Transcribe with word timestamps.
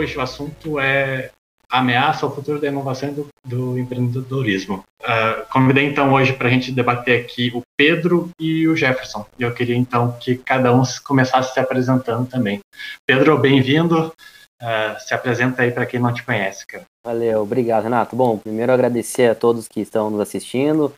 hoje 0.00 0.16
o 0.16 0.20
assunto 0.20 0.80
é 0.80 1.30
ameaça 1.70 2.26
ao 2.26 2.34
futuro 2.34 2.60
da 2.60 2.66
inovação 2.66 3.10
e 3.10 3.12
do, 3.12 3.28
do 3.44 3.78
empreendedorismo. 3.78 4.82
Uh, 5.00 5.46
convidei 5.52 5.84
então 5.84 6.12
hoje 6.12 6.32
para 6.32 6.48
a 6.48 6.50
gente 6.50 6.72
debater 6.72 7.20
aqui 7.20 7.52
o 7.54 7.62
Pedro 7.76 8.30
e 8.40 8.66
o 8.66 8.76
Jefferson. 8.76 9.24
E 9.38 9.42
eu 9.42 9.54
queria 9.54 9.76
então 9.76 10.12
que 10.18 10.36
cada 10.36 10.74
um 10.74 10.82
começasse 11.04 11.54
se 11.54 11.60
apresentando 11.60 12.28
também. 12.28 12.60
Pedro, 13.06 13.38
bem-vindo. 13.38 14.12
Uh, 14.60 15.00
se 15.00 15.14
apresenta 15.14 15.62
aí 15.62 15.70
para 15.70 15.86
quem 15.86 16.00
não 16.00 16.12
te 16.12 16.22
conhece, 16.22 16.66
cara. 16.66 16.84
Valeu, 17.06 17.42
obrigado, 17.42 17.84
Renato. 17.84 18.16
Bom, 18.16 18.36
primeiro 18.36 18.72
agradecer 18.72 19.30
a 19.30 19.34
todos 19.34 19.68
que 19.68 19.80
estão 19.80 20.10
nos 20.10 20.20
assistindo, 20.20 20.92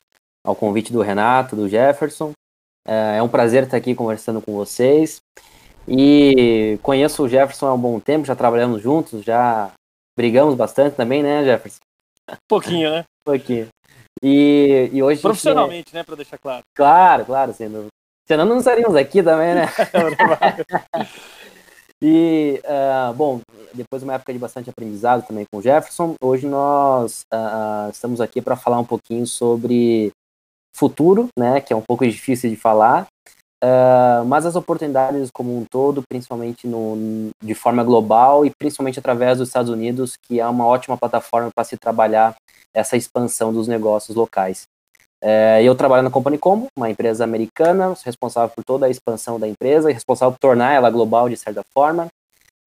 ao 0.44 0.56
convite 0.56 0.92
do 0.92 1.00
Renato, 1.00 1.54
do 1.54 1.68
Jefferson. 1.68 2.32
É, 2.88 3.18
é 3.18 3.22
um 3.22 3.28
prazer 3.28 3.64
estar 3.64 3.76
aqui 3.76 3.94
conversando 3.94 4.40
com 4.40 4.52
vocês. 4.52 5.20
E 5.86 6.78
conheço 6.82 7.24
o 7.24 7.28
Jefferson 7.28 7.66
há 7.66 7.74
um 7.74 7.78
bom 7.78 7.98
tempo, 7.98 8.24
já 8.24 8.36
trabalhamos 8.36 8.82
juntos, 8.82 9.24
já 9.24 9.70
brigamos 10.16 10.54
bastante 10.54 10.96
também, 10.96 11.22
né, 11.22 11.44
Jefferson? 11.44 11.80
Pouquinho, 12.48 12.90
né? 12.90 13.04
Pouquinho. 13.24 13.68
E, 14.22 14.90
e 14.92 15.02
hoje. 15.02 15.20
Profissionalmente, 15.20 15.92
né, 15.94 16.02
para 16.02 16.16
deixar 16.16 16.38
claro. 16.38 16.62
Claro, 16.74 17.24
claro, 17.24 17.52
sem 17.52 17.68
dúvida. 17.68 17.88
Senão 18.26 18.44
não 18.44 18.58
estaríamos 18.58 18.94
aqui 18.94 19.22
também, 19.22 19.54
né? 19.54 19.66
e, 22.00 22.60
uh, 22.64 23.12
bom, 23.14 23.40
depois 23.74 24.02
de 24.02 24.04
uma 24.04 24.14
época 24.14 24.32
de 24.32 24.38
bastante 24.38 24.70
aprendizado 24.70 25.26
também 25.26 25.44
com 25.50 25.58
o 25.58 25.62
Jefferson, 25.62 26.14
hoje 26.22 26.46
nós 26.46 27.22
uh, 27.32 27.90
estamos 27.90 28.20
aqui 28.20 28.40
para 28.40 28.56
falar 28.56 28.78
um 28.78 28.84
pouquinho 28.84 29.26
sobre 29.26 30.12
futuro, 30.74 31.28
né, 31.38 31.60
que 31.60 31.72
é 31.72 31.76
um 31.76 31.82
pouco 31.82 32.06
difícil 32.06 32.48
de 32.48 32.56
falar, 32.56 33.06
Uh, 33.62 34.24
mas 34.24 34.44
as 34.44 34.56
oportunidades 34.56 35.30
como 35.30 35.56
um 35.56 35.64
todo, 35.64 36.02
principalmente 36.08 36.66
no, 36.66 37.30
de 37.40 37.54
forma 37.54 37.84
global 37.84 38.44
e 38.44 38.50
principalmente 38.50 38.98
através 38.98 39.38
dos 39.38 39.48
Estados 39.48 39.70
Unidos, 39.70 40.16
que 40.20 40.40
é 40.40 40.46
uma 40.48 40.66
ótima 40.66 40.96
plataforma 40.96 41.48
para 41.54 41.62
se 41.62 41.76
trabalhar 41.76 42.34
essa 42.74 42.96
expansão 42.96 43.52
dos 43.52 43.68
negócios 43.68 44.16
locais. 44.16 44.64
Uh, 45.22 45.62
eu 45.62 45.76
trabalho 45.76 46.02
na 46.02 46.10
Company 46.10 46.36
Combo, 46.36 46.66
uma 46.76 46.90
empresa 46.90 47.22
americana, 47.22 47.94
responsável 48.04 48.52
por 48.52 48.64
toda 48.64 48.86
a 48.86 48.90
expansão 48.90 49.38
da 49.38 49.46
empresa 49.46 49.88
e 49.88 49.94
responsável 49.94 50.32
por 50.32 50.40
tornar 50.40 50.72
ela 50.72 50.90
global 50.90 51.28
de 51.28 51.36
certa 51.36 51.62
forma. 51.72 52.08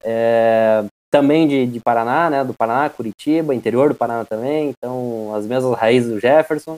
Uh, 0.01 0.87
também 1.11 1.45
de, 1.45 1.65
de 1.65 1.79
Paraná, 1.81 2.29
né, 2.29 2.43
do 2.45 2.53
Paraná, 2.53 2.89
Curitiba, 2.89 3.53
interior 3.53 3.89
do 3.89 3.95
Paraná 3.95 4.23
também, 4.23 4.69
então 4.69 5.35
as 5.35 5.45
mesmas 5.45 5.77
raízes 5.77 6.09
do 6.09 6.19
Jefferson. 6.21 6.77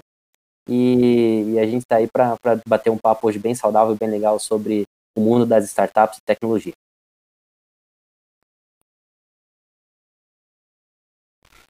E, 0.67 1.53
e 1.53 1.59
a 1.59 1.65
gente 1.65 1.83
está 1.83 1.97
aí 1.97 2.07
para 2.07 2.35
bater 2.67 2.89
um 2.89 2.97
papo 2.97 3.27
hoje 3.27 3.39
bem 3.39 3.55
saudável, 3.55 3.95
bem 3.95 4.09
legal 4.09 4.37
sobre 4.39 4.83
o 5.17 5.21
mundo 5.21 5.45
das 5.45 5.65
startups 5.65 6.17
e 6.17 6.21
tecnologia. 6.25 6.73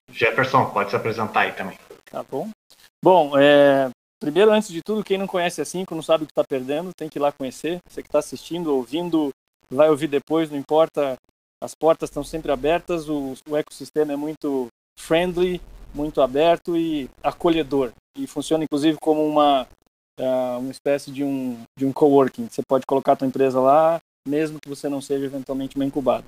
Jefferson, 0.09 0.69
pode 0.71 0.89
se 0.89 0.95
apresentar 0.95 1.41
aí 1.41 1.53
também. 1.53 1.77
Tá 2.05 2.23
bom. 2.23 2.49
Bom, 3.03 3.37
é, 3.37 3.89
primeiro, 4.19 4.51
antes 4.51 4.69
de 4.69 4.81
tudo, 4.81 5.03
quem 5.03 5.17
não 5.17 5.27
conhece 5.27 5.61
a 5.61 5.65
Cinco, 5.65 5.93
não 5.93 6.01
sabe 6.01 6.23
o 6.23 6.27
que 6.27 6.31
está 6.31 6.43
perdendo, 6.43 6.91
tem 6.95 7.07
que 7.07 7.19
ir 7.19 7.21
lá 7.21 7.31
conhecer. 7.31 7.79
Você 7.87 8.01
que 8.01 8.07
está 8.07 8.19
assistindo, 8.19 8.73
ouvindo, 8.73 9.29
vai 9.69 9.89
ouvir 9.89 10.07
depois, 10.07 10.49
não 10.49 10.57
importa. 10.57 11.15
As 11.61 11.73
portas 11.75 12.09
estão 12.09 12.23
sempre 12.23 12.51
abertas, 12.51 13.09
o, 13.09 13.33
o 13.49 13.57
ecossistema 13.57 14.13
é 14.13 14.15
muito 14.15 14.67
friendly, 14.99 15.61
muito 15.97 16.21
aberto 16.21 16.77
e 16.77 17.09
acolhedor 17.23 17.91
e 18.17 18.27
funciona 18.27 18.63
inclusive 18.63 18.97
como 19.01 19.25
uma 19.25 19.67
uh, 20.19 20.59
uma 20.59 20.71
espécie 20.71 21.11
de 21.11 21.23
um 21.23 21.59
de 21.77 21.85
um 21.85 21.91
coworking. 21.91 22.47
Você 22.49 22.61
pode 22.67 22.85
colocar 22.85 23.17
a 23.19 23.25
empresa 23.25 23.59
lá, 23.59 23.97
mesmo 24.27 24.59
que 24.61 24.69
você 24.69 24.87
não 24.87 25.01
seja 25.01 25.25
eventualmente 25.25 25.75
uma 25.75 25.85
incubada. 25.85 26.25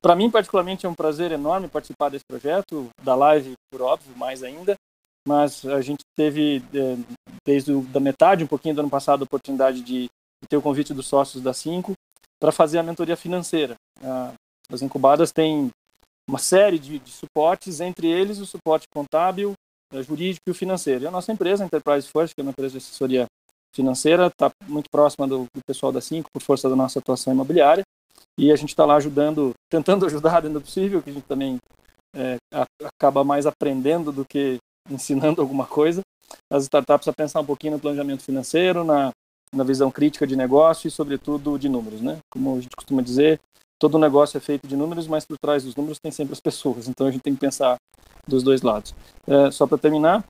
Para 0.00 0.14
mim 0.14 0.30
particularmente 0.30 0.86
é 0.86 0.88
um 0.88 0.94
prazer 0.94 1.32
enorme 1.32 1.68
participar 1.68 2.10
desse 2.10 2.24
projeto, 2.24 2.88
da 3.02 3.14
live 3.14 3.54
por 3.70 3.82
óbvio, 3.82 4.16
mais 4.16 4.42
ainda, 4.42 4.76
mas 5.26 5.64
a 5.66 5.80
gente 5.80 6.02
teve 6.16 6.62
desde 7.44 7.72
o, 7.72 7.82
da 7.82 8.00
metade, 8.00 8.44
um 8.44 8.48
pouquinho 8.48 8.74
do 8.74 8.80
ano 8.80 8.90
passado, 8.90 9.22
a 9.22 9.24
oportunidade 9.24 9.82
de, 9.82 10.08
ter 10.48 10.56
o 10.56 10.62
convite 10.62 10.94
dos 10.94 11.06
sócios 11.06 11.42
da 11.42 11.52
Cinco 11.52 11.92
para 12.40 12.52
fazer 12.52 12.78
a 12.78 12.82
mentoria 12.82 13.16
financeira. 13.16 13.74
Uh, 14.00 14.32
as 14.70 14.82
incubadas 14.82 15.32
têm 15.32 15.70
uma 16.28 16.38
série 16.38 16.78
de, 16.78 16.98
de, 16.98 17.10
suportes, 17.10 17.80
entre 17.80 18.06
eles 18.06 18.38
o 18.38 18.46
suporte 18.46 18.86
contábil, 18.92 19.54
é, 19.92 20.02
jurídico 20.02 20.50
e 20.50 20.54
financeiro. 20.54 21.04
E 21.04 21.06
a 21.06 21.10
nossa 21.10 21.32
empresa, 21.32 21.64
Enterprise 21.64 22.06
First, 22.06 22.34
que 22.34 22.40
é 22.40 22.42
uma 22.42 22.50
empresa 22.50 22.72
de 22.72 22.78
assessoria 22.78 23.26
financeira, 23.74 24.26
está 24.26 24.50
muito 24.66 24.86
próxima 24.92 25.26
do, 25.26 25.44
do, 25.54 25.60
pessoal 25.66 25.90
da 25.90 26.00
Cinco, 26.00 26.28
por 26.32 26.42
força 26.42 26.68
da 26.68 26.76
nossa 26.76 26.98
atuação 26.98 27.32
imobiliária, 27.32 27.82
e 28.38 28.52
a 28.52 28.56
gente 28.56 28.70
está 28.70 28.84
lá 28.84 28.96
ajudando, 28.96 29.52
tentando 29.70 30.04
ajudar 30.04 30.40
dentro 30.42 30.60
do 30.60 30.64
possível, 30.64 31.02
que 31.02 31.10
a 31.10 31.12
gente 31.12 31.26
também 31.26 31.56
é, 32.14 32.36
acaba 32.84 33.24
mais 33.24 33.46
aprendendo 33.46 34.12
do 34.12 34.24
que 34.24 34.58
ensinando 34.90 35.40
alguma 35.42 35.66
coisa, 35.66 36.02
as 36.52 36.64
startups 36.64 37.08
a 37.08 37.12
pensar 37.12 37.40
um 37.40 37.46
pouquinho 37.46 37.74
no 37.74 37.80
planejamento 37.80 38.22
financeiro, 38.22 38.84
na, 38.84 39.10
na 39.54 39.64
visão 39.64 39.90
crítica 39.90 40.26
de 40.26 40.36
negócio 40.36 40.88
e, 40.88 40.90
sobretudo, 40.90 41.58
de 41.58 41.68
números. 41.68 42.02
Né? 42.02 42.18
Como 42.30 42.56
a 42.56 42.60
gente 42.60 42.76
costuma 42.76 43.00
dizer, 43.00 43.40
todo 43.78 43.98
negócio 43.98 44.36
é 44.36 44.40
feito 44.40 44.66
de 44.66 44.76
números, 44.76 45.06
mas 45.06 45.24
por 45.24 45.36
trás 45.38 45.64
dos 45.64 45.76
números 45.76 45.98
tem 45.98 46.10
sempre 46.10 46.32
as 46.32 46.40
pessoas. 46.40 46.88
Então 46.88 47.06
a 47.06 47.10
gente 47.10 47.22
tem 47.22 47.34
que 47.34 47.40
pensar 47.40 47.76
dos 48.26 48.42
dois 48.42 48.62
lados. 48.62 48.94
É, 49.26 49.50
só 49.50 49.66
para 49.66 49.78
terminar, 49.78 50.24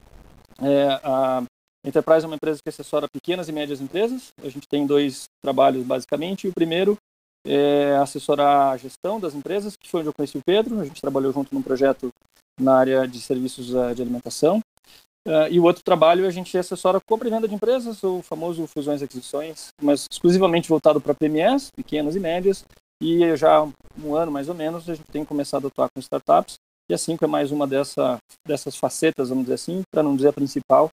é, 0.61 1.01
a 1.03 1.43
Enterprise 1.85 2.25
é 2.25 2.27
uma 2.29 2.37
empresa 2.37 2.61
que 2.63 2.69
assessora 2.69 3.07
pequenas 3.13 3.49
e 3.49 3.53
médias 3.53 3.81
empresas. 3.81 4.29
A 4.43 4.49
gente 4.49 4.67
tem 4.69 4.87
dois 4.87 5.25
trabalhos 5.43 5.85
basicamente. 5.87 6.49
O 6.49 6.53
primeiro 6.53 6.97
é 7.47 7.97
assessorar 7.97 8.73
a 8.73 8.77
gestão 8.77 9.19
das 9.19 9.35
empresas, 9.35 9.75
que 9.77 9.89
foi 9.89 10.01
onde 10.01 10.09
eu 10.09 10.15
conheci 10.15 10.37
o 10.37 10.43
Pedro. 10.45 10.81
A 10.81 10.85
gente 10.85 11.01
trabalhou 11.01 11.33
junto 11.33 11.55
num 11.55 11.63
projeto 11.63 12.11
na 12.61 12.77
área 12.77 13.07
de 13.07 13.21
serviços 13.21 13.75
é, 13.75 13.95
de 13.95 14.03
alimentação. 14.03 14.61
Uh, 15.27 15.47
e 15.51 15.61
o 15.61 15.65
outro 15.65 15.83
trabalho 15.83 16.27
a 16.27 16.31
gente 16.31 16.57
assessora 16.57 17.01
compra 17.07 17.29
e 17.29 17.31
venda 17.31 17.47
de 17.47 17.55
empresas, 17.55 18.03
o 18.03 18.23
famoso 18.23 18.67
fusões 18.67 19.03
e 19.03 19.05
aquisições, 19.05 19.69
mas 19.83 20.07
exclusivamente 20.11 20.69
voltado 20.69 21.01
para 21.03 21.13
PMEs, 21.13 21.71
pequenas 21.71 22.17
e 22.17 22.21
médias, 22.21 22.65
e 23.01 23.37
já 23.37 23.59
há 23.59 23.69
um 24.03 24.15
ano 24.15 24.33
mais 24.33 24.49
ou 24.49 24.55
menos 24.55 24.89
a 24.89 24.95
gente 24.95 25.11
tem 25.11 25.25
começado 25.25 25.67
a 25.67 25.69
atuar 25.69 25.89
com 25.91 26.01
startups. 26.01 26.57
E 26.91 26.95
a 26.95 26.99
Cinco 26.99 27.25
é 27.25 27.29
mais 27.29 27.53
uma 27.53 27.67
dessa, 27.67 28.19
dessas 28.47 28.77
facetas, 28.77 29.29
vamos 29.29 29.45
dizer 29.45 29.55
assim, 29.55 29.83
para 29.93 30.03
não 30.03 30.17
dizer 30.17 30.29
a 30.29 30.33
principal, 30.33 30.89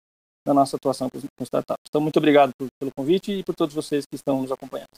da 0.45 0.53
nossa 0.53 0.75
atuação 0.75 1.09
com, 1.09 1.19
com 1.19 1.43
startups. 1.43 1.85
Então, 1.88 2.01
muito 2.01 2.17
obrigado 2.17 2.51
por, 2.57 2.67
pelo 2.79 2.91
convite 2.95 3.31
e 3.31 3.43
por 3.43 3.55
todos 3.55 3.73
vocês 3.73 4.05
que 4.05 4.16
estão 4.16 4.41
nos 4.41 4.51
acompanhando. 4.51 4.89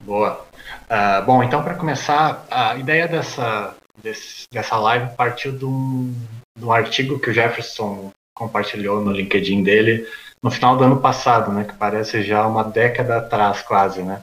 Boa. 0.00 0.44
Uh, 0.86 1.24
bom, 1.24 1.42
então, 1.42 1.62
para 1.62 1.74
começar, 1.74 2.44
a 2.50 2.76
ideia 2.76 3.06
dessa, 3.06 3.76
desse, 4.02 4.46
dessa 4.50 4.76
live 4.76 5.14
partiu 5.14 5.56
de 5.56 5.64
um, 5.64 6.12
de 6.58 6.64
um 6.64 6.72
artigo 6.72 7.20
que 7.20 7.30
o 7.30 7.32
Jefferson 7.32 8.10
compartilhou 8.34 9.00
no 9.00 9.12
LinkedIn 9.12 9.62
dele 9.62 10.08
no 10.42 10.50
final 10.50 10.76
do 10.76 10.84
ano 10.84 11.00
passado, 11.00 11.52
né, 11.52 11.64
que 11.64 11.74
parece 11.74 12.22
já 12.22 12.46
uma 12.46 12.64
década 12.64 13.18
atrás, 13.18 13.60
quase, 13.62 14.02
né? 14.02 14.22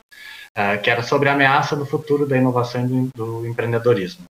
Uh, 0.58 0.82
que 0.82 0.90
era 0.90 1.04
sobre 1.04 1.30
a 1.30 1.34
ameaça 1.34 1.76
do 1.76 1.86
futuro 1.86 2.26
da 2.26 2.36
inovação 2.36 2.84
e 2.84 2.88
do, 2.88 3.12
do, 3.16 3.48
empreendedorismo. 3.48 4.24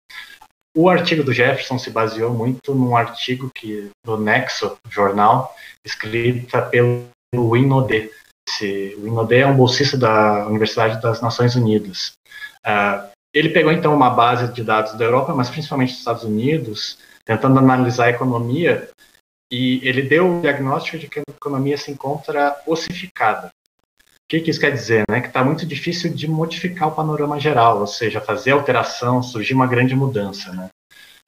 O 0.76 0.90
artigo 0.90 1.22
do 1.22 1.32
Jefferson 1.32 1.78
se 1.78 1.90
baseou 1.90 2.34
muito 2.34 2.74
num 2.74 2.96
artigo 2.96 3.50
que 3.54 3.90
do 4.04 4.18
Nexo 4.18 4.76
jornal, 4.90 5.54
escrita 5.84 6.60
pelo 6.60 7.06
Winode. 7.34 8.10
o 8.98 9.02
Winode 9.02 9.36
é 9.36 9.46
um 9.46 9.56
bolsista 9.56 9.96
da 9.96 10.46
Universidade 10.46 11.00
das 11.00 11.22
Nações 11.22 11.54
Unidas. 11.54 12.12
Uh, 12.66 13.08
ele 13.32 13.50
pegou 13.50 13.70
então 13.70 13.94
uma 13.94 14.10
base 14.10 14.52
de 14.52 14.62
dados 14.62 14.94
da 14.94 15.04
Europa, 15.04 15.34
mas 15.34 15.48
principalmente 15.48 15.90
dos 15.90 15.98
Estados 15.98 16.24
Unidos, 16.24 16.98
tentando 17.24 17.58
analisar 17.58 18.06
a 18.06 18.10
economia, 18.10 18.88
e 19.50 19.80
ele 19.86 20.02
deu 20.02 20.38
o 20.38 20.40
diagnóstico 20.40 20.98
de 20.98 21.08
que 21.08 21.20
a 21.20 21.22
economia 21.30 21.78
se 21.78 21.90
encontra 21.90 22.56
ossificada. 22.66 23.48
O 24.26 24.28
que, 24.28 24.40
que, 24.40 24.50
isso 24.50 24.58
quer 24.58 24.72
dizer? 24.72 25.04
Né? 25.08 25.20
Que 25.20 25.28
está 25.28 25.44
muito 25.44 25.64
difícil 25.64 26.12
de 26.12 26.26
modificar 26.26 26.88
o 26.88 26.92
panorama 26.92 27.38
geral, 27.38 27.78
ou 27.78 27.86
seja, 27.86 28.20
fazer 28.20 28.50
alteração, 28.50 29.22
surgir 29.22 29.54
uma 29.54 29.68
grande 29.68 29.94
mudança. 29.94 30.52
Né? 30.52 30.68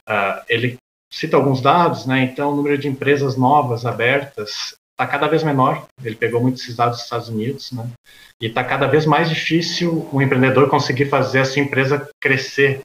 Uh, 0.09 0.43
ele 0.49 0.77
cita 1.09 1.37
alguns 1.37 1.61
dados, 1.61 2.07
né? 2.07 2.25
então 2.25 2.51
o 2.51 2.57
número 2.57 2.77
de 2.77 2.89
empresas 2.89 3.37
novas 3.37 3.87
abertas 3.87 4.75
está 4.91 5.07
cada 5.07 5.29
vez 5.29 5.45
menor. 5.45 5.87
Ele 6.03 6.17
pegou 6.17 6.41
muitos 6.41 6.75
dados 6.75 6.97
dos 6.97 7.05
Estados 7.05 7.29
Unidos, 7.29 7.71
né? 7.71 7.89
e 8.43 8.47
está 8.47 8.65
cada 8.65 8.89
vez 8.89 9.07
mais 9.07 9.29
difícil 9.29 10.09
o 10.13 10.21
empreendedor 10.21 10.69
conseguir 10.69 11.07
fazer 11.07 11.39
a 11.39 11.45
sua 11.45 11.63
empresa 11.63 12.11
crescer 12.21 12.81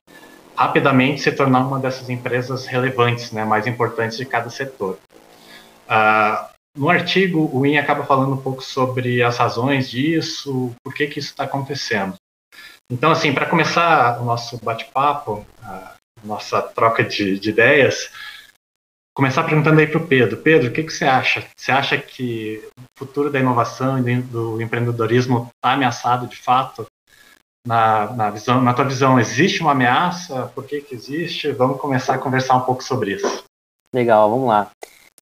rapidamente, 0.56 1.21
se 1.21 1.31
tornar 1.31 1.65
uma 1.65 1.80
dessas 1.80 2.07
empresas 2.12 2.68
relevantes, 2.68 3.31
né? 3.31 3.44
mais 3.44 3.65
importantes 3.65 4.15
de 4.15 4.25
cada 4.25 4.51
setor. 4.51 5.00
Uh, 5.89 6.52
no 6.75 6.89
artigo, 6.89 7.49
o 7.53 7.65
IN 7.65 7.77
acaba 7.77 8.03
falando 8.03 8.33
um 8.33 8.41
pouco 8.41 8.61
sobre 8.63 9.21
as 9.21 9.37
razões 9.37 9.89
disso, 9.89 10.73
por 10.83 10.93
que, 10.93 11.07
que 11.07 11.19
isso 11.19 11.29
está 11.29 11.43
acontecendo. 11.43 12.15
Então, 12.91 13.11
assim, 13.11 13.33
para 13.33 13.49
começar 13.49 14.19
o 14.21 14.25
nosso 14.25 14.57
bate-papo, 14.63 15.45
a 15.61 15.95
nossa 16.23 16.61
troca 16.61 17.03
de, 17.03 17.39
de, 17.39 17.49
ideias, 17.49 18.11
começar 19.15 19.43
perguntando 19.43 19.79
aí 19.79 19.87
para 19.87 20.01
o 20.01 20.07
Pedro. 20.07 20.37
Pedro, 20.37 20.69
o 20.69 20.73
que, 20.73 20.83
que 20.83 20.91
você 20.91 21.05
acha? 21.05 21.45
Você 21.55 21.71
acha 21.71 21.97
que 21.97 22.61
o 22.77 22.83
futuro 22.97 23.31
da 23.31 23.39
inovação 23.39 23.97
e 23.99 24.21
do 24.21 24.61
empreendedorismo 24.61 25.49
está 25.55 25.73
ameaçado 25.73 26.27
de 26.27 26.35
fato 26.35 26.85
na, 27.65 28.11
na, 28.13 28.29
visão, 28.29 28.61
na 28.61 28.73
tua 28.73 28.85
visão, 28.85 29.19
existe 29.19 29.61
uma 29.61 29.71
ameaça? 29.71 30.47
Por 30.53 30.65
que, 30.65 30.81
que 30.81 30.93
existe? 30.93 31.51
Vamos 31.51 31.79
começar 31.79 32.15
a 32.15 32.19
conversar 32.19 32.55
um 32.55 32.61
pouco 32.61 32.83
sobre 32.83 33.13
isso. 33.13 33.43
Legal, 33.93 34.29
vamos 34.29 34.47
lá. 34.47 34.71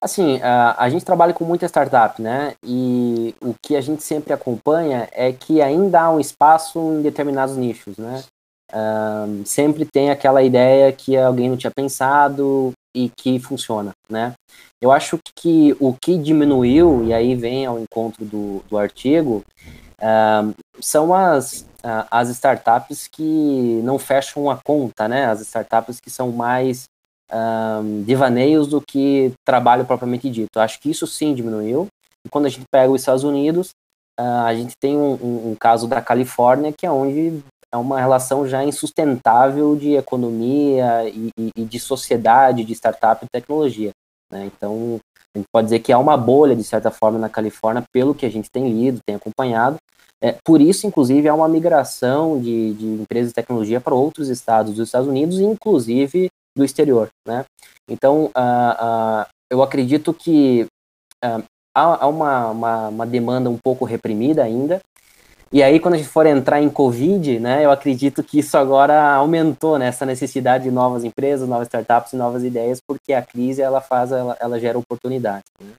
Assim, 0.01 0.41
a, 0.41 0.83
a 0.83 0.89
gente 0.89 1.05
trabalha 1.05 1.33
com 1.33 1.45
muita 1.45 1.67
startup, 1.67 2.19
né? 2.19 2.55
E 2.65 3.35
o 3.39 3.53
que 3.61 3.75
a 3.75 3.81
gente 3.81 4.01
sempre 4.01 4.33
acompanha 4.33 5.07
é 5.11 5.31
que 5.31 5.61
ainda 5.61 6.01
há 6.01 6.09
um 6.09 6.19
espaço 6.19 6.79
em 6.79 7.03
determinados 7.03 7.55
nichos, 7.55 7.97
né? 7.97 8.23
Um, 8.73 9.45
sempre 9.45 9.85
tem 9.85 10.09
aquela 10.09 10.41
ideia 10.41 10.91
que 10.91 11.15
alguém 11.15 11.49
não 11.49 11.57
tinha 11.57 11.71
pensado 11.71 12.71
e 12.95 13.09
que 13.09 13.39
funciona, 13.39 13.91
né? 14.09 14.33
Eu 14.81 14.91
acho 14.91 15.19
que 15.35 15.75
o 15.79 15.93
que 15.93 16.17
diminuiu, 16.17 17.03
e 17.03 17.13
aí 17.13 17.35
vem 17.35 17.65
ao 17.65 17.79
encontro 17.79 18.25
do, 18.25 18.63
do 18.69 18.77
artigo, 18.77 19.43
um, 20.01 20.53
são 20.81 21.13
as, 21.13 21.63
as 22.09 22.29
startups 22.29 23.07
que 23.07 23.81
não 23.83 23.99
fecham 23.99 24.49
a 24.49 24.57
conta, 24.57 25.07
né? 25.07 25.25
As 25.25 25.41
startups 25.41 25.99
que 25.99 26.09
são 26.09 26.31
mais 26.31 26.85
um, 27.33 28.03
devaneios 28.03 28.67
do 28.67 28.81
que 28.81 29.33
trabalho 29.45 29.85
propriamente 29.85 30.29
dito. 30.29 30.59
Acho 30.59 30.79
que 30.79 30.89
isso 30.89 31.07
sim 31.07 31.33
diminuiu. 31.33 31.87
E 32.25 32.29
quando 32.29 32.45
a 32.45 32.49
gente 32.49 32.65
pega 32.71 32.91
os 32.91 33.01
Estados 33.01 33.23
Unidos, 33.23 33.69
uh, 34.19 34.45
a 34.45 34.53
gente 34.53 34.73
tem 34.79 34.97
um, 34.97 35.13
um, 35.13 35.51
um, 35.51 35.55
caso 35.55 35.87
da 35.87 36.01
Califórnia, 36.01 36.71
que 36.71 36.85
é 36.85 36.91
onde 36.91 37.41
é 37.73 37.77
uma 37.77 37.99
relação 37.99 38.47
já 38.47 38.63
insustentável 38.63 39.75
de 39.75 39.95
economia 39.95 41.09
e, 41.09 41.29
e, 41.39 41.51
e 41.55 41.65
de 41.65 41.79
sociedade, 41.79 42.65
de 42.65 42.73
startup 42.73 43.23
e 43.23 43.29
tecnologia. 43.31 43.91
Né? 44.31 44.45
Então, 44.45 44.99
a 45.33 45.37
gente 45.37 45.47
pode 45.51 45.67
dizer 45.67 45.79
que 45.79 45.93
há 45.93 45.97
uma 45.97 46.17
bolha, 46.17 46.55
de 46.55 46.63
certa 46.63 46.91
forma, 46.91 47.17
na 47.17 47.29
Califórnia, 47.29 47.83
pelo 47.93 48.13
que 48.13 48.25
a 48.25 48.29
gente 48.29 48.49
tem 48.51 48.69
lido, 48.69 48.99
tem 49.05 49.15
acompanhado. 49.15 49.77
É, 50.21 50.35
por 50.45 50.61
isso, 50.61 50.85
inclusive, 50.85 51.27
há 51.27 51.33
uma 51.33 51.47
migração 51.47 52.39
de, 52.39 52.73
de 52.73 52.85
empresas 52.85 53.29
de 53.29 53.35
tecnologia 53.35 53.81
para 53.81 53.95
outros 53.95 54.29
estados 54.29 54.75
dos 54.75 54.87
Estados 54.87 55.07
Unidos, 55.07 55.39
inclusive 55.39 56.29
do 56.55 56.63
exterior, 56.63 57.09
né? 57.27 57.45
Então, 57.89 58.25
uh, 58.25 58.29
uh, 58.29 59.25
eu 59.49 59.61
acredito 59.61 60.13
que 60.13 60.65
uh, 61.23 61.43
há, 61.75 62.03
há 62.03 62.07
uma, 62.07 62.47
uma, 62.49 62.87
uma, 62.89 63.07
demanda 63.07 63.49
um 63.49 63.57
pouco 63.57 63.85
reprimida 63.85 64.43
ainda, 64.43 64.81
e 65.51 65.61
aí 65.61 65.79
quando 65.79 65.95
a 65.95 65.97
gente 65.97 66.09
for 66.09 66.25
entrar 66.25 66.61
em 66.61 66.69
Covid, 66.69 67.39
né, 67.39 67.65
eu 67.65 67.71
acredito 67.71 68.23
que 68.23 68.39
isso 68.39 68.57
agora 68.57 69.13
aumentou, 69.15 69.77
né, 69.77 69.87
essa 69.87 70.05
necessidade 70.05 70.63
de 70.63 70.71
novas 70.71 71.03
empresas, 71.03 71.47
novas 71.47 71.67
startups 71.67 72.13
e 72.13 72.15
novas 72.15 72.43
ideias, 72.43 72.79
porque 72.85 73.11
a 73.11 73.21
crise, 73.21 73.61
ela 73.61 73.81
faz, 73.81 74.11
ela, 74.13 74.37
ela 74.39 74.59
gera 74.59 74.79
oportunidade. 74.79 75.43
Né? 75.59 75.73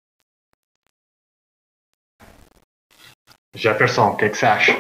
Jefferson, 3.54 4.10
o 4.10 4.16
que, 4.16 4.28
que, 4.28 4.36
você 4.36 4.46
acha? 4.46 4.72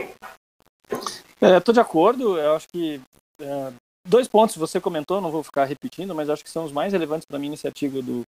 Estou 1.40 1.72
é, 1.72 1.74
de 1.74 1.80
acordo, 1.80 2.38
eu 2.38 2.54
acho 2.54 2.66
que 2.72 3.00
é, 3.40 3.72
dois 4.06 4.28
pontos 4.28 4.56
você 4.56 4.80
comentou, 4.80 5.20
não 5.20 5.30
vou 5.30 5.42
ficar 5.42 5.64
repetindo, 5.64 6.14
mas 6.14 6.28
acho 6.28 6.44
que 6.44 6.50
são 6.50 6.64
os 6.64 6.72
mais 6.72 6.92
relevantes 6.92 7.26
para 7.26 7.38
mim 7.38 7.50
nesse 7.50 7.66
artigo 7.66 8.02
do, 8.02 8.22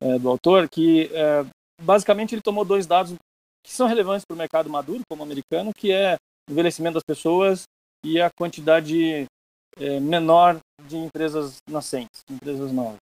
é, 0.00 0.18
do 0.18 0.28
autor, 0.28 0.68
que 0.68 1.10
é, 1.12 1.44
basicamente 1.82 2.34
ele 2.34 2.42
tomou 2.42 2.64
dois 2.64 2.86
dados 2.86 3.14
que 3.62 3.72
são 3.72 3.86
relevantes 3.86 4.24
para 4.24 4.34
o 4.34 4.38
mercado 4.38 4.70
maduro, 4.70 5.02
como 5.08 5.22
americano, 5.22 5.72
que 5.74 5.92
é 5.92 6.16
o 6.48 6.52
envelhecimento 6.52 6.94
das 6.94 7.02
pessoas 7.02 7.64
e 8.04 8.20
a 8.20 8.30
quantidade 8.30 9.26
é, 9.78 10.00
menor 10.00 10.58
de 10.86 10.96
empresas 10.96 11.56
nascentes, 11.68 12.22
empresas 12.30 12.72
novas. 12.72 12.96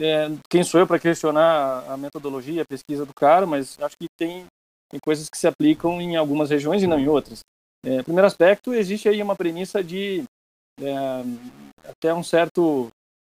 É, 0.00 0.28
quem 0.50 0.64
sou 0.64 0.80
eu 0.80 0.86
para 0.86 0.98
questionar 0.98 1.84
a 1.88 1.96
metodologia, 1.96 2.62
a 2.62 2.66
pesquisa 2.66 3.06
do 3.06 3.14
cara, 3.14 3.46
mas 3.46 3.78
acho 3.80 3.96
que 3.96 4.06
tem, 4.18 4.46
tem 4.90 5.00
coisas 5.00 5.28
que 5.28 5.38
se 5.38 5.46
aplicam 5.46 6.00
em 6.00 6.16
algumas 6.16 6.50
regiões 6.50 6.82
e 6.82 6.86
não 6.86 6.98
em 6.98 7.08
outras. 7.08 7.40
É, 7.84 8.02
primeiro 8.02 8.26
aspecto, 8.26 8.74
existe 8.74 9.08
aí 9.08 9.22
uma 9.22 9.36
premissa 9.36 9.82
de 9.82 10.24
é, 10.82 11.90
até 11.90 12.12
um 12.12 12.22
certo, 12.22 12.88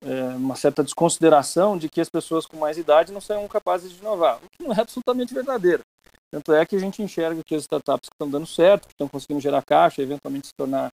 é, 0.04 0.24
uma 0.36 0.56
certa 0.56 0.84
desconsideração 0.84 1.78
de 1.78 1.90
que 1.90 2.01
as 2.01 2.10
pessoas 2.10 2.45
com 2.45 2.57
mais 2.57 2.78
idade 2.78 3.12
não 3.12 3.22
são 3.22 3.48
capazes 3.48 3.92
de 3.92 4.00
inovar, 4.00 4.38
o 4.38 4.48
que 4.51 4.63
não 4.63 4.74
é 4.74 4.80
absolutamente 4.80 5.34
verdadeiro. 5.34 5.84
Tanto 6.31 6.54
é 6.54 6.66
que 6.66 6.75
a 6.75 6.80
gente 6.80 7.01
enxerga 7.01 7.42
que 7.45 7.54
as 7.54 7.62
startups 7.62 8.10
que 8.10 8.16
estão 8.16 8.30
dando 8.30 8.48
certo, 8.48 8.88
que 8.88 8.94
estão 8.94 9.07
conseguindo 9.07 9.40
gerar 9.40 9.62
caixa, 9.63 10.01
eventualmente 10.01 10.48
se 10.48 10.54
tornar 10.57 10.90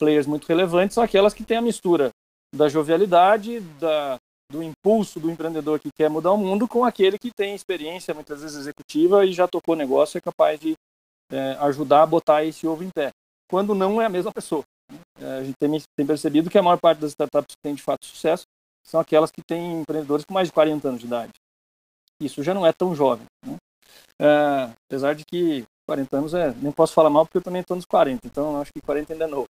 players 0.00 0.26
muito 0.26 0.46
relevantes, 0.46 0.94
são 0.94 1.04
aquelas 1.04 1.32
que 1.32 1.44
têm 1.44 1.58
a 1.58 1.62
mistura 1.62 2.10
da 2.52 2.68
jovialidade, 2.68 3.60
da, 3.78 4.16
do 4.50 4.62
impulso 4.62 5.20
do 5.20 5.30
empreendedor 5.30 5.78
que 5.78 5.90
quer 5.96 6.10
mudar 6.10 6.32
o 6.32 6.36
mundo 6.36 6.66
com 6.66 6.84
aquele 6.84 7.18
que 7.18 7.30
tem 7.30 7.54
experiência, 7.54 8.12
muitas 8.12 8.42
vezes 8.42 8.56
executiva, 8.56 9.24
e 9.24 9.32
já 9.32 9.46
tocou 9.46 9.76
negócio, 9.76 10.18
é 10.18 10.20
capaz 10.20 10.58
de 10.58 10.74
é, 11.30 11.56
ajudar 11.60 12.02
a 12.02 12.06
botar 12.06 12.44
esse 12.44 12.66
ovo 12.66 12.82
em 12.82 12.90
pé. 12.90 13.10
Quando 13.48 13.74
não 13.74 14.02
é 14.02 14.06
a 14.06 14.10
mesma 14.10 14.32
pessoa. 14.32 14.64
É, 15.20 15.38
a 15.38 15.44
gente 15.44 15.54
tem, 15.60 15.70
tem, 15.96 16.06
percebido 16.06 16.50
que 16.50 16.58
a 16.58 16.62
maior 16.62 16.78
parte 16.78 16.98
das 16.98 17.10
startups 17.10 17.54
que 17.54 17.62
têm 17.62 17.74
de 17.74 17.82
fato 17.82 18.06
sucesso 18.06 18.44
são 18.86 18.98
aquelas 18.98 19.30
que 19.30 19.42
têm 19.42 19.80
empreendedores 19.80 20.24
com 20.24 20.32
mais 20.32 20.48
de 20.48 20.54
40 20.54 20.88
anos 20.88 21.00
de 21.00 21.06
idade. 21.06 21.32
Isso 22.20 22.42
já 22.42 22.54
não 22.54 22.66
é 22.66 22.72
tão 22.72 22.94
jovem. 22.94 23.26
Né? 23.46 23.56
É, 24.20 24.70
apesar 24.88 25.14
de 25.14 25.24
que 25.24 25.64
40 25.86 26.16
anos 26.16 26.34
é. 26.34 26.54
Nem 26.54 26.72
posso 26.72 26.94
falar 26.94 27.10
mal 27.10 27.26
porque 27.26 27.38
eu 27.38 27.42
também 27.42 27.60
estou 27.60 27.76
nos 27.76 27.84
40, 27.84 28.26
então 28.26 28.60
acho 28.60 28.72
que 28.72 28.80
40 28.80 29.12
ainda 29.12 29.24
é 29.24 29.28
novo. 29.28 29.48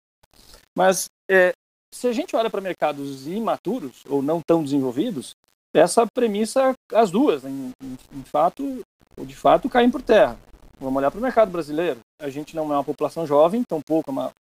Mas 0.77 1.07
é, 1.31 1.53
se 1.93 2.07
a 2.07 2.13
gente 2.13 2.37
olha 2.37 2.49
para 2.49 2.61
mercados 2.61 3.27
imaturos 3.27 4.05
ou 4.09 4.23
não 4.23 4.41
tão 4.41 4.63
desenvolvidos, 4.63 5.35
essa 5.75 6.07
premissa, 6.07 6.73
as 6.93 7.11
duas, 7.11 7.45
em, 7.45 7.73
em, 7.83 7.99
em 8.13 8.23
fato, 8.25 8.83
ou 9.17 9.27
de 9.27 9.35
fato, 9.35 9.69
caem 9.69 9.91
por 9.91 10.01
terra. 10.01 10.39
Vamos 10.81 10.97
olhar 10.97 11.11
para 11.11 11.19
o 11.19 11.23
mercado 11.23 11.51
brasileiro. 11.51 12.01
A 12.21 12.31
gente 12.31 12.55
não 12.55 12.73
é 12.73 12.77
uma 12.77 12.85
população 12.85 13.27
jovem, 13.27 13.65
tampouco 13.65 14.11
é 14.11 14.13
uma 14.13 14.33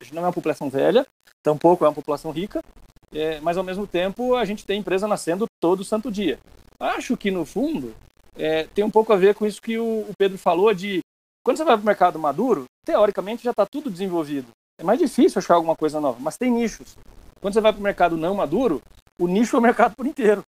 a 0.00 0.04
gente 0.04 0.14
não 0.14 0.22
é 0.22 0.26
uma 0.26 0.32
população 0.32 0.70
velha, 0.70 1.06
tampouco 1.42 1.84
é 1.84 1.88
uma 1.88 1.94
população 1.94 2.30
rica, 2.30 2.62
é, 3.12 3.40
mas 3.40 3.56
ao 3.56 3.64
mesmo 3.64 3.86
tempo 3.86 4.34
a 4.34 4.44
gente 4.44 4.64
tem 4.64 4.80
empresa 4.80 5.06
nascendo 5.06 5.46
todo 5.60 5.84
santo 5.84 6.10
dia. 6.10 6.38
Acho 6.78 7.16
que 7.16 7.30
no 7.30 7.44
fundo 7.44 7.94
é, 8.34 8.64
tem 8.64 8.82
um 8.82 8.90
pouco 8.90 9.12
a 9.12 9.16
ver 9.16 9.34
com 9.34 9.46
isso 9.46 9.60
que 9.60 9.78
o, 9.78 10.00
o 10.08 10.12
Pedro 10.18 10.38
falou 10.38 10.72
de 10.72 11.00
quando 11.44 11.58
você 11.58 11.64
vai 11.64 11.76
para 11.76 11.82
o 11.82 11.86
mercado 11.86 12.18
maduro, 12.18 12.64
teoricamente 12.84 13.44
já 13.44 13.50
está 13.50 13.66
tudo 13.66 13.90
desenvolvido. 13.90 14.48
É 14.78 14.84
mais 14.84 14.98
difícil 14.98 15.38
achar 15.38 15.54
alguma 15.54 15.76
coisa 15.76 16.00
nova, 16.00 16.18
mas 16.20 16.36
tem 16.36 16.50
nichos. 16.50 16.96
Quando 17.40 17.54
você 17.54 17.60
vai 17.60 17.72
para 17.72 17.80
o 17.80 17.82
mercado 17.82 18.16
não 18.16 18.34
maduro, 18.34 18.80
o 19.18 19.26
nicho 19.26 19.56
é 19.56 19.58
o 19.58 19.62
mercado 19.62 19.94
por 19.94 20.06
inteiro. 20.06 20.42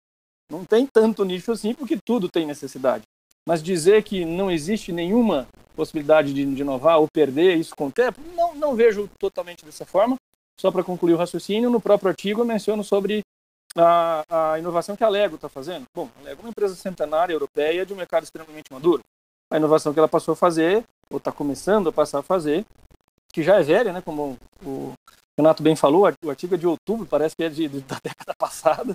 Não 0.50 0.64
tem 0.64 0.86
tanto 0.86 1.24
nicho 1.24 1.52
assim, 1.52 1.74
porque 1.74 1.98
tudo 2.04 2.28
tem 2.28 2.46
necessidade. 2.46 3.04
Mas 3.46 3.62
dizer 3.62 4.02
que 4.02 4.24
não 4.24 4.50
existe 4.50 4.92
nenhuma 4.92 5.48
possibilidade 5.74 6.32
de, 6.32 6.44
de 6.44 6.60
inovar 6.60 6.98
ou 6.98 7.08
perder 7.12 7.56
isso 7.56 7.74
com 7.74 7.86
o 7.86 7.92
tempo, 7.92 8.20
não, 8.34 8.54
não 8.54 8.74
vejo 8.74 9.08
totalmente 9.18 9.64
dessa 9.64 9.84
forma. 9.84 10.16
Só 10.60 10.70
para 10.70 10.84
concluir 10.84 11.14
o 11.14 11.16
raciocínio, 11.16 11.70
no 11.70 11.80
próprio 11.80 12.10
artigo 12.10 12.42
eu 12.42 12.44
menciono 12.44 12.84
sobre 12.84 13.22
a, 13.76 14.24
a 14.28 14.58
inovação 14.58 14.96
que 14.96 15.04
a 15.04 15.08
Lego 15.08 15.36
está 15.36 15.48
fazendo. 15.48 15.84
Bom, 15.94 16.10
a 16.20 16.24
Lego 16.24 16.40
é 16.40 16.44
uma 16.44 16.50
empresa 16.50 16.74
centenária 16.74 17.32
europeia 17.32 17.86
de 17.86 17.92
um 17.92 17.96
mercado 17.96 18.24
extremamente 18.24 18.70
maduro. 18.70 19.02
A 19.50 19.56
inovação 19.56 19.92
que 19.92 19.98
ela 19.98 20.08
passou 20.08 20.32
a 20.32 20.36
fazer, 20.36 20.84
ou 21.10 21.18
está 21.18 21.32
começando 21.32 21.88
a 21.88 21.92
passar 21.92 22.18
a 22.18 22.22
fazer, 22.22 22.64
que 23.32 23.42
já 23.42 23.58
é 23.58 23.62
velha, 23.62 23.92
né, 23.92 24.00
como 24.00 24.36
o 24.64 24.92
Renato 25.38 25.62
bem 25.62 25.74
falou, 25.74 26.02
o 26.22 26.30
artigo 26.30 26.54
é 26.54 26.58
de 26.58 26.66
outubro, 26.66 27.06
parece 27.06 27.34
que 27.34 27.44
é 27.44 27.48
de, 27.48 27.68
da 27.68 27.98
década 28.02 28.34
passada. 28.36 28.92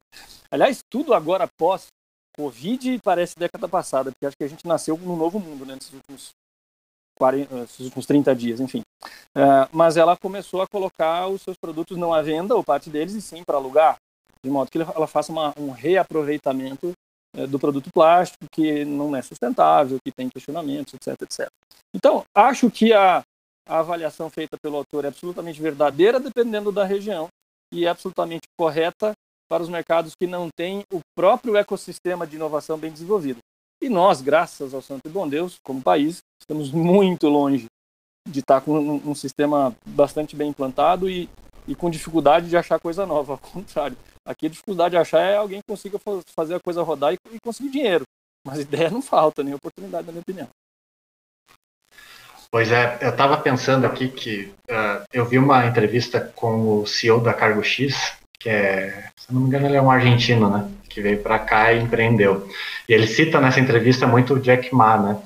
Aliás, 0.52 0.84
tudo 0.90 1.14
agora 1.14 1.50
pós 1.58 1.88
Covid 2.36 3.00
parece 3.04 3.36
década 3.38 3.68
passada, 3.68 4.12
porque 4.12 4.26
acho 4.26 4.38
que 4.38 4.44
a 4.44 4.48
gente 4.48 4.68
nasceu 4.68 4.98
num 4.98 5.16
novo 5.16 5.40
mundo, 5.40 5.66
né, 5.66 5.76
nesses 5.76 5.94
últimos 5.94 6.32
40, 7.18 7.56
esses 7.64 7.80
últimos 7.80 8.06
30 8.06 8.36
dias, 8.36 8.60
enfim. 8.60 8.82
Uh, 9.36 9.68
mas 9.72 9.98
ela 9.98 10.18
começou 10.18 10.62
a 10.62 10.68
colocar 10.68 11.28
os 11.28 11.42
seus 11.42 11.58
produtos 11.58 11.98
não 11.98 12.14
à 12.14 12.22
venda, 12.22 12.56
ou 12.56 12.64
parte 12.64 12.90
deles, 12.90 13.14
e 13.14 13.22
sim 13.22 13.44
para 13.44 13.58
alugar, 13.58 13.96
de 14.44 14.50
modo 14.50 14.70
que 14.70 14.78
ela 14.78 15.08
faça 15.08 15.32
uma, 15.32 15.54
um 15.58 15.72
reaproveitamento 15.72 16.92
uh, 17.36 17.48
do 17.48 17.58
produto 17.58 17.90
plástico 17.94 18.46
que 18.52 18.84
não 18.84 19.16
é 19.16 19.22
sustentável, 19.22 19.98
que 20.04 20.12
tem 20.12 20.30
questionamentos, 20.30 20.94
etc, 20.94 21.22
etc. 21.22 21.48
Então, 21.94 22.26
acho 22.36 22.70
que 22.70 22.92
a, 22.92 23.24
a 23.68 23.80
avaliação 23.80 24.30
feita 24.30 24.58
pelo 24.62 24.78
autor 24.78 25.06
é 25.06 25.08
absolutamente 25.08 25.62
verdadeira, 25.62 26.20
dependendo 26.20 26.72
da 26.72 26.84
região, 26.84 27.30
e 27.74 27.86
é 27.86 27.90
absolutamente 27.90 28.44
correta 28.58 29.14
para 29.50 29.64
os 29.64 29.70
mercados 29.70 30.14
que 30.16 30.28
não 30.28 30.50
têm 30.56 30.84
o 30.92 31.00
próprio 31.16 31.56
ecossistema 31.56 32.26
de 32.26 32.36
inovação 32.36 32.78
bem 32.78 32.92
desenvolvido. 32.92 33.40
E 33.82 33.90
nós, 33.90 34.22
graças 34.22 34.74
ao 34.74 34.82
Santo 34.82 35.02
e 35.06 35.10
Bom 35.10 35.28
Deus, 35.28 35.58
como 35.64 35.82
país, 35.82 36.20
estamos 36.42 36.72
muito 36.72 37.28
longe 37.28 37.68
de 38.28 38.40
estar 38.40 38.62
com 38.62 38.78
um, 38.78 39.14
sistema 39.14 39.76
bastante 39.86 40.36
bem 40.36 40.50
implantado 40.50 41.10
e, 41.10 41.30
e 41.68 41.76
com 41.76 41.90
dificuldade 41.90 42.50
de 42.50 42.58
achar 42.58 42.80
coisa 42.80 43.06
nova. 43.06 43.34
Ao 43.44 43.52
contrário, 43.52 43.96
aqui 44.26 44.48
a 44.48 44.50
dificuldade 44.50 44.92
de 44.92 44.98
achar 44.98 45.22
é 45.22 45.36
alguém 45.36 45.60
que 45.60 45.72
consiga 45.72 46.00
fazer 46.36 46.56
a 46.56 46.60
coisa 46.60 46.82
rodar 46.82 47.14
e, 47.14 47.18
e 47.32 47.40
conseguir 47.44 47.70
dinheiro. 47.70 48.04
Mas 48.46 48.60
ideia 48.60 48.90
não 48.90 49.02
falta, 49.02 49.44
nem 49.44 49.54
oportunidade, 49.54 50.06
na 50.06 50.12
minha 50.12 50.22
opinião. 50.22 50.48
Pois 52.52 52.72
é, 52.72 52.98
eu 53.02 53.10
estava 53.10 53.38
pensando 53.38 53.86
aqui 53.86 54.08
que 54.08 54.54
uh, 54.70 55.04
eu 55.12 55.26
vi 55.26 55.38
uma 55.38 55.66
entrevista 55.66 56.22
com 56.36 56.80
o 56.80 56.88
CEO 56.88 57.20
da 57.20 57.34
Cargo 57.34 57.64
X, 57.64 58.18
que 58.40 58.50
é, 58.50 59.10
se 59.18 59.34
não 59.34 59.42
me 59.42 59.48
engano, 59.48 59.68
ele 59.68 59.78
é 59.78 59.82
um 59.82 59.92
argentino, 59.92 60.50
né? 60.50 60.70
Que 60.90 61.02
veio 61.02 61.22
para 61.22 61.40
cá 61.40 61.74
e 61.74 61.82
empreendeu. 61.82 62.48
E 62.88 62.94
ele 62.94 63.08
cita 63.08 63.40
nessa 63.40 63.60
entrevista 63.60 64.08
muito 64.08 64.36
o 64.36 64.40
Jack 64.40 64.74
Ma, 64.74 64.98
né? 64.98 65.22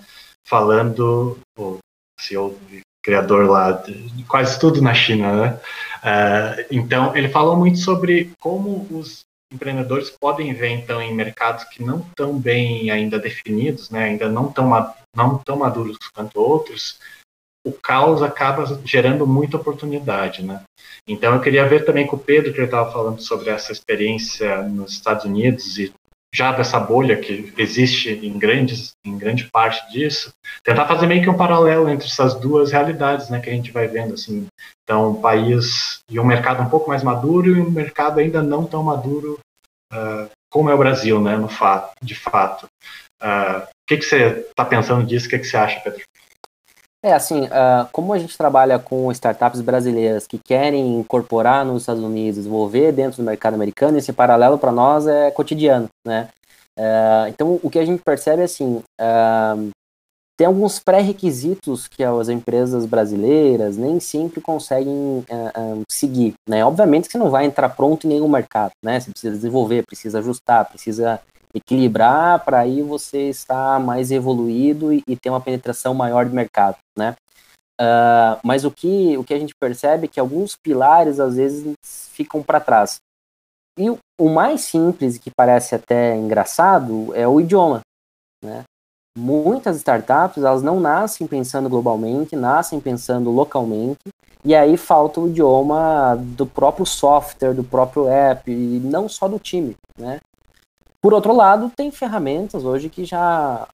Falando, 0.47 1.37
o 1.57 1.77
CEO 2.19 2.57
criador 3.03 3.49
lá 3.49 3.71
de 3.71 4.23
quase 4.27 4.59
tudo 4.59 4.81
na 4.81 4.93
China, 4.93 5.33
né? 5.33 5.59
Uh, 5.99 6.65
então, 6.71 7.15
ele 7.15 7.29
falou 7.29 7.55
muito 7.55 7.79
sobre 7.79 8.31
como 8.39 8.87
os 8.91 9.21
empreendedores 9.51 10.11
podem 10.11 10.53
ver, 10.53 10.69
então, 10.69 11.01
em 11.01 11.13
mercados 11.13 11.63
que 11.65 11.83
não 11.83 11.99
estão 11.99 12.37
bem 12.37 12.91
ainda 12.91 13.17
definidos, 13.17 13.89
né? 13.89 14.05
Ainda 14.05 14.29
não 14.29 14.51
tão, 14.51 14.69
não 15.15 15.37
tão 15.39 15.57
maduros 15.57 15.97
quanto 16.13 16.39
outros, 16.39 16.99
o 17.65 17.71
caos 17.71 18.21
acaba 18.21 18.65
gerando 18.85 19.27
muita 19.27 19.57
oportunidade, 19.57 20.43
né? 20.43 20.63
Então 21.07 21.33
eu 21.33 21.41
queria 21.41 21.67
ver 21.67 21.85
também 21.85 22.07
com 22.07 22.15
o 22.15 22.19
Pedro 22.19 22.53
que 22.53 22.59
ele 22.59 22.65
estava 22.65 22.91
falando 22.91 23.21
sobre 23.21 23.49
essa 23.49 23.71
experiência 23.71 24.63
nos 24.63 24.93
Estados 24.93 25.25
Unidos 25.25 25.77
e 25.77 25.91
já 26.33 26.51
dessa 26.51 26.79
bolha 26.79 27.17
que 27.17 27.51
existe 27.57 28.11
em 28.11 28.37
grandes 28.37 28.91
em 29.05 29.17
grande 29.17 29.49
parte 29.51 29.91
disso, 29.91 30.31
tentar 30.63 30.85
fazer 30.85 31.07
meio 31.07 31.23
que 31.23 31.29
um 31.29 31.37
paralelo 31.37 31.89
entre 31.89 32.07
essas 32.07 32.35
duas 32.35 32.71
realidades, 32.71 33.29
né, 33.29 33.39
que 33.39 33.49
a 33.49 33.53
gente 33.53 33.71
vai 33.71 33.87
vendo 33.87 34.13
assim. 34.13 34.45
Então, 34.83 35.11
um 35.11 35.21
país 35.21 35.99
e 36.09 36.19
um 36.19 36.25
mercado 36.25 36.61
um 36.61 36.69
pouco 36.69 36.89
mais 36.89 37.03
maduro 37.03 37.55
e 37.55 37.59
um 37.59 37.71
mercado 37.71 38.19
ainda 38.19 38.43
não 38.43 38.65
tão 38.65 38.83
maduro 38.83 39.39
uh, 39.91 40.29
como 40.51 40.69
é 40.69 40.73
o 40.73 40.77
Brasil, 40.77 41.19
né, 41.19 41.35
no 41.35 41.49
fato, 41.49 41.93
de 42.01 42.15
fato. 42.15 42.67
Uh, 43.21 43.63
o 43.63 43.87
que, 43.87 43.97
que 43.97 44.05
você 44.05 44.45
está 44.49 44.63
pensando 44.63 45.05
disso? 45.05 45.25
O 45.25 45.29
que, 45.29 45.39
que 45.39 45.45
você 45.45 45.57
acha, 45.57 45.79
Pedro? 45.79 46.01
É, 47.01 47.13
assim, 47.13 47.45
uh, 47.45 47.87
como 47.93 48.11
a 48.11 48.19
gente 48.19 48.37
trabalha 48.37 48.77
com 48.77 49.09
startups 49.11 49.61
brasileiras 49.61 50.27
que 50.27 50.37
querem 50.37 50.99
incorporar 50.99 51.63
nos 51.63 51.83
Estados 51.83 52.03
Unidos, 52.03 52.35
desenvolver 52.35 52.91
dentro 52.91 53.21
do 53.21 53.25
mercado 53.25 53.53
americano, 53.53 53.97
esse 53.97 54.11
paralelo 54.11 54.57
para 54.57 54.71
nós 54.71 55.07
é 55.07 55.31
cotidiano, 55.31 55.87
né? 56.05 56.27
Uh, 56.77 57.27
então, 57.29 57.59
o 57.63 57.69
que 57.69 57.79
a 57.79 57.85
gente 57.85 58.01
percebe 58.03 58.41
é 58.41 58.45
assim, 58.45 58.83
uh, 58.99 59.69
tem 60.37 60.45
alguns 60.45 60.79
pré-requisitos 60.79 61.87
que 61.87 62.03
as 62.03 62.27
empresas 62.27 62.85
brasileiras 62.85 63.77
nem 63.77 63.99
sempre 63.99 64.39
conseguem 64.39 65.25
seguir, 65.89 66.33
né? 66.47 66.63
Obviamente 66.63 67.07
que 67.07 67.11
você 67.11 67.17
não 67.17 67.29
vai 67.29 67.45
entrar 67.45 67.67
pronto 67.67 68.07
em 68.07 68.11
nenhum 68.11 68.29
mercado, 68.29 68.71
né? 68.83 69.01
Você 69.01 69.11
precisa 69.11 69.35
desenvolver, 69.35 69.85
precisa 69.85 70.19
ajustar, 70.19 70.69
precisa 70.69 71.19
equilibrar 71.53 72.43
para 72.43 72.59
aí 72.59 72.81
você 72.81 73.29
estar 73.29 73.79
mais 73.79 74.11
evoluído 74.11 74.93
e, 74.93 75.01
e, 75.07 75.15
ter 75.15 75.29
uma 75.29 75.41
penetração 75.41 75.93
maior 75.93 76.25
de 76.25 76.33
mercado, 76.33 76.77
né? 76.97 77.15
Uh, 77.79 78.35
mas 78.43 78.65
o 78.65 78.71
que, 78.71 79.17
o 79.17 79.23
que 79.23 79.33
a 79.33 79.39
gente 79.39 79.53
percebe 79.59 80.05
é 80.05 80.07
que 80.07 80.19
alguns 80.19 80.55
pilares 80.55 81.19
às 81.19 81.37
vezes 81.37 81.75
ficam 82.11 82.43
para 82.43 82.59
trás. 82.59 82.97
E 83.77 83.89
o, 83.89 83.97
o, 84.19 84.29
mais 84.29 84.61
simples, 84.61 85.17
que 85.17 85.31
parece 85.35 85.73
até 85.73 86.15
engraçado, 86.15 87.15
é 87.15 87.25
o 87.25 87.39
idioma, 87.39 87.79
né? 88.43 88.63
Muitas 89.17 89.77
startups, 89.77 90.43
elas 90.43 90.61
não 90.61 90.79
nascem 90.79 91.25
pensando 91.25 91.69
globalmente, 91.69 92.35
nascem 92.35 92.79
pensando 92.79 93.31
localmente, 93.31 93.99
e 94.43 94.53
aí 94.53 94.77
falta 94.77 95.19
o 95.19 95.27
idioma 95.27 96.15
do 96.17 96.45
próprio 96.45 96.85
software, 96.85 97.53
do 97.53 97.63
próprio 97.63 98.07
app, 98.07 98.51
e 98.51 98.79
não 98.79 99.09
só 99.09 99.27
do 99.27 99.39
time, 99.39 99.75
né? 99.97 100.19
Por 101.01 101.13
outro 101.13 101.33
lado, 101.33 101.71
tem 101.75 101.89
ferramentas 101.91 102.65
hoje 102.65 102.89
que 102.89 103.05
já 103.05 103.65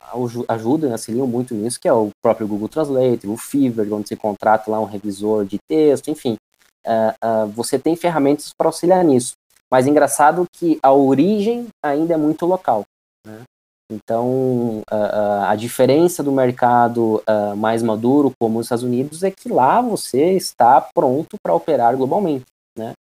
ajudam, 0.48 0.91
auxiliam 0.91 1.25
muito 1.25 1.55
nisso, 1.55 1.79
que 1.79 1.88
é 1.88 1.94
o 1.94 2.10
próprio 2.22 2.48
Google 2.48 2.70
Translate, 2.70 3.27
o 3.27 3.36
Fever, 3.36 3.91
onde 3.91 4.08
você 4.08 4.15
contrata 4.15 4.70
lá 4.70 4.79
um 4.79 4.86
revisor 4.86 5.44
de 5.44 5.58
texto, 5.67 6.12
enfim. 6.12 6.38
Uh, 6.86 7.25
uh, 7.25 7.48
você 7.48 7.79
tem 7.79 7.96
ferramentas 7.96 8.51
para 8.55 8.67
auxiliar 8.67 9.03
nisso. 9.03 9.34
Mas 9.72 9.88
engraçado 9.88 10.46
que 10.53 10.77
a 10.84 10.94
origem 10.94 11.67
ainda 11.84 12.13
é 12.13 12.17
muito 12.17 12.46
local. 12.46 12.84
Né? 13.25 13.41
Então, 13.91 14.84
uh, 14.91 15.46
a 15.48 15.55
diferença 15.55 16.22
do 16.22 16.32
mercado 16.32 17.24
mais 17.58 17.82
maduro, 17.82 18.32
como 18.39 18.60
os 18.60 18.67
Estados 18.67 18.84
Unidos, 18.84 19.24
é 19.24 19.32
que 19.32 19.50
lá 19.50 19.82
você 19.82 20.34
está 20.34 20.79
pronto 20.79 21.38
para 21.44 21.55
operar 21.55 21.98
globalmente. 21.98 22.46
Né? 22.77 22.94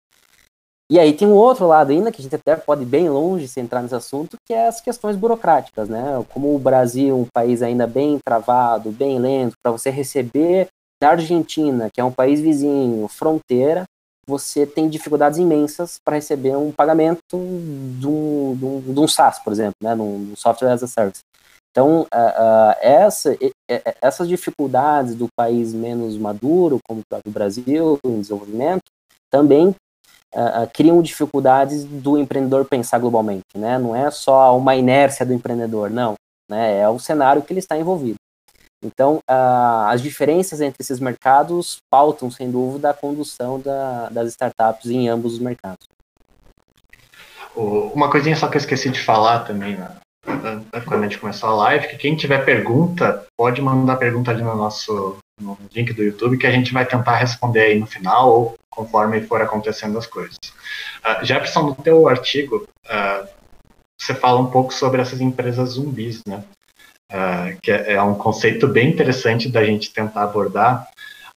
E 0.91 0.99
aí 0.99 1.13
tem 1.13 1.27
um 1.27 1.35
outro 1.35 1.67
lado 1.67 1.91
ainda, 1.91 2.13
que 2.13 2.21
a 2.21 2.23
gente 2.23 2.35
até 2.35 2.55
pode 2.55 2.83
ir 2.83 2.87
bem 2.87 3.09
longe 3.09 3.49
se 3.49 3.61
entrar 3.61 3.83
nesse 3.83 3.95
assunto, 3.95 4.37
que 4.47 4.53
é 4.53 4.69
as 4.69 4.81
questões 4.81 5.17
burocráticas, 5.17 5.89
né? 5.89 6.25
Como 6.33 6.55
o 6.55 6.59
Brasil, 6.59 7.19
um 7.19 7.27
país 7.33 7.63
ainda 7.63 7.87
bem 7.87 8.19
travado, 8.25 8.91
bem 8.91 9.19
lento, 9.19 9.55
para 9.63 9.73
você 9.73 9.91
receber 9.91 10.69
da 11.01 11.11
Argentina, 11.11 11.89
que 11.93 12.01
é 12.01 12.05
um 12.05 12.13
país 12.13 12.41
vizinho, 12.41 13.09
fronteira, 13.09 13.85
você 14.27 14.67
tem 14.67 14.89
dificuldades 14.89 15.39
imensas 15.39 15.97
para 16.05 16.17
receber 16.17 16.57
um 16.57 16.71
pagamento 16.71 17.21
de 17.33 18.07
um, 18.07 18.55
de, 18.57 18.65
um, 18.65 18.81
de 18.95 19.01
um 19.01 19.09
SaaS, 19.09 19.39
por 19.41 19.53
exemplo, 19.53 19.75
né? 19.83 19.95
Num 19.95 20.35
software 20.37 20.71
as 20.71 20.83
a 20.83 20.87
service. 20.87 21.21
Então, 21.71 22.03
uh, 22.03 22.05
uh, 22.05 22.77
essa, 22.81 23.37
essas 24.01 24.29
dificuldades 24.29 25.15
do 25.15 25.27
país 25.35 25.73
menos 25.73 26.19
maduro, 26.19 26.79
como 26.87 27.01
o 27.01 27.31
Brasil, 27.31 27.99
em 28.05 28.21
desenvolvimento, 28.21 28.83
também 29.31 29.75
uh, 30.35 30.69
criam 30.73 31.03
dificuldades 31.03 31.85
do 31.85 32.19
empreendedor 32.19 32.65
pensar 32.65 32.99
globalmente, 32.99 33.57
né? 33.57 33.79
Não 33.79 33.95
é 33.95 34.11
só 34.11 34.57
uma 34.57 34.75
inércia 34.75 35.25
do 35.25 35.33
empreendedor, 35.33 35.91
não, 35.91 36.15
né? 36.51 36.81
É 36.81 36.89
o 36.89 36.99
cenário 36.99 37.43
que 37.43 37.53
ele 37.53 37.61
está 37.61 37.77
envolvido. 37.77 38.17
Então, 38.85 39.19
uh, 39.31 39.87
as 39.87 40.03
diferenças 40.03 40.61
entre 40.61 40.83
esses 40.83 40.99
mercados 40.99 41.77
pautam, 41.89 42.31
sem 42.31 42.51
dúvida, 42.51 42.91
a 42.91 42.95
condução 42.95 43.61
da, 43.61 44.09
das 44.09 44.31
startups 44.31 44.91
em 44.91 45.09
ambos 45.09 45.35
os 45.35 45.39
mercados. 45.39 45.87
Uma 47.55 48.11
coisinha 48.11 48.35
só 48.35 48.49
que 48.49 48.57
eu 48.57 48.61
esqueci 48.61 48.91
de 48.91 49.01
falar 49.01 49.41
também, 49.41 49.77
né? 49.77 49.97
quando 50.87 51.01
a 51.01 51.09
gente 51.09 51.19
começou 51.19 51.49
a 51.49 51.55
live, 51.55 51.89
que 51.89 51.97
quem 51.97 52.17
tiver 52.17 52.45
pergunta, 52.45 53.27
pode 53.37 53.61
mandar 53.61 53.97
pergunta 53.97 54.31
ali 54.31 54.43
no 54.43 54.55
nosso 54.55 55.19
no 55.41 55.59
link 55.75 55.93
do 55.93 56.03
YouTube, 56.03 56.39
que 56.39 56.47
a 56.47 56.51
gente 56.51 56.73
vai 56.73 56.87
tentar 56.87 57.17
responder 57.17 57.61
aí 57.61 57.79
no 57.79 57.87
final, 57.87 58.31
ou 58.31 58.55
conforme 58.71 59.21
for 59.23 59.41
acontecendo 59.43 59.99
as 59.99 60.07
coisas. 60.07 60.37
Uh, 61.05 61.25
Jefferson, 61.25 61.63
no 61.63 61.75
teu 61.75 62.09
artigo, 62.09 62.67
uh, 62.87 63.29
você 64.01 64.15
fala 64.15 64.41
um 64.41 64.51
pouco 64.51 64.73
sobre 64.73 65.01
essas 65.03 65.21
empresas 65.21 65.71
zumbis, 65.71 66.23
né? 66.27 66.43
Uh, 67.13 67.61
que 67.61 67.71
é, 67.71 67.93
é, 67.93 68.03
um 68.03 68.15
conceito 68.15 68.67
bem 68.67 68.89
interessante 68.89 69.49
da 69.49 69.63
gente 69.65 69.93
tentar 69.93 70.23
abordar, 70.23 70.89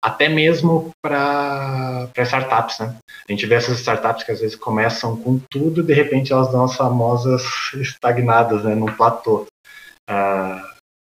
até 0.01 0.29
mesmo 0.29 0.91
para 1.03 2.09
startups, 2.19 2.79
né? 2.79 2.97
A 3.29 3.33
gente 3.33 3.47
vê 3.47 3.57
essas 3.57 3.81
startups 3.81 4.23
que 4.23 4.31
às 4.31 4.41
vezes 4.41 4.55
começam 4.55 5.17
com 5.17 5.41
tudo 5.51 5.81
e 5.81 5.85
de 5.85 5.93
repente 5.93 6.33
elas 6.33 6.53
dão 6.53 6.65
as 6.65 6.77
famosas 6.77 7.43
estagnadas, 7.75 8.63
né? 8.63 8.75
Num 8.75 8.95
platô. 8.95 9.47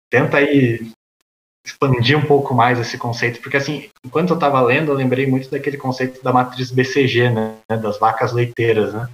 tenta 0.09 0.37
aí 0.37 0.91
expandir 1.65 2.17
um 2.17 2.25
pouco 2.25 2.53
mais 2.53 2.79
esse 2.79 2.97
conceito, 2.97 3.39
porque 3.39 3.57
assim, 3.57 3.89
enquanto 4.03 4.31
eu 4.31 4.35
estava 4.35 4.59
lendo, 4.61 4.91
eu 4.91 4.95
lembrei 4.95 5.27
muito 5.27 5.49
daquele 5.49 5.77
conceito 5.77 6.23
da 6.23 6.33
matriz 6.33 6.71
BCG, 6.71 7.29
né, 7.29 7.55
das 7.81 7.99
vacas 7.99 8.31
leiteiras, 8.31 8.93
né, 8.93 9.07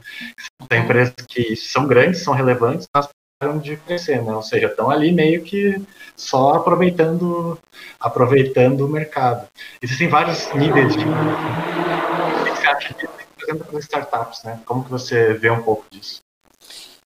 são 0.71 0.79
empresas 0.79 1.13
que 1.27 1.55
são 1.55 1.85
grandes, 1.85 2.23
são 2.23 2.33
relevantes, 2.33 2.87
mas 2.95 3.09
param 3.39 3.59
de 3.59 3.75
crescer, 3.77 4.23
né, 4.23 4.33
ou 4.33 4.41
seja, 4.41 4.67
estão 4.67 4.89
ali 4.89 5.11
meio 5.11 5.43
que 5.43 5.81
só 6.15 6.55
aproveitando, 6.55 7.59
aproveitando 7.99 8.85
o 8.85 8.89
mercado. 8.89 9.47
Existem 9.81 10.07
vários 10.07 10.51
níveis 10.53 10.95
de... 10.95 11.03
O 11.03 12.43
que 12.43 12.49
você 12.49 12.67
acha 12.67 12.93
disso, 12.93 13.13
por 13.35 13.43
exemplo, 13.43 13.65
com 13.65 13.79
startups, 13.79 14.43
né, 14.43 14.59
como 14.65 14.85
que 14.85 14.89
você 14.89 15.33
vê 15.33 15.49
um 15.49 15.61
pouco 15.61 15.85
disso? 15.91 16.21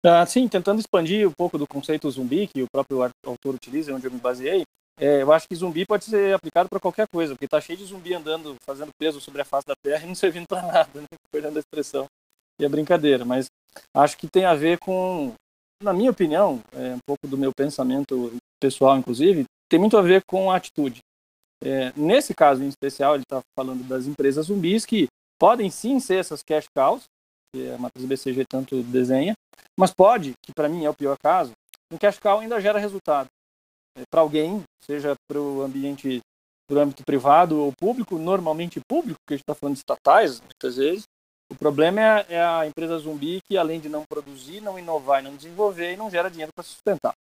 Ah, 0.03 0.25
sim, 0.25 0.47
tentando 0.47 0.79
expandir 0.79 1.27
um 1.27 1.33
pouco 1.33 1.57
do 1.57 1.67
conceito 1.67 2.09
zumbi 2.09 2.47
que 2.47 2.63
o 2.63 2.67
próprio 2.71 3.03
autor 3.25 3.55
utiliza, 3.55 3.93
onde 3.93 4.07
eu 4.07 4.11
me 4.11 4.19
baseei, 4.19 4.63
é, 4.99 5.21
eu 5.21 5.31
acho 5.31 5.47
que 5.47 5.55
zumbi 5.55 5.85
pode 5.85 6.05
ser 6.05 6.33
aplicado 6.33 6.67
para 6.67 6.79
qualquer 6.79 7.07
coisa, 7.07 7.33
porque 7.33 7.47
tá 7.47 7.61
cheio 7.61 7.77
de 7.77 7.85
zumbi 7.85 8.13
andando, 8.13 8.55
fazendo 8.65 8.91
peso 8.97 9.21
sobre 9.21 9.41
a 9.41 9.45
face 9.45 9.65
da 9.65 9.75
terra 9.75 10.03
e 10.03 10.07
não 10.07 10.15
servindo 10.15 10.47
para 10.47 10.63
nada, 10.63 11.01
né? 11.01 11.07
perdendo 11.31 11.57
a 11.57 11.59
expressão 11.59 12.05
e 12.59 12.65
a 12.65 12.69
brincadeira. 12.69 13.23
Mas 13.23 13.45
acho 13.95 14.17
que 14.17 14.27
tem 14.27 14.45
a 14.45 14.55
ver 14.55 14.79
com, 14.79 15.33
na 15.81 15.93
minha 15.93 16.09
opinião, 16.09 16.61
é, 16.73 16.95
um 16.95 16.99
pouco 17.05 17.27
do 17.27 17.37
meu 17.37 17.51
pensamento 17.55 18.33
pessoal, 18.59 18.97
inclusive, 18.97 19.45
tem 19.69 19.79
muito 19.79 19.97
a 19.97 20.01
ver 20.01 20.23
com 20.27 20.49
a 20.49 20.55
atitude. 20.55 20.99
É, 21.63 21.91
nesse 21.95 22.33
caso 22.33 22.63
em 22.63 22.67
especial, 22.67 23.15
ele 23.15 23.23
está 23.23 23.41
falando 23.57 23.87
das 23.87 24.05
empresas 24.07 24.47
zumbis 24.47 24.85
que 24.85 25.07
podem 25.39 25.69
sim 25.69 25.99
ser 25.99 26.15
essas 26.15 26.41
cash 26.41 26.65
cows, 26.75 27.03
que 27.53 27.69
a 27.69 27.77
matriz 27.77 28.05
BCG 28.05 28.45
tanto 28.49 28.81
desenha, 28.83 29.33
mas 29.79 29.93
pode, 29.93 30.33
que 30.43 30.51
para 30.53 30.67
mim 30.67 30.85
é 30.85 30.89
o 30.89 30.93
pior 30.93 31.15
caso, 31.21 31.51
um 31.91 31.97
cash 31.97 32.19
cow 32.19 32.39
ainda 32.39 32.59
gera 32.59 32.79
resultado. 32.79 33.29
É, 33.97 34.03
para 34.09 34.21
alguém, 34.21 34.63
seja 34.83 35.15
para 35.27 35.41
o 35.41 35.63
ambiente, 35.63 36.21
para 36.69 36.77
o 36.77 36.79
âmbito 36.79 37.03
privado 37.03 37.59
ou 37.59 37.73
público, 37.73 38.17
normalmente 38.19 38.79
público, 38.87 39.19
que 39.27 39.33
a 39.33 39.37
gente 39.37 39.43
está 39.43 39.55
falando 39.55 39.73
de 39.73 39.79
estatais, 39.79 40.39
muitas 40.39 40.75
vezes, 40.77 41.03
o 41.51 41.55
problema 41.55 42.01
é, 42.01 42.25
é, 42.29 42.41
a 42.43 42.67
empresa 42.67 42.97
zumbi 42.99 43.39
que, 43.47 43.57
além 43.57 43.79
de 43.79 43.89
não 43.89 44.03
produzir, 44.07 44.61
não 44.61 44.77
inovar 44.77 45.21
e 45.21 45.23
não 45.23 45.35
desenvolver, 45.35 45.93
e 45.93 45.97
não 45.97 46.11
gera 46.11 46.29
dinheiro 46.29 46.51
para 46.53 46.63
sustentar. 46.63 47.13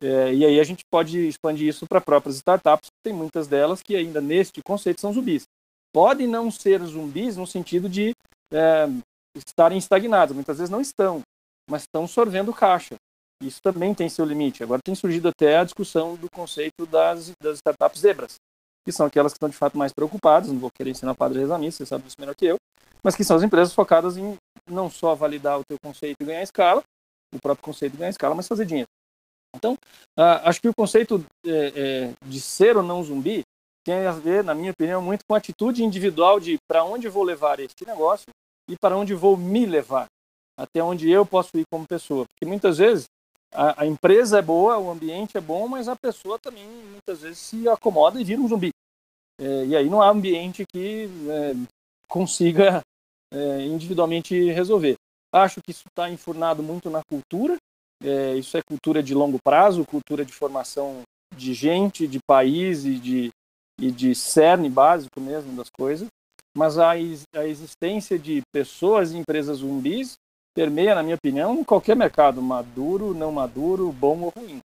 É, 0.00 0.32
e 0.32 0.44
aí 0.44 0.60
a 0.60 0.64
gente 0.64 0.84
pode 0.90 1.26
expandir 1.26 1.68
isso 1.68 1.86
para 1.86 2.00
próprias 2.00 2.36
startups, 2.36 2.88
tem 3.02 3.12
muitas 3.12 3.48
delas 3.48 3.82
que 3.82 3.96
ainda 3.96 4.20
neste 4.20 4.62
conceito 4.62 5.00
são 5.00 5.12
zumbis. 5.12 5.42
Podem 5.92 6.28
não 6.28 6.50
ser 6.50 6.80
zumbis 6.84 7.36
no 7.36 7.46
sentido 7.46 7.88
de 7.88 8.12
é, 8.52 8.86
estarem 9.36 9.76
estagnados, 9.76 10.34
muitas 10.34 10.58
vezes 10.58 10.70
não 10.70 10.80
estão, 10.80 11.20
mas 11.68 11.82
estão 11.82 12.06
sorvendo 12.06 12.54
caixa. 12.54 12.94
Isso 13.42 13.60
também 13.62 13.94
tem 13.94 14.08
seu 14.08 14.24
limite. 14.24 14.62
Agora 14.62 14.82
tem 14.84 14.94
surgido 14.94 15.28
até 15.28 15.58
a 15.58 15.64
discussão 15.64 16.16
do 16.16 16.28
conceito 16.30 16.84
das, 16.86 17.32
das 17.40 17.56
startups 17.56 18.00
zebras, 18.00 18.34
que 18.84 18.92
são 18.92 19.06
aquelas 19.06 19.32
que 19.32 19.36
estão 19.36 19.48
de 19.48 19.56
fato 19.56 19.78
mais 19.78 19.92
preocupadas, 19.92 20.50
não 20.50 20.58
vou 20.58 20.70
querer 20.70 20.90
ensinar 20.90 21.14
padre 21.14 21.42
a 21.42 21.46
você 21.46 21.86
sabe 21.86 22.04
disso 22.04 22.16
melhor 22.18 22.34
que 22.34 22.46
eu, 22.46 22.56
mas 23.02 23.14
que 23.14 23.22
são 23.22 23.36
as 23.36 23.42
empresas 23.42 23.72
focadas 23.72 24.16
em 24.16 24.36
não 24.68 24.90
só 24.90 25.14
validar 25.14 25.58
o 25.58 25.64
teu 25.64 25.76
conceito 25.82 26.16
e 26.20 26.24
ganhar 26.24 26.42
escala, 26.42 26.82
o 27.34 27.38
próprio 27.40 27.64
conceito 27.64 27.92
de 27.92 27.98
ganhar 27.98 28.10
escala, 28.10 28.34
mas 28.34 28.48
fazer 28.48 28.66
dinheiro. 28.66 28.88
Então, 29.54 29.74
uh, 30.18 30.44
acho 30.44 30.60
que 30.60 30.68
o 30.68 30.74
conceito 30.74 31.24
é, 31.46 31.50
é, 31.50 32.12
de 32.26 32.40
ser 32.40 32.76
ou 32.76 32.82
não 32.82 33.02
zumbi 33.02 33.42
tem 33.84 34.06
a 34.06 34.12
ver, 34.12 34.44
na 34.44 34.54
minha 34.54 34.72
opinião, 34.72 35.00
muito 35.00 35.24
com 35.26 35.34
a 35.34 35.38
atitude 35.38 35.82
individual 35.82 36.38
de 36.38 36.58
para 36.68 36.84
onde 36.84 37.08
vou 37.08 37.22
levar 37.22 37.58
este 37.58 37.86
negócio 37.86 38.26
e 38.68 38.76
para 38.76 38.96
onde 38.96 39.14
vou 39.14 39.36
me 39.36 39.64
levar, 39.64 40.06
até 40.58 40.82
onde 40.82 41.10
eu 41.10 41.24
posso 41.24 41.56
ir 41.56 41.64
como 41.72 41.86
pessoa. 41.86 42.26
Porque 42.26 42.44
muitas 42.44 42.76
vezes 42.76 43.06
a, 43.52 43.82
a, 43.82 43.86
empresa 43.86 44.38
é 44.38 44.42
boa, 44.42 44.78
o 44.78 44.90
ambiente 44.90 45.36
é 45.36 45.40
bom, 45.40 45.68
mas 45.68 45.88
a 45.88 45.96
pessoa 45.96 46.38
também 46.38 46.66
muitas 46.66 47.22
vezes 47.22 47.38
se 47.38 47.68
acomoda 47.68 48.20
e 48.20 48.24
vira 48.24 48.40
um 48.40 48.48
zumbi. 48.48 48.70
É, 49.40 49.66
e 49.66 49.76
aí 49.76 49.88
não 49.88 50.02
há 50.02 50.10
ambiente 50.10 50.64
que 50.66 51.08
é, 51.28 51.54
consiga 52.08 52.82
é, 53.32 53.66
individualmente 53.66 54.50
resolver. 54.50 54.96
Acho 55.32 55.60
que 55.62 55.70
isso 55.70 55.84
está 55.88 56.10
enfurnado 56.10 56.62
muito 56.62 56.90
na 56.90 57.02
cultura. 57.04 57.56
É, 58.02 58.34
isso 58.36 58.56
é 58.56 58.62
cultura 58.62 59.02
de 59.02 59.14
longo 59.14 59.38
prazo, 59.42 59.84
cultura 59.84 60.24
de 60.24 60.32
formação 60.32 61.02
de 61.36 61.52
gente, 61.54 62.06
de 62.06 62.18
país 62.26 62.84
e 62.84 62.94
de, 62.94 63.30
e 63.80 63.90
de 63.90 64.14
cerne 64.14 64.68
básico 64.68 65.20
mesmo 65.20 65.54
das 65.54 65.68
coisas. 65.70 66.08
Mas 66.56 66.78
a, 66.78 66.90
a 66.90 67.46
existência 67.46 68.18
de 68.18 68.42
pessoas 68.52 69.12
e 69.12 69.18
empresas 69.18 69.58
zumbis 69.58 70.14
permeia, 70.58 70.92
na 70.92 71.04
minha 71.04 71.14
opinião, 71.14 71.62
qualquer 71.62 71.94
mercado, 71.94 72.42
maduro, 72.42 73.14
não 73.14 73.30
maduro, 73.30 73.92
bom 73.92 74.22
ou 74.22 74.32
ruim. 74.36 74.58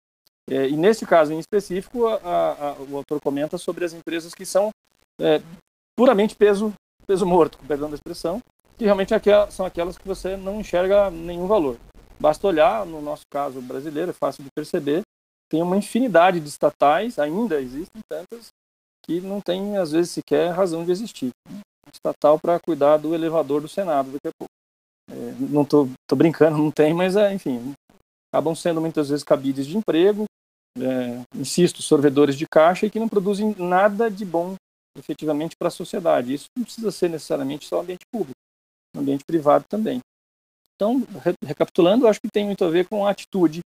É, 0.49 0.69
e 0.69 0.77
nesse 0.77 1.05
caso 1.05 1.33
em 1.33 1.39
específico, 1.39 2.07
a, 2.07 2.15
a, 2.15 2.75
o 2.89 2.95
autor 2.95 3.19
comenta 3.19 3.57
sobre 3.57 3.83
as 3.83 3.91
empresas 3.91 4.33
que 4.33 4.45
são 4.45 4.69
é, 5.19 5.41
puramente 5.93 6.33
peso, 6.33 6.73
peso 7.05 7.25
morto, 7.25 7.57
com 7.57 7.65
perdão 7.65 7.89
da 7.89 7.95
expressão, 7.95 8.41
que 8.77 8.85
realmente 8.85 9.13
são 9.49 9.65
aquelas 9.65 9.97
que 9.97 10.07
você 10.07 10.37
não 10.37 10.61
enxerga 10.61 11.11
nenhum 11.11 11.45
valor. 11.45 11.75
Basta 12.17 12.47
olhar, 12.47 12.85
no 12.85 13.01
nosso 13.01 13.23
caso 13.29 13.61
brasileiro, 13.61 14.11
é 14.11 14.13
fácil 14.13 14.45
de 14.45 14.49
perceber, 14.55 15.01
tem 15.49 15.61
uma 15.61 15.75
infinidade 15.75 16.39
de 16.39 16.47
estatais, 16.47 17.19
ainda 17.19 17.59
existem 17.59 18.01
tantas, 18.09 18.47
que 19.05 19.19
não 19.19 19.41
tem, 19.41 19.75
às 19.75 19.91
vezes, 19.91 20.11
sequer 20.11 20.51
razão 20.51 20.85
de 20.85 20.91
existir. 20.93 21.31
Estatal 21.91 22.39
para 22.39 22.61
cuidar 22.61 22.95
do 22.95 23.13
elevador 23.13 23.59
do 23.59 23.67
Senado 23.67 24.11
daqui 24.11 24.29
a 24.29 24.31
pouco. 24.39 24.60
É, 25.11 25.35
não 25.39 25.63
estou 25.63 25.89
brincando, 26.15 26.57
não 26.59 26.71
tem, 26.71 26.93
mas, 26.93 27.15
é, 27.15 27.33
enfim, 27.33 27.73
acabam 28.33 28.55
sendo 28.55 28.81
muitas 28.81 29.09
vezes 29.09 29.23
cabides 29.23 29.67
de 29.67 29.77
emprego, 29.77 30.25
é, 30.77 31.21
insisto, 31.35 31.81
sorvedores 31.81 32.37
de 32.37 32.47
caixa 32.47 32.85
e 32.85 32.89
que 32.89 32.99
não 32.99 33.09
produzem 33.09 33.53
nada 33.57 34.09
de 34.09 34.23
bom 34.23 34.55
efetivamente 34.97 35.55
para 35.57 35.67
a 35.67 35.71
sociedade. 35.71 36.33
Isso 36.33 36.45
não 36.57 36.63
precisa 36.63 36.91
ser 36.91 37.09
necessariamente 37.09 37.65
só 37.65 37.81
ambiente 37.81 38.05
público 38.11 38.35
ambiente 38.95 39.23
privado 39.25 39.65
também. 39.69 39.99
Então, 40.75 41.05
re 41.23 41.33
recapitulando, 41.45 42.07
acho 42.07 42.19
que 42.19 42.31
tem 42.31 42.45
muito 42.45 42.65
a 42.65 42.69
ver 42.69 42.87
com 42.87 43.05
a 43.05 43.11
atitude 43.11 43.61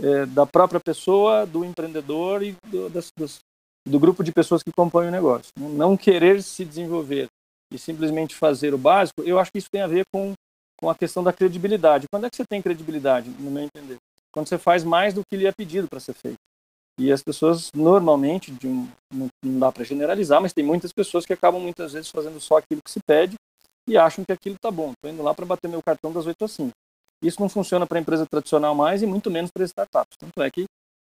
é, 0.00 0.26
da 0.26 0.44
própria 0.44 0.80
pessoa, 0.80 1.46
do 1.46 1.64
empreendedor 1.64 2.42
e 2.42 2.56
do, 2.66 2.90
das, 2.90 3.08
das, 3.16 3.38
do 3.86 3.98
grupo 3.98 4.22
de 4.24 4.32
pessoas 4.32 4.62
que 4.62 4.72
compõem 4.72 5.08
o 5.08 5.12
negócio. 5.12 5.50
Não 5.58 5.96
querer 5.96 6.42
se 6.42 6.64
desenvolver 6.64 7.28
e 7.72 7.78
simplesmente 7.78 8.34
fazer 8.34 8.74
o 8.74 8.78
básico, 8.78 9.22
eu 9.22 9.38
acho 9.38 9.50
que 9.50 9.58
isso 9.58 9.70
tem 9.70 9.80
a 9.80 9.86
ver 9.86 10.04
com, 10.12 10.32
com 10.78 10.90
a 10.90 10.94
questão 10.94 11.22
da 11.22 11.32
credibilidade. 11.32 12.06
Quando 12.10 12.26
é 12.26 12.30
que 12.30 12.36
você 12.36 12.44
tem 12.44 12.62
credibilidade, 12.62 13.30
no 13.30 13.50
meu 13.50 13.64
entender? 13.64 13.96
Quando 14.32 14.48
você 14.48 14.58
faz 14.58 14.84
mais 14.84 15.14
do 15.14 15.22
que 15.28 15.36
lhe 15.36 15.46
é 15.46 15.52
pedido 15.52 15.88
para 15.88 16.00
ser 16.00 16.14
feito. 16.14 16.38
E 16.98 17.12
as 17.12 17.22
pessoas, 17.22 17.70
normalmente, 17.74 18.52
um, 18.64 18.88
não, 19.12 19.28
não 19.44 19.58
dá 19.58 19.70
para 19.70 19.84
generalizar, 19.84 20.40
mas 20.40 20.52
tem 20.52 20.64
muitas 20.64 20.92
pessoas 20.92 21.26
que 21.26 21.32
acabam 21.32 21.60
muitas 21.60 21.92
vezes 21.92 22.10
fazendo 22.10 22.40
só 22.40 22.58
aquilo 22.58 22.80
que 22.82 22.90
se 22.90 23.00
pede 23.06 23.36
e 23.88 23.96
acham 23.96 24.24
que 24.24 24.32
aquilo 24.32 24.56
está 24.56 24.70
bom. 24.70 24.92
Estou 24.92 25.10
indo 25.10 25.22
lá 25.22 25.34
para 25.34 25.44
bater 25.44 25.68
meu 25.68 25.82
cartão 25.82 26.12
das 26.12 26.26
8 26.26 26.44
às 26.44 26.52
5. 26.52 26.70
Isso 27.22 27.40
não 27.40 27.48
funciona 27.48 27.86
para 27.86 27.98
a 27.98 28.00
empresa 28.00 28.26
tradicional 28.26 28.74
mais 28.74 29.02
e 29.02 29.06
muito 29.06 29.30
menos 29.30 29.50
para 29.50 29.64
startups. 29.64 30.16
Tanto 30.18 30.42
é 30.42 30.50
que 30.50 30.64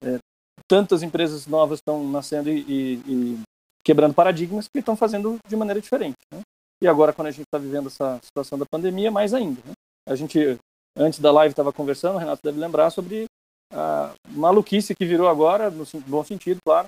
é, 0.03 0.19
tantas 0.67 1.01
empresas 1.01 1.47
novas 1.47 1.79
estão 1.79 2.07
nascendo 2.09 2.49
e, 2.49 2.59
e, 2.61 2.93
e, 3.07 3.39
quebrando 3.83 4.13
paradigmas 4.13 4.67
que 4.67 4.79
estão 4.79 4.95
fazendo 4.95 5.37
de 5.47 5.55
maneira 5.55 5.81
diferente. 5.81 6.17
Né? 6.31 6.41
E 6.81 6.87
agora, 6.87 7.13
quando 7.13 7.27
a 7.27 7.31
gente 7.31 7.43
está 7.43 7.57
vivendo 7.57 7.87
essa 7.87 8.19
situação 8.23 8.57
da 8.57 8.65
pandemia, 8.65 9.11
mais 9.11 9.33
ainda. 9.33 9.61
Né? 9.65 9.73
A 10.07 10.15
gente, 10.15 10.57
antes 10.95 11.19
da 11.19 11.31
live, 11.31 11.51
estava 11.51 11.73
conversando, 11.73 12.15
o 12.15 12.19
Renato 12.19 12.41
deve 12.43 12.59
lembrar, 12.59 12.89
sobre 12.89 13.25
a 13.71 14.13
maluquice 14.29 14.95
que 14.95 15.05
virou 15.05 15.27
agora, 15.27 15.69
no 15.69 15.85
bom 16.07 16.23
sentido, 16.23 16.59
claro, 16.65 16.87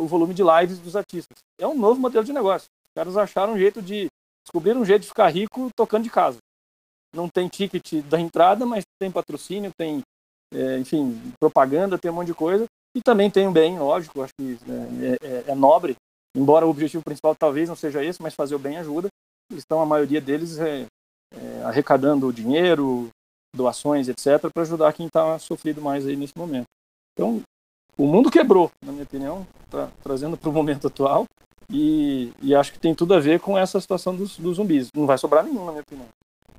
o 0.00 0.06
volume 0.06 0.34
de 0.34 0.42
lives 0.42 0.78
dos 0.78 0.96
artistas. 0.96 1.38
É 1.58 1.66
um 1.66 1.78
novo 1.78 2.00
modelo 2.00 2.24
de 2.24 2.32
negócio. 2.32 2.66
Os 2.66 2.94
caras 2.94 3.16
acharam 3.16 3.54
um 3.54 3.58
jeito 3.58 3.80
de 3.80 4.08
descobriram 4.44 4.80
um 4.80 4.84
jeito 4.84 5.02
de 5.02 5.08
ficar 5.08 5.28
rico 5.28 5.70
tocando 5.76 6.04
de 6.04 6.10
casa. 6.10 6.38
Não 7.14 7.28
tem 7.28 7.48
ticket 7.48 8.02
da 8.04 8.18
entrada, 8.18 8.66
mas 8.66 8.84
tem 9.00 9.10
patrocínio, 9.10 9.70
tem, 9.76 10.02
é, 10.52 10.78
enfim, 10.78 11.32
propaganda, 11.38 11.98
tem 11.98 12.10
um 12.10 12.14
monte 12.14 12.28
de 12.28 12.34
coisa. 12.34 12.66
E 12.94 13.00
também 13.00 13.30
tem 13.30 13.48
um 13.48 13.52
bem, 13.52 13.78
lógico, 13.78 14.22
acho 14.22 14.32
que 14.38 14.58
né, 14.66 15.18
é, 15.22 15.26
é, 15.26 15.44
é, 15.48 15.54
nobre, 15.54 15.96
embora 16.34 16.66
o 16.66 16.70
objetivo 16.70 17.02
principal 17.04 17.34
talvez 17.34 17.68
não 17.68 17.76
seja 17.76 18.04
esse, 18.04 18.22
mas 18.22 18.34
fazer 18.34 18.54
o 18.54 18.58
bem 18.58 18.78
ajuda. 18.78 19.08
Eles 19.50 19.62
estão, 19.62 19.80
a 19.80 19.86
maioria 19.86 20.20
deles, 20.20 20.58
é, 20.58 20.86
é, 21.34 21.62
arrecadando 21.64 22.32
dinheiro, 22.32 23.08
doações, 23.54 24.08
etc., 24.08 24.50
para 24.52 24.62
ajudar 24.62 24.92
quem 24.92 25.06
está 25.06 25.38
sofrido 25.38 25.80
mais 25.82 26.06
aí 26.06 26.16
nesse 26.16 26.36
momento. 26.36 26.66
Então, 27.12 27.42
o 27.96 28.06
mundo 28.06 28.30
quebrou, 28.30 28.70
na 28.84 28.92
minha 28.92 29.04
opinião, 29.04 29.46
tra 29.70 29.90
trazendo 30.02 30.36
para 30.36 30.48
o 30.48 30.52
momento 30.52 30.86
atual, 30.86 31.26
e, 31.70 32.32
e, 32.42 32.54
acho 32.54 32.72
que 32.72 32.78
tem 32.78 32.94
tudo 32.94 33.14
a 33.14 33.20
ver 33.20 33.40
com 33.40 33.56
essa 33.56 33.80
situação 33.80 34.14
dos, 34.14 34.36
dos 34.38 34.56
zumbis. 34.56 34.88
Não 34.94 35.06
vai 35.06 35.16
sobrar 35.16 35.42
nenhum, 35.42 35.64
na 35.64 35.72
minha 35.72 35.82
opinião. 35.82 36.06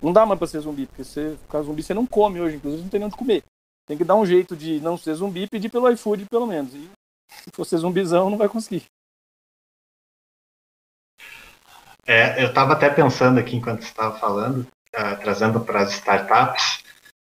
Não 0.02 0.12
dá 0.12 0.26
mais 0.26 0.40
pra 0.40 0.48
ser 0.48 0.60
zumbi, 0.60 0.88
porque 0.88 1.04
você 1.04 1.38
ficar 1.44 1.62
zumbi 1.62 1.84
você 1.84 1.94
não 1.94 2.06
come 2.06 2.42
hoje, 2.42 2.56
inclusive 2.56 2.82
não 2.82 2.90
tem 2.90 3.00
nem 3.00 3.08
onde 3.08 3.16
comer. 3.16 3.44
Tem 3.86 3.98
que 3.98 4.04
dar 4.04 4.16
um 4.16 4.26
jeito 4.26 4.56
de 4.56 4.80
não 4.80 4.98
ser 4.98 5.14
zumbi 5.14 5.44
e 5.44 5.48
pedir 5.48 5.70
pelo 5.70 5.90
iFood, 5.92 6.26
pelo 6.26 6.48
menos. 6.48 6.74
E 6.74 6.90
se 7.30 7.50
for 7.54 7.66
ser 7.66 7.78
zumbizão, 7.78 8.30
não 8.30 8.38
vai 8.38 8.50
conseguir. 8.50 8.84
É, 12.06 12.44
eu 12.44 12.48
estava 12.48 12.74
até 12.74 12.90
pensando 12.90 13.40
aqui 13.40 13.56
enquanto 13.56 13.84
estava 13.84 14.18
falando, 14.20 14.68
uh, 14.96 15.20
trazendo 15.22 15.60
para 15.60 15.82
as 15.82 15.94
startups, 15.94 16.84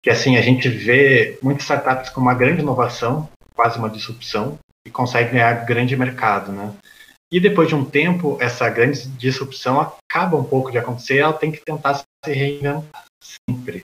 que 0.02 0.10
assim 0.10 0.36
a 0.36 0.42
gente 0.42 0.68
vê 0.68 1.38
muitas 1.42 1.64
startups 1.64 2.10
com 2.10 2.20
uma 2.20 2.34
grande 2.34 2.60
inovação, 2.60 3.28
quase 3.54 3.78
uma 3.78 3.88
disrupção, 3.88 4.58
e 4.86 4.90
consegue 4.90 5.32
ganhar 5.32 5.64
grande 5.64 5.96
mercado, 5.96 6.52
né? 6.52 6.74
E 7.30 7.38
depois 7.38 7.68
de 7.68 7.74
um 7.74 7.84
tempo, 7.84 8.38
essa 8.40 8.68
grande 8.70 9.06
disrupção 9.08 9.78
acaba 9.80 10.36
um 10.36 10.44
pouco 10.44 10.70
de 10.70 10.78
acontecer, 10.78 11.18
ela 11.18 11.32
tem 11.32 11.52
que 11.52 11.62
tentar 11.62 11.94
se 11.94 12.04
reinventar 12.26 12.82
sempre, 13.50 13.82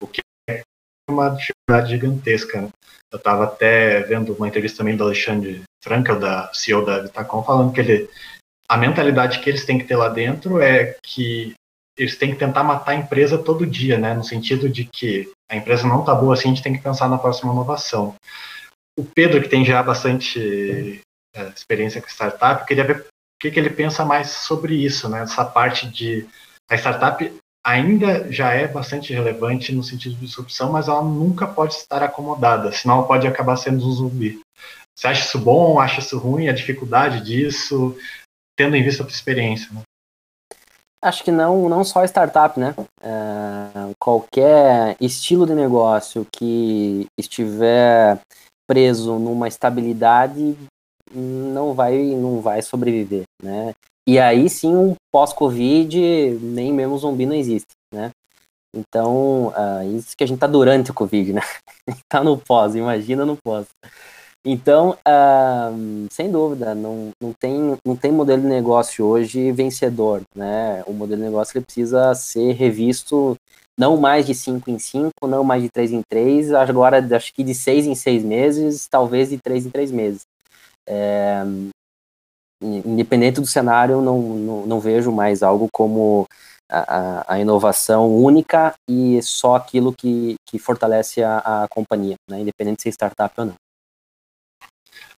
o 0.00 0.06
que 0.06 0.20
é 0.48 0.62
uma 1.10 1.30
dificuldade 1.30 1.90
gigantesca. 1.90 2.62
Né? 2.62 2.68
Eu 3.12 3.18
estava 3.18 3.44
até 3.44 4.00
vendo 4.02 4.32
uma 4.34 4.46
entrevista 4.46 4.78
também 4.78 4.96
do 4.96 5.02
Alexandre 5.02 5.62
Frankel, 5.82 6.20
da 6.20 6.52
CEO 6.54 6.84
da 6.84 7.00
Vitacom, 7.00 7.42
falando 7.42 7.72
que 7.72 7.80
ele, 7.80 8.08
a 8.68 8.76
mentalidade 8.76 9.40
que 9.40 9.48
eles 9.48 9.64
têm 9.64 9.78
que 9.78 9.84
ter 9.84 9.96
lá 9.96 10.08
dentro 10.08 10.60
é 10.60 10.96
que 11.02 11.54
eles 11.96 12.16
têm 12.16 12.32
que 12.32 12.38
tentar 12.38 12.64
matar 12.64 12.92
a 12.92 12.96
empresa 12.96 13.38
todo 13.38 13.66
dia, 13.66 13.98
né? 13.98 14.14
No 14.14 14.24
sentido 14.24 14.68
de 14.68 14.84
que 14.84 15.30
a 15.48 15.56
empresa 15.56 15.86
não 15.86 16.00
está 16.00 16.14
boa 16.14 16.34
assim, 16.34 16.48
a 16.48 16.54
gente 16.54 16.62
tem 16.62 16.72
que 16.72 16.82
pensar 16.82 17.08
na 17.08 17.18
próxima 17.18 17.52
inovação. 17.52 18.14
O 18.98 19.04
Pedro, 19.04 19.40
que 19.40 19.48
tem 19.48 19.64
já 19.64 19.82
bastante 19.82 21.00
é, 21.34 21.42
experiência 21.48 22.00
com 22.00 22.08
startup, 22.08 22.66
queria 22.66 22.84
ver 22.84 23.00
o 23.00 23.04
que, 23.40 23.50
que 23.50 23.58
ele 23.58 23.70
pensa 23.70 24.04
mais 24.04 24.30
sobre 24.30 24.74
isso, 24.74 25.08
né? 25.08 25.22
Essa 25.22 25.44
parte 25.44 25.88
de 25.88 26.26
a 26.68 26.74
startup 26.76 27.32
ainda 27.64 28.30
já 28.30 28.52
é 28.52 28.66
bastante 28.66 29.12
relevante 29.12 29.72
no 29.72 29.82
sentido 29.82 30.14
de 30.16 30.26
disrupção, 30.26 30.72
mas 30.72 30.88
ela 30.88 31.02
nunca 31.02 31.46
pode 31.46 31.74
estar 31.74 32.02
acomodada, 32.02 32.72
senão 32.72 32.98
ela 32.98 33.06
pode 33.06 33.26
acabar 33.26 33.56
sendo 33.56 33.86
um 33.86 33.90
zumbi. 33.90 34.40
Você 34.96 35.08
acha 35.08 35.26
isso 35.26 35.38
bom? 35.38 35.80
Acha 35.80 36.00
isso 36.00 36.18
ruim? 36.18 36.48
A 36.48 36.52
dificuldade 36.52 37.24
disso, 37.24 37.96
tendo 38.56 38.76
em 38.76 38.82
vista 38.82 39.02
a 39.02 39.06
tua 39.06 39.14
experiência, 39.14 39.72
né? 39.72 39.82
Acho 41.02 41.22
que 41.22 41.30
não, 41.30 41.68
não 41.68 41.84
só 41.84 42.02
startup, 42.04 42.58
né? 42.58 42.74
É, 43.02 43.92
qualquer 44.00 44.96
estilo 44.98 45.46
de 45.46 45.54
negócio 45.54 46.26
que 46.34 47.06
estiver 47.18 48.18
preso 48.66 49.18
numa 49.18 49.46
estabilidade 49.46 50.56
não 51.12 51.74
vai 51.74 51.98
não 51.98 52.40
vai 52.40 52.62
sobreviver, 52.62 53.24
né? 53.42 53.74
E 54.08 54.18
aí 54.18 54.48
sim 54.48 54.74
um 54.74 54.94
pós-Covid 55.12 56.38
nem 56.40 56.72
mesmo 56.72 56.96
zumbi 56.96 57.26
não 57.26 57.34
existe, 57.34 57.72
né? 57.92 58.10
Então, 58.74 59.48
uh, 59.48 59.96
isso 59.96 60.16
que 60.16 60.24
a 60.24 60.26
gente 60.26 60.40
tá 60.40 60.48
durante 60.48 60.90
o 60.90 60.94
Covid, 60.94 61.32
né? 61.32 61.42
tá 62.10 62.24
no 62.24 62.36
pós, 62.36 62.74
imagina 62.74 63.24
no 63.24 63.36
pós. 63.36 63.66
Então, 64.46 64.90
uh, 65.08 66.06
sem 66.10 66.30
dúvida, 66.30 66.74
não, 66.74 67.10
não, 67.20 67.32
tem, 67.32 67.78
não 67.84 67.96
tem 67.96 68.12
modelo 68.12 68.42
de 68.42 68.48
negócio 68.48 69.04
hoje 69.06 69.50
vencedor, 69.52 70.20
né? 70.34 70.82
O 70.86 70.92
modelo 70.92 71.22
de 71.22 71.26
negócio 71.26 71.56
ele 71.56 71.64
precisa 71.64 72.14
ser 72.14 72.52
revisto 72.52 73.36
não 73.78 73.96
mais 73.96 74.26
de 74.26 74.34
5 74.34 74.70
em 74.70 74.78
5, 74.78 75.26
não 75.26 75.42
mais 75.42 75.62
de 75.62 75.70
3 75.70 75.92
em 75.92 76.02
3, 76.02 76.52
agora 76.52 77.04
acho 77.16 77.32
que 77.32 77.42
de 77.42 77.54
6 77.54 77.86
em 77.86 77.94
6 77.94 78.22
meses, 78.22 78.86
talvez 78.86 79.30
de 79.30 79.38
3 79.38 79.66
em 79.66 79.70
3 79.70 79.90
meses. 79.90 80.22
É, 80.86 81.42
independente 82.62 83.40
do 83.40 83.46
cenário, 83.46 84.00
não, 84.00 84.20
não, 84.20 84.66
não 84.66 84.80
vejo 84.80 85.10
mais 85.10 85.42
algo 85.42 85.68
como 85.72 86.26
a, 86.70 87.34
a, 87.34 87.40
inovação 87.40 88.14
única 88.14 88.74
e 88.88 89.20
só 89.22 89.56
aquilo 89.56 89.92
que, 89.92 90.34
que 90.46 90.58
fortalece 90.58 91.22
a, 91.22 91.38
a 91.64 91.68
companhia, 91.68 92.16
né? 92.30 92.40
independente 92.40 92.76
de 92.78 92.82
ser 92.82 92.90
startup 92.90 93.34
ou 93.38 93.46
não. 93.46 93.63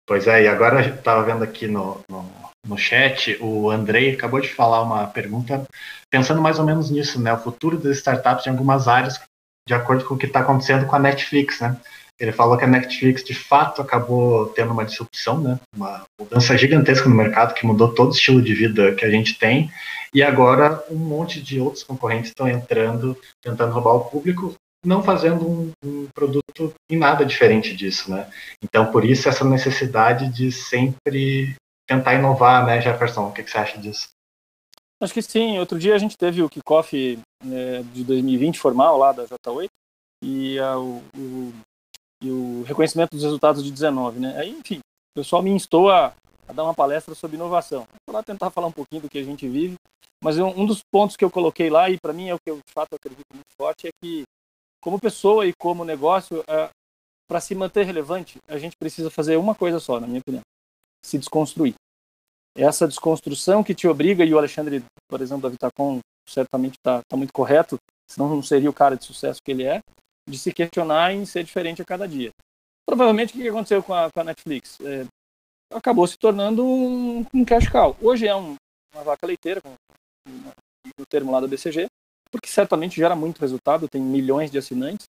Pois 0.06 0.26
é, 0.28 0.44
e 0.44 0.48
agora 0.48 0.86
eu 0.86 0.94
estava 0.94 1.24
vendo 1.24 1.42
aqui 1.42 1.66
no, 1.66 2.00
no, 2.08 2.30
no, 2.64 2.78
chat, 2.78 3.36
o 3.40 3.70
Andrei 3.70 4.14
acabou 4.14 4.40
de 4.40 4.48
falar 4.48 4.82
uma 4.82 5.06
pergunta, 5.08 5.66
pensando 6.08 6.40
mais 6.40 6.60
ou 6.60 6.64
menos 6.64 6.90
nisso, 6.90 7.20
né? 7.20 7.32
O 7.32 7.38
futuro 7.38 7.76
das 7.76 7.96
startups 7.96 8.46
em 8.46 8.50
algumas 8.50 8.86
áreas, 8.86 9.20
de 9.66 9.74
acordo 9.74 10.04
com 10.04 10.14
o 10.14 10.18
que 10.18 10.26
está 10.26 10.40
acontecendo 10.40 10.86
com 10.86 10.94
a 10.94 11.00
Netflix, 11.00 11.60
né? 11.60 11.76
Ele 12.18 12.32
falou 12.32 12.56
que 12.56 12.64
a 12.64 12.68
Netflix 12.68 13.22
de 13.22 13.34
fato 13.34 13.82
acabou 13.82 14.46
tendo 14.46 14.72
uma 14.72 14.86
disrupção, 14.86 15.38
né? 15.38 15.60
uma 15.74 16.02
mudança 16.18 16.56
gigantesca 16.56 17.08
no 17.08 17.14
mercado 17.14 17.52
que 17.52 17.66
mudou 17.66 17.92
todo 17.92 18.08
o 18.08 18.14
estilo 18.14 18.40
de 18.40 18.54
vida 18.54 18.94
que 18.94 19.04
a 19.04 19.10
gente 19.10 19.38
tem. 19.38 19.70
E 20.14 20.22
agora 20.22 20.82
um 20.90 20.96
monte 20.96 21.42
de 21.42 21.60
outros 21.60 21.82
concorrentes 21.82 22.30
estão 22.30 22.48
entrando, 22.48 23.18
tentando 23.42 23.72
roubar 23.72 23.96
o 23.96 24.04
público, 24.06 24.54
não 24.86 25.02
fazendo 25.02 25.48
um, 25.48 25.72
um 25.84 26.06
produto 26.14 26.72
em 26.88 26.96
nada 26.96 27.26
diferente 27.26 27.74
disso. 27.74 28.10
Né? 28.10 28.30
Então, 28.62 28.90
por 28.92 29.04
isso, 29.04 29.28
essa 29.28 29.44
necessidade 29.44 30.28
de 30.28 30.52
sempre 30.52 31.56
tentar 31.86 32.14
inovar, 32.14 32.64
né, 32.64 32.80
Jefferson? 32.80 33.28
O 33.28 33.32
que, 33.32 33.42
que 33.42 33.50
você 33.50 33.58
acha 33.58 33.78
disso? 33.78 34.08
Acho 35.02 35.12
que 35.12 35.22
sim. 35.22 35.58
Outro 35.58 35.78
dia 35.78 35.94
a 35.94 35.98
gente 35.98 36.16
teve 36.16 36.42
o 36.42 36.48
kickoff 36.48 37.18
é, 37.44 37.82
de 37.92 38.04
2020 38.04 38.58
formal 38.58 38.96
lá 38.96 39.12
da 39.12 39.26
J8 39.26 39.68
e 40.24 40.58
a, 40.58 40.78
o, 40.78 41.02
o, 41.16 41.52
e 42.22 42.30
o 42.30 42.62
reconhecimento 42.62 43.10
dos 43.10 43.22
resultados 43.22 43.62
de 43.62 43.70
19, 43.70 44.18
né? 44.18 44.38
Aí, 44.38 44.50
enfim, 44.50 44.78
o 44.78 45.20
pessoal 45.20 45.42
me 45.42 45.50
instou 45.50 45.90
a, 45.90 46.14
a 46.48 46.52
dar 46.52 46.64
uma 46.64 46.74
palestra 46.74 47.14
sobre 47.14 47.36
inovação. 47.36 47.86
Vou 48.08 48.16
lá 48.16 48.22
tentar 48.22 48.50
falar 48.50 48.68
um 48.68 48.72
pouquinho 48.72 49.02
do 49.02 49.08
que 49.08 49.18
a 49.18 49.24
gente 49.24 49.46
vive, 49.48 49.76
mas 50.22 50.38
um, 50.38 50.48
um 50.48 50.64
dos 50.64 50.80
pontos 50.90 51.16
que 51.16 51.24
eu 51.24 51.30
coloquei 51.30 51.68
lá, 51.68 51.90
e 51.90 51.98
para 52.00 52.12
mim 52.12 52.28
é 52.28 52.34
o 52.34 52.38
que 52.38 52.50
eu 52.50 52.56
de 52.56 52.72
fato 52.72 52.94
acredito 52.94 53.26
muito 53.34 53.52
forte, 53.60 53.86
é 53.86 53.90
que 54.02 54.24
como 54.80 55.00
pessoa 55.00 55.46
e 55.46 55.52
como 55.52 55.84
negócio, 55.84 56.44
é, 56.46 56.70
para 57.28 57.40
se 57.40 57.54
manter 57.54 57.84
relevante, 57.84 58.38
a 58.48 58.58
gente 58.58 58.76
precisa 58.76 59.10
fazer 59.10 59.36
uma 59.36 59.54
coisa 59.54 59.80
só, 59.80 59.98
na 59.98 60.06
minha 60.06 60.20
opinião: 60.20 60.42
se 61.04 61.18
desconstruir. 61.18 61.74
Essa 62.56 62.88
desconstrução 62.88 63.62
que 63.62 63.74
te 63.74 63.86
obriga, 63.86 64.24
e 64.24 64.32
o 64.32 64.38
Alexandre, 64.38 64.82
por 65.08 65.20
exemplo, 65.20 65.42
da 65.42 65.48
Vitacom, 65.48 66.00
certamente 66.28 66.74
está 66.74 67.02
tá 67.08 67.16
muito 67.16 67.32
correto, 67.32 67.76
senão 68.10 68.28
não 68.28 68.42
seria 68.42 68.70
o 68.70 68.74
cara 68.74 68.96
de 68.96 69.04
sucesso 69.04 69.40
que 69.44 69.50
ele 69.50 69.64
é, 69.64 69.80
de 70.28 70.38
se 70.38 70.52
questionar 70.52 71.12
em 71.12 71.24
ser 71.26 71.44
diferente 71.44 71.82
a 71.82 71.84
cada 71.84 72.08
dia. 72.08 72.30
Provavelmente 72.88 73.34
o 73.34 73.42
que 73.42 73.48
aconteceu 73.48 73.82
com 73.82 73.92
a, 73.92 74.10
com 74.10 74.20
a 74.20 74.24
Netflix? 74.24 74.78
É, 74.80 75.06
acabou 75.72 76.06
se 76.06 76.16
tornando 76.16 76.64
um, 76.64 77.26
um 77.34 77.44
cash 77.44 77.68
cow. 77.68 77.96
Hoje 78.00 78.26
é 78.26 78.34
um, 78.34 78.54
uma 78.94 79.04
vaca 79.04 79.26
leiteira, 79.26 79.60
com, 79.60 79.74
no 80.26 81.06
termo 81.08 81.30
lá 81.32 81.40
da 81.40 81.46
BCG, 81.46 81.86
porque 82.30 82.48
certamente 82.48 82.96
gera 82.96 83.16
muito 83.16 83.40
resultado, 83.40 83.88
tem 83.88 84.00
milhões 84.00 84.50
de 84.50 84.58
assinantes, 84.58 85.06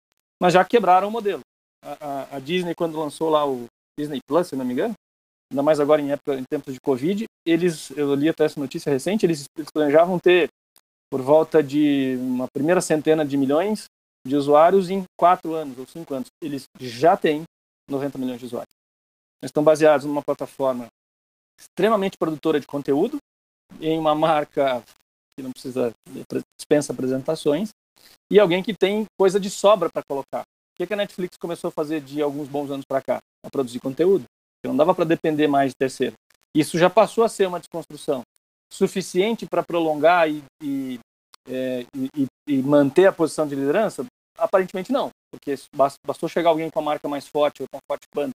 mas 0.41 0.55
já 0.55 0.65
quebraram 0.65 1.09
o 1.09 1.11
modelo. 1.11 1.43
A, 1.83 1.97
a, 2.01 2.37
a 2.37 2.39
Disney, 2.39 2.75
quando 2.75 2.99
lançou 2.99 3.31
lá 3.31 3.47
o 3.47 3.67
Disney 3.99 4.21
Plus, 4.27 4.49
se 4.49 4.57
não 4.57 4.65
me 4.65 4.73
engano, 4.73 4.95
ainda 5.51 5.63
mais 5.63 5.81
agora 5.81 6.01
em 6.01 6.13
época 6.13 6.35
em 6.35 6.45
tempos 6.45 6.73
de 6.73 6.81
Covid, 6.81 7.25
eles, 7.47 7.91
eu 7.91 8.15
li 8.15 8.29
até 8.29 8.45
essa 8.45 8.61
notícia 8.61 8.91
recente, 8.91 9.27
eles, 9.27 9.47
planejavam 9.73 10.19
ter 10.19 10.49
por 11.11 11.21
volta 11.21 11.63
de 11.63 12.17
uma 12.21 12.47
primeira 12.53 12.81
centena 12.81 13.25
de 13.25 13.37
milhões 13.37 13.87
de 14.27 14.37
usuários 14.37 14.91
em 14.91 15.05
quatro 15.19 15.55
anos 15.55 15.77
ou 15.79 15.87
cinco 15.87 16.15
anos. 16.15 16.29
Eles 16.41 16.67
já 16.79 17.17
têm 17.17 17.43
90 17.89 18.17
milhões 18.19 18.39
de 18.39 18.47
usuários. 18.47 18.73
Eles 19.43 19.49
estão 19.49 19.65
baseados 19.65 20.07
numa 20.07 20.23
plataforma 20.23 20.87
extremamente 21.59 22.17
produtora 22.17 22.61
de 22.61 22.67
conteúdo, 22.67 23.19
em 23.81 23.99
uma 23.99 24.15
marca 24.15 24.83
que 25.41 25.43
não 25.43 25.53
precisa 25.53 25.91
dispensa 26.59 26.93
apresentações, 26.93 27.71
e 28.31 28.39
alguém 28.39 28.63
que 28.63 28.75
tem 28.75 29.05
coisa 29.19 29.41
de 29.41 29.51
sobra 29.51 29.89
para 29.91 30.03
colocar. 30.09 30.43
O 30.43 30.87
que 30.87 30.93
a 30.93 30.97
Netflix 30.97 31.37
começou 31.39 31.69
a 31.69 31.73
fazer 31.73 32.01
de 32.01 32.23
alguns 32.23 32.49
bons 32.49 32.71
anos 32.71 32.85
para 32.89 33.03
cá? 33.03 33.19
A 33.45 33.51
produzir 33.51 33.81
conteúdo. 33.81 34.25
Não 34.65 34.77
dava 34.77 34.95
para 34.95 35.05
depender 35.05 35.47
mais 35.47 35.71
de 35.71 35.75
terceiro. 35.79 36.15
Isso 36.55 36.79
já 36.79 36.89
passou 36.89 37.25
a 37.25 37.29
ser 37.29 37.47
uma 37.47 37.59
desconstrução 37.59 38.23
suficiente 38.73 39.47
para 39.47 39.63
prolongar 39.63 40.31
e, 40.31 40.43
e 40.63 40.99
é, 41.49 41.85
e, 41.95 42.27
e, 42.47 42.63
manter 42.63 43.07
a 43.07 43.13
posição 43.13 43.47
de 43.47 43.55
liderança? 43.55 44.05
Aparentemente 44.39 44.93
não, 44.93 45.11
porque 45.33 45.55
bastou 46.07 46.29
chegar 46.29 46.51
alguém 46.51 46.71
com 46.71 46.79
a 46.79 46.83
marca 46.83 47.09
mais 47.09 47.27
forte 47.27 47.63
ou 47.63 47.67
com 47.73 47.79
forte 47.91 48.07
banda 48.15 48.33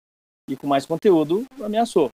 e 0.49 0.55
com 0.55 0.67
mais 0.67 0.85
conteúdo, 0.85 1.45
ameaçou. 1.63 2.09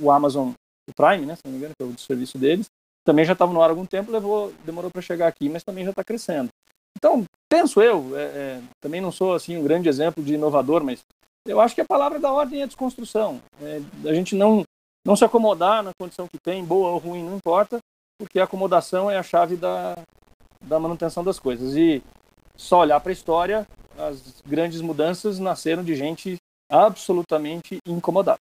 O 0.00 0.10
Amazon 0.10 0.52
o 0.88 0.92
Prime, 0.94 1.24
né, 1.24 1.34
se 1.34 1.42
não 1.44 1.52
me 1.52 1.58
engano, 1.58 1.72
que 1.76 1.82
é 1.82 1.86
o 1.86 1.98
serviço 1.98 2.38
deles, 2.38 2.66
também 3.04 3.24
já 3.24 3.34
estava 3.34 3.52
no 3.52 3.60
ar 3.62 3.68
há 3.68 3.72
algum 3.72 3.86
tempo, 3.86 4.10
levou, 4.10 4.52
demorou 4.64 4.90
para 4.90 5.02
chegar 5.02 5.28
aqui, 5.28 5.48
mas 5.48 5.62
também 5.62 5.84
já 5.84 5.90
está 5.90 6.02
crescendo. 6.02 6.48
Então, 6.96 7.24
penso 7.48 7.82
eu, 7.82 8.16
é, 8.16 8.22
é, 8.22 8.60
também 8.80 9.00
não 9.00 9.12
sou 9.12 9.34
assim 9.34 9.56
um 9.56 9.62
grande 9.62 9.88
exemplo 9.88 10.22
de 10.22 10.34
inovador, 10.34 10.82
mas 10.82 11.04
eu 11.46 11.60
acho 11.60 11.74
que 11.74 11.80
a 11.80 11.86
palavra 11.86 12.18
da 12.18 12.32
ordem 12.32 12.62
é 12.62 12.66
desconstrução. 12.66 13.40
É, 13.60 13.80
a 14.08 14.14
gente 14.14 14.34
não, 14.34 14.64
não 15.04 15.14
se 15.14 15.24
acomodar 15.24 15.82
na 15.82 15.90
condição 15.98 16.26
que 16.26 16.38
tem, 16.38 16.64
boa 16.64 16.90
ou 16.90 16.98
ruim, 16.98 17.22
não 17.22 17.36
importa, 17.36 17.78
porque 18.18 18.40
a 18.40 18.44
acomodação 18.44 19.10
é 19.10 19.18
a 19.18 19.22
chave 19.22 19.56
da, 19.56 19.94
da 20.62 20.78
manutenção 20.78 21.22
das 21.22 21.38
coisas. 21.38 21.76
E 21.76 22.02
só 22.56 22.80
olhar 22.80 23.00
para 23.00 23.10
a 23.10 23.12
história, 23.12 23.66
as 23.98 24.40
grandes 24.46 24.80
mudanças 24.80 25.38
nasceram 25.38 25.84
de 25.84 25.94
gente 25.94 26.36
absolutamente 26.70 27.78
incomodada. 27.86 28.38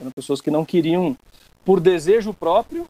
Eram 0.00 0.10
pessoas 0.14 0.40
que 0.40 0.50
não 0.50 0.64
queriam, 0.64 1.16
por 1.64 1.80
desejo 1.80 2.34
próprio, 2.34 2.86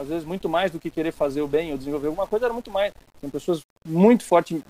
às 0.00 0.08
vezes 0.08 0.24
muito 0.24 0.48
mais 0.48 0.70
do 0.70 0.80
que 0.80 0.90
querer 0.90 1.12
fazer 1.12 1.42
o 1.42 1.48
bem 1.48 1.72
ou 1.72 1.78
desenvolver 1.78 2.06
alguma 2.06 2.26
coisa, 2.26 2.46
era 2.46 2.54
muito 2.54 2.70
mais. 2.70 2.90
São 3.20 3.28
pessoas 3.28 3.60
muito 3.86 4.24
forte, 4.24 4.62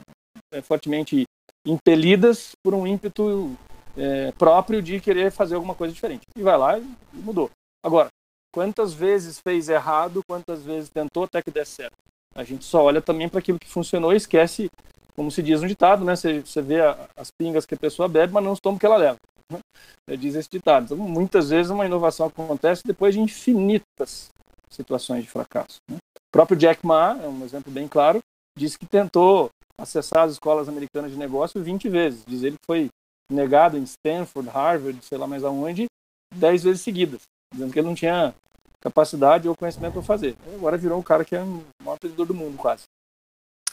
é, 0.53 0.61
fortemente 0.61 1.25
impelidas 1.65 2.51
por 2.65 2.75
um 2.75 2.85
ímpeto 2.85 3.57
é, 3.97 4.33
próprio 4.33 4.83
de 4.83 5.01
querer 5.01 5.31
fazer 5.31 5.55
alguma 5.55 5.75
coisa 5.75 5.95
diferente. 5.95 6.23
E 6.37 6.43
vai 6.43 6.59
lá 6.59 6.79
e 6.81 6.85
mudou. 7.13 7.49
Agora, 7.85 8.09
quantas 8.53 8.93
vezes 8.93 9.39
fez 9.39 9.69
errado, 9.69 10.21
quantas 10.29 10.65
vezes 10.65 10.91
tentou 10.91 11.25
até 11.25 11.41
que 11.41 11.51
desse 11.51 11.77
certo? 11.77 11.95
A 12.35 12.43
gente 12.43 12.65
só 12.65 12.83
olha 12.83 13.01
também 13.01 13.29
para 13.29 13.39
aquilo 13.39 13.59
que 13.59 13.69
funcionou 13.69 14.13
e 14.13 14.17
esquece, 14.17 14.69
como 15.15 15.31
se 15.31 15.43
diz 15.45 15.63
no 15.63 15.69
ditado, 15.69 16.05
né? 16.05 16.17
Você, 16.17 16.43
vê 16.61 16.81
a, 16.81 17.09
as 17.17 17.31
pingas 17.31 17.65
que 17.65 17.75
a 17.75 17.79
pessoa 17.79 18.09
bebe, 18.09 18.33
mas 18.33 18.43
não 18.43 18.53
os 18.53 18.61
toma 18.61 18.79
que 18.79 18.87
ela 18.87 18.97
leva. 18.97 19.19
Né? 20.09 20.17
Diz 20.17 20.35
esse 20.35 20.49
ditado. 20.49 20.85
Então, 20.85 20.97
muitas 20.97 21.51
vezes 21.51 21.71
uma 21.71 21.85
inovação 21.85 22.27
acontece 22.27 22.83
depois 22.85 23.15
de 23.15 23.21
infinitas 23.21 24.31
situações 24.73 25.25
de 25.25 25.31
fracasso. 25.31 25.79
Né? 25.89 25.97
O 25.97 26.33
próprio 26.33 26.57
Jack 26.57 26.85
Ma, 26.87 27.19
é 27.23 27.29
um 27.29 27.45
exemplo 27.45 27.73
bem 27.73 27.89
claro, 27.89 28.21
disse 28.57 28.79
que 28.79 28.87
tentou 28.87 29.51
acessar 29.79 30.25
as 30.25 30.33
escolas 30.33 30.69
americanas 30.69 31.11
de 31.11 31.17
negócio 31.17 31.63
20 31.63 31.89
vezes. 31.89 32.25
Diz 32.27 32.43
ele 32.43 32.57
que 32.57 32.67
foi 32.67 32.89
negado 33.31 33.77
em 33.79 33.83
Stanford, 33.85 34.49
Harvard, 34.49 35.05
sei 35.05 35.17
lá 35.17 35.27
mais 35.27 35.45
aonde, 35.45 35.87
10 36.35 36.65
vezes 36.65 36.83
seguidas, 36.83 37.23
dizendo 37.53 37.73
que 37.73 37.79
ele 37.79 37.89
não 37.89 37.95
tinha 37.95 38.35
capacidade 38.81 39.49
ou 39.49 39.57
conhecimento 39.57 39.95
para 39.95 40.03
fazer. 40.03 40.37
Agora 40.55 40.77
virou 40.77 40.99
um 40.99 41.03
cara 41.03 41.25
que 41.25 41.37
é 41.37 41.43
o 41.43 41.65
maior 41.83 41.97
empreendedor 41.97 42.27
do 42.27 42.35
mundo, 42.35 42.57
quase. 42.57 42.85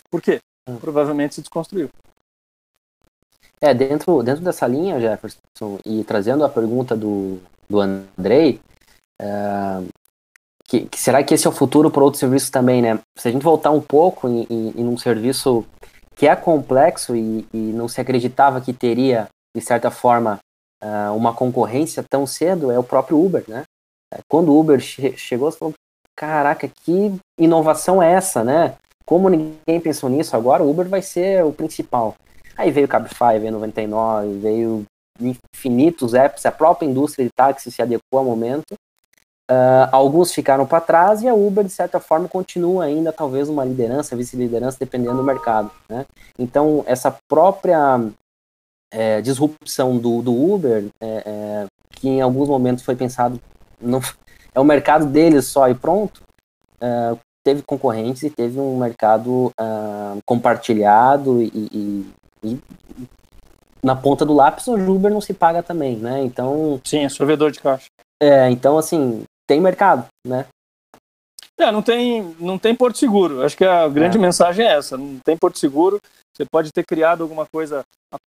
Por 0.09 0.21
quê? 0.21 0.39
Hum. 0.67 0.77
Provavelmente 0.77 1.35
se 1.35 1.41
desconstruiu. 1.41 1.89
É, 3.59 3.73
dentro, 3.73 4.21
dentro 4.21 4.43
dessa 4.43 4.67
linha, 4.67 4.99
Jefferson, 4.99 5.39
e 5.83 6.03
trazendo 6.03 6.45
a 6.45 6.49
pergunta 6.49 6.95
do, 6.95 7.39
do 7.67 7.79
Andrei, 7.79 8.59
é, 9.19 9.25
que, 10.67 10.81
que, 10.81 10.99
será 10.99 11.23
que 11.23 11.33
esse 11.33 11.47
é 11.47 11.49
o 11.49 11.53
futuro 11.53 11.89
para 11.89 12.03
outros 12.03 12.19
serviços 12.19 12.49
também, 12.49 12.81
né? 12.81 12.99
Se 13.17 13.27
a 13.27 13.31
gente 13.31 13.43
voltar 13.43 13.71
um 13.71 13.81
pouco 13.81 14.27
em, 14.27 14.45
em, 14.49 14.81
em 14.81 14.87
um 14.87 14.97
serviço 14.97 15.65
que 16.15 16.27
é 16.27 16.35
complexo 16.35 17.15
e, 17.15 17.47
e, 17.53 17.57
não 17.57 17.87
se 17.87 18.01
acreditava 18.01 18.59
que 18.59 18.73
teria, 18.73 19.27
de 19.55 19.61
certa 19.61 19.89
forma, 19.89 20.39
uh, 20.83 21.15
uma 21.15 21.33
concorrência 21.33 22.03
tão 22.03 22.25
cedo, 22.25 22.71
é 22.71 22.77
o 22.77 22.83
próprio 22.83 23.23
Uber, 23.23 23.43
né? 23.47 23.63
Quando 24.29 24.51
o 24.51 24.59
Uber 24.59 24.79
che 24.79 25.15
chegou, 25.17 25.51
você 25.51 25.57
falou, 25.57 25.73
caraca, 26.15 26.67
que 26.67 27.15
inovação 27.39 28.01
é 28.01 28.11
essa, 28.11 28.43
né? 28.43 28.75
Como 29.05 29.29
ninguém 29.29 29.79
pensou 29.79 30.09
nisso, 30.09 30.35
agora 30.35 30.63
o 30.63 30.69
Uber 30.69 30.87
vai 30.89 31.01
ser 31.01 31.45
o 31.45 31.53
principal. 31.53 32.15
Aí 32.57 32.71
veio 32.71 32.87
o 32.87 32.89
Cabify, 32.89 33.39
veio 33.39 33.51
99, 33.51 34.39
veio 34.39 34.83
infinitos 35.19 36.13
apps, 36.13 36.45
a 36.45 36.51
própria 36.51 36.87
indústria 36.87 37.25
de 37.25 37.31
táxi 37.35 37.71
se 37.71 37.81
adequou 37.81 38.19
ao 38.19 38.25
momento. 38.25 38.75
Uh, 39.49 39.87
alguns 39.93 40.33
ficaram 40.33 40.65
para 40.65 40.81
trás 40.81 41.21
e 41.21 41.27
a 41.27 41.33
Uber, 41.33 41.63
de 41.63 41.71
certa 41.71 42.01
forma, 42.01 42.27
continua 42.27 42.83
ainda 42.83 43.13
talvez 43.13 43.47
uma 43.47 43.63
liderança, 43.63 44.15
vice-liderança, 44.15 44.77
dependendo 44.79 45.15
do 45.15 45.23
mercado. 45.23 45.71
Né? 45.87 46.05
Então, 46.37 46.83
essa 46.85 47.15
própria 47.29 48.01
é, 48.91 49.21
disrupção 49.21 49.97
do, 49.97 50.21
do 50.21 50.33
Uber, 50.33 50.87
é, 50.99 51.23
é, 51.25 51.65
que 51.91 52.09
em 52.09 52.21
alguns 52.21 52.49
momentos 52.49 52.83
foi 52.83 52.95
pensado 52.95 53.39
não, 53.79 54.01
é 54.53 54.59
o 54.59 54.65
mercado 54.65 55.05
deles 55.05 55.45
só 55.45 55.69
e 55.69 55.75
pronto, 55.75 56.21
uh, 56.81 57.17
teve 57.43 57.61
concorrentes 57.61 58.23
e 58.23 58.29
teve 58.29 58.59
um 58.59 58.77
mercado 58.77 59.53
uh, 59.59 60.19
compartilhado 60.25 61.41
e, 61.41 61.51
e, 61.55 62.13
e, 62.43 62.59
na 63.81 63.95
ponta 63.95 64.25
do 64.25 64.33
lápis 64.33 64.67
o 64.67 64.73
Uber 64.73 65.11
não 65.11 65.21
se 65.21 65.33
paga 65.33 65.63
também, 65.63 65.95
né? 65.95 66.21
Então 66.23 66.81
sim, 66.83 67.05
é 67.05 67.09
sorvedor 67.09 67.51
de 67.51 67.59
caixa. 67.59 67.87
É, 68.21 68.49
então 68.49 68.77
assim 68.77 69.23
tem 69.47 69.61
mercado, 69.61 70.05
né? 70.25 70.45
É, 71.59 71.71
não 71.71 71.81
tem, 71.81 72.35
não 72.39 72.59
tem 72.59 72.75
porto 72.75 72.99
seguro. 72.99 73.43
Acho 73.43 73.57
que 73.57 73.65
a 73.65 73.87
grande 73.87 74.17
é. 74.17 74.21
mensagem 74.21 74.63
é 74.63 74.73
essa. 74.73 74.95
Não 74.95 75.19
tem 75.25 75.35
porto 75.35 75.57
seguro. 75.57 75.99
Você 76.35 76.45
pode 76.45 76.71
ter 76.71 76.85
criado 76.85 77.23
alguma 77.23 77.47
coisa. 77.47 77.83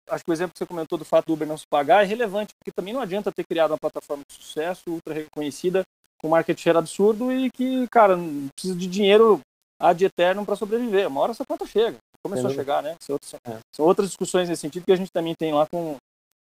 Acho 0.10 0.26
que 0.26 0.30
o 0.30 0.34
exemplo 0.34 0.52
que 0.52 0.60
você 0.60 0.66
comentou 0.66 0.98
do 0.98 1.06
fato 1.06 1.28
do 1.28 1.34
Uber 1.34 1.48
não 1.48 1.58
se 1.58 1.66
pagar 1.70 2.04
é 2.04 2.06
relevante, 2.06 2.54
porque 2.60 2.72
também 2.76 2.94
não 2.94 3.00
adianta 3.00 3.32
ter 3.32 3.46
criado 3.46 3.72
uma 3.72 3.78
plataforma 3.78 4.24
de 4.28 4.36
sucesso, 4.36 4.84
ultra 4.88 5.14
reconhecida, 5.14 5.84
com 6.22 6.28
market 6.28 6.60
share 6.60 6.78
absurdo 6.78 7.32
e 7.32 7.50
que, 7.50 7.88
cara, 7.88 8.18
precisa 8.54 8.76
de 8.76 8.88
dinheiro 8.88 9.40
ad 9.80 10.04
eterno 10.04 10.46
para 10.46 10.58
sobreviver. 10.58 11.08
Uma 11.08 11.22
hora 11.22 11.32
essa 11.32 11.46
conta 11.48 11.66
chega. 11.66 11.98
Começou 12.22 12.50
a 12.50 12.54
chegar, 12.54 12.84
né? 12.84 12.96
São 13.00 13.14
outras, 13.14 13.34
é. 13.34 13.60
são 13.74 13.86
outras, 13.86 14.08
discussões 14.10 14.50
nesse 14.50 14.62
sentido 14.62 14.86
que 14.86 14.92
a 14.92 14.98
gente 14.98 15.12
também 15.12 15.34
tem 15.34 15.54
lá 15.54 15.66
com, 15.68 15.96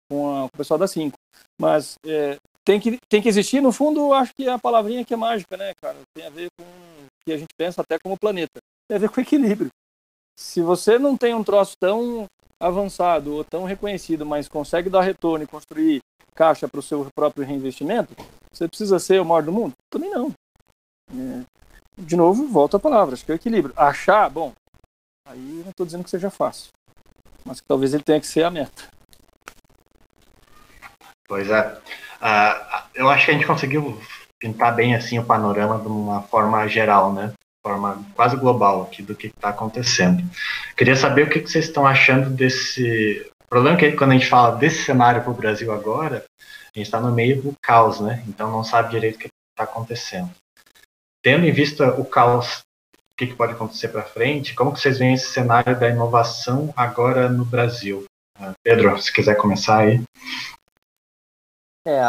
com, 0.10 0.36
a, 0.36 0.40
com 0.42 0.56
o 0.56 0.58
pessoal 0.58 0.78
da 0.78 0.88
5. 0.88 1.16
Mas 1.60 1.96
é, 2.06 2.38
tem 2.66 2.80
que, 2.80 2.98
tem 3.08 3.22
que 3.22 3.30
existir, 3.30 3.62
no 3.62 3.72
fundo, 3.72 4.12
acho 4.12 4.34
que 4.36 4.48
é 4.48 4.52
a 4.52 4.60
palavrinha 4.60 5.06
que 5.06 5.14
é 5.14 5.18
mágica, 5.18 5.56
né, 5.56 5.72
cara? 5.80 5.98
Tem 6.16 6.26
a 6.26 6.30
ver 6.30 6.48
com 6.58 6.64
o 6.64 7.08
que 7.24 7.32
a 7.32 7.38
gente 7.38 7.54
pensa 7.56 7.82
até 7.82 7.98
como 8.04 8.18
planeta. 8.18 8.60
Tem 8.90 8.98
a 8.98 9.00
ver 9.00 9.10
com 9.10 9.22
equilíbrio. 9.22 9.70
Se 10.38 10.62
você 10.62 10.98
não 10.98 11.16
tem 11.16 11.34
um 11.34 11.44
troço 11.44 11.74
tão 11.80 12.26
avançado 12.60 13.36
ou 13.36 13.44
tão 13.44 13.66
reconhecido, 13.66 14.26
mas 14.26 14.48
consegue 14.48 14.90
dar 14.90 15.02
retorno 15.02 15.44
e 15.44 15.48
construir 15.48 16.00
caixa 16.34 16.68
para 16.68 16.80
o 16.80 16.84
seu 16.84 17.08
próprio 17.16 17.46
reinvestimento, 17.46 18.14
você 18.52 18.68
precisa 18.68 19.00
ser 19.00 19.22
o 19.22 19.26
maior 19.26 19.44
do 19.44 19.52
mundo? 19.52 19.74
Também 19.90 20.10
não. 20.10 20.34
É, 21.12 21.44
de 21.98 22.16
novo, 22.16 22.48
volta 22.48 22.78
a 22.78 22.80
palavra, 22.80 23.14
acho 23.14 23.24
que 23.24 23.32
é 23.32 23.36
o 23.36 23.38
equilíbrio. 23.38 23.74
Achar, 23.78 24.30
bom, 24.30 24.54
aí 25.28 25.62
não 25.64 25.70
estou 25.70 25.86
dizendo 25.86 26.04
que 26.04 26.10
seja 26.10 26.30
fácil, 26.30 26.70
mas 27.46 27.62
que 27.62 27.68
talvez 27.68 27.94
ele 27.94 28.04
tenha 28.04 28.20
que 28.20 28.28
ser 28.28 28.44
a 28.44 28.52
meta. 28.52 28.95
Pois 31.28 31.50
é. 31.50 31.78
Uh, 32.22 32.82
eu 32.94 33.10
acho 33.10 33.26
que 33.26 33.32
a 33.32 33.34
gente 33.34 33.48
conseguiu 33.48 34.00
pintar 34.40 34.76
bem 34.76 34.96
assim 34.96 35.18
o 35.20 35.26
panorama 35.26 35.80
de 35.80 35.88
uma 35.88 36.22
forma 36.24 36.68
geral, 36.68 37.14
né? 37.14 37.34
Forma 37.66 38.04
quase 38.14 38.36
global 38.36 38.84
aqui 38.84 39.02
do 39.02 39.16
que 39.16 39.28
está 39.28 39.50
acontecendo. 39.50 40.24
Queria 40.78 40.96
saber 40.96 41.24
o 41.24 41.30
que, 41.30 41.40
vocês 41.40 41.66
estão 41.66 41.86
achando 41.86 42.30
desse. 42.30 43.26
O 43.44 43.48
problema 43.48 43.78
é 43.78 43.80
que 43.80 43.92
quando 43.94 44.12
a 44.12 44.14
gente 44.14 44.28
fala 44.28 44.56
desse 44.56 44.84
cenário 44.84 45.22
para 45.22 45.32
o 45.32 45.36
Brasil 45.36 45.72
agora, 45.74 46.26
a 46.40 46.78
gente 46.78 46.88
está 46.88 47.00
no 47.00 47.12
meio 47.12 47.42
do 47.42 47.54
caos, 47.62 48.00
né? 48.00 48.24
Então 48.28 48.52
não 48.52 48.64
sabe 48.64 48.92
direito 48.92 49.16
o 49.16 49.20
que 49.20 49.28
está 49.28 49.64
acontecendo. 49.64 50.30
Tendo 51.24 51.46
em 51.46 51.52
vista 51.52 51.88
o 52.00 52.06
caos, 52.06 52.60
o 52.94 53.18
que, 53.18 53.28
que 53.28 53.36
pode 53.36 53.54
acontecer 53.54 53.88
para 53.88 54.04
frente, 54.04 54.54
como 54.54 54.74
que 54.74 54.80
vocês 54.80 55.00
veem 55.00 55.16
esse 55.16 55.32
cenário 55.32 55.80
da 55.80 55.90
inovação 55.90 56.72
agora 56.76 57.30
no 57.30 57.46
Brasil? 57.46 58.06
Uh, 58.40 58.52
Pedro, 58.64 59.02
se 59.02 59.12
quiser 59.12 59.36
começar 59.36 59.80
aí. 59.80 60.04
É, 61.86 62.02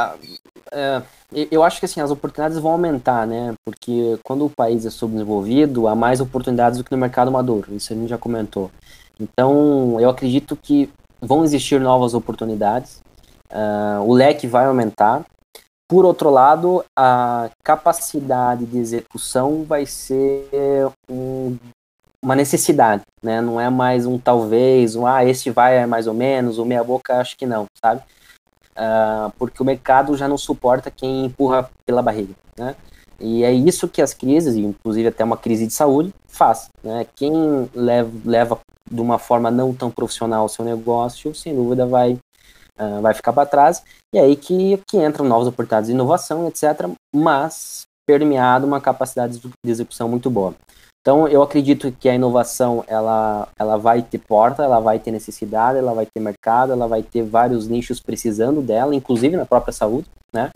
é, 0.73 1.03
eu 1.51 1.63
acho 1.63 1.79
que 1.79 1.85
assim, 1.85 2.01
as 2.01 2.11
oportunidades 2.11 2.59
vão 2.59 2.73
aumentar, 2.73 3.27
né? 3.27 3.55
Porque 3.65 4.19
quando 4.25 4.47
o 4.47 4.51
país 4.51 4.87
é 4.87 4.91
subdesenvolvido, 4.91 5.87
há 5.87 5.95
mais 5.95 6.21
oportunidades 6.21 6.79
do 6.79 6.85
que 6.85 6.93
no 6.93 6.99
mercado 6.99 7.31
maduro. 7.31 7.75
Isso 7.75 7.93
a 7.93 7.97
gente 7.97 8.09
já 8.09 8.17
comentou. 8.17 8.71
Então, 9.21 10.01
eu 10.01 10.09
acredito 10.09 10.57
que 10.57 10.91
vão 11.21 11.45
existir 11.45 11.81
novas 11.81 12.15
oportunidades. 12.15 13.01
Uh, 13.51 14.03
o 14.03 14.13
leque 14.13 14.47
vai 14.47 14.67
aumentar. 14.67 15.25
Por 15.89 16.05
outro 16.05 16.31
lado, 16.31 16.85
a 16.99 17.49
capacidade 17.63 18.67
de 18.67 18.79
execução 18.79 19.63
vai 19.63 19.87
ser 19.87 20.91
um, 21.09 21.57
uma 22.21 22.35
necessidade, 22.35 23.03
né? 23.23 23.41
Não 23.41 23.61
é 23.61 23.71
mais 23.71 24.05
um 24.05 24.19
talvez, 24.19 24.97
um 24.97 25.07
ah, 25.07 25.25
esse 25.25 25.49
vai 25.51 25.87
mais 25.87 26.09
ou 26.09 26.15
menos, 26.15 26.59
o 26.59 26.65
meia 26.65 26.83
boca 26.83 27.21
acho 27.21 27.37
que 27.37 27.47
não, 27.47 27.67
sabe? 27.81 28.03
Uh, 28.77 29.33
porque 29.39 29.63
o 29.63 29.65
mercado 29.65 30.17
já 30.17 30.29
não 30.29 30.39
suporta 30.39 30.91
quem 30.91 31.27
empurra 31.27 31.69
pela 31.85 32.03
barriga, 32.03 32.35
né? 32.57 32.77
E 33.19 33.45
é 33.45 33.53
isso 33.53 33.89
que 33.89 34.03
as 34.03 34.13
crises, 34.13 34.55
inclusive 34.57 35.09
até 35.09 35.25
uma 35.25 35.37
crise 35.37 35.67
de 35.67 35.73
saúde, 35.73 36.13
faz. 36.29 36.69
Né? 36.83 37.07
Quem 37.15 37.33
leva, 37.75 38.11
leva 38.25 38.61
de 38.91 39.01
uma 39.01 39.19
forma 39.19 39.51
não 39.51 39.73
tão 39.73 39.91
profissional 39.91 40.45
o 40.45 40.49
seu 40.49 40.65
negócio, 40.65 41.35
sem 41.35 41.55
dúvida 41.55 41.87
vai, 41.87 42.19
uh, 42.79 43.01
vai 43.01 43.15
ficar 43.15 43.33
para 43.33 43.49
trás. 43.49 43.83
E 44.15 44.19
é 44.19 44.21
aí 44.21 44.37
que, 44.37 44.79
que 44.87 44.99
entram 44.99 45.27
novas 45.27 45.49
oportunidades 45.49 45.89
de 45.89 45.95
inovação, 45.95 46.47
etc., 46.47 46.91
mas 47.15 47.87
permeado 48.07 48.67
uma 48.67 48.81
capacidade 48.81 49.39
de 49.39 49.71
execução 49.71 50.09
muito 50.09 50.31
boa. 50.31 50.55
Então, 51.07 51.29
eu 51.29 51.41
acredito 51.41 51.93
que 51.93 52.09
a 52.09 52.15
inovação 52.17 52.83
ela, 52.89 53.47
ela 53.57 53.77
vai 53.77 54.03
ter 54.03 54.19
porta, 54.19 54.65
ela 54.65 54.81
vai 54.81 54.99
ter 54.99 55.13
necessidade, 55.13 55.79
ela 55.79 55.95
vai 55.95 56.05
ter 56.05 56.19
mercado, 56.19 56.73
ela 56.73 56.89
vai 56.89 57.01
ter 57.01 57.23
vários 57.23 57.69
nichos 57.69 58.01
precisando 58.01 58.61
dela, 58.61 58.93
inclusive 58.93 59.37
na 59.37 59.47
própria 59.47 59.73
saúde, 59.73 60.09
né? 60.33 60.51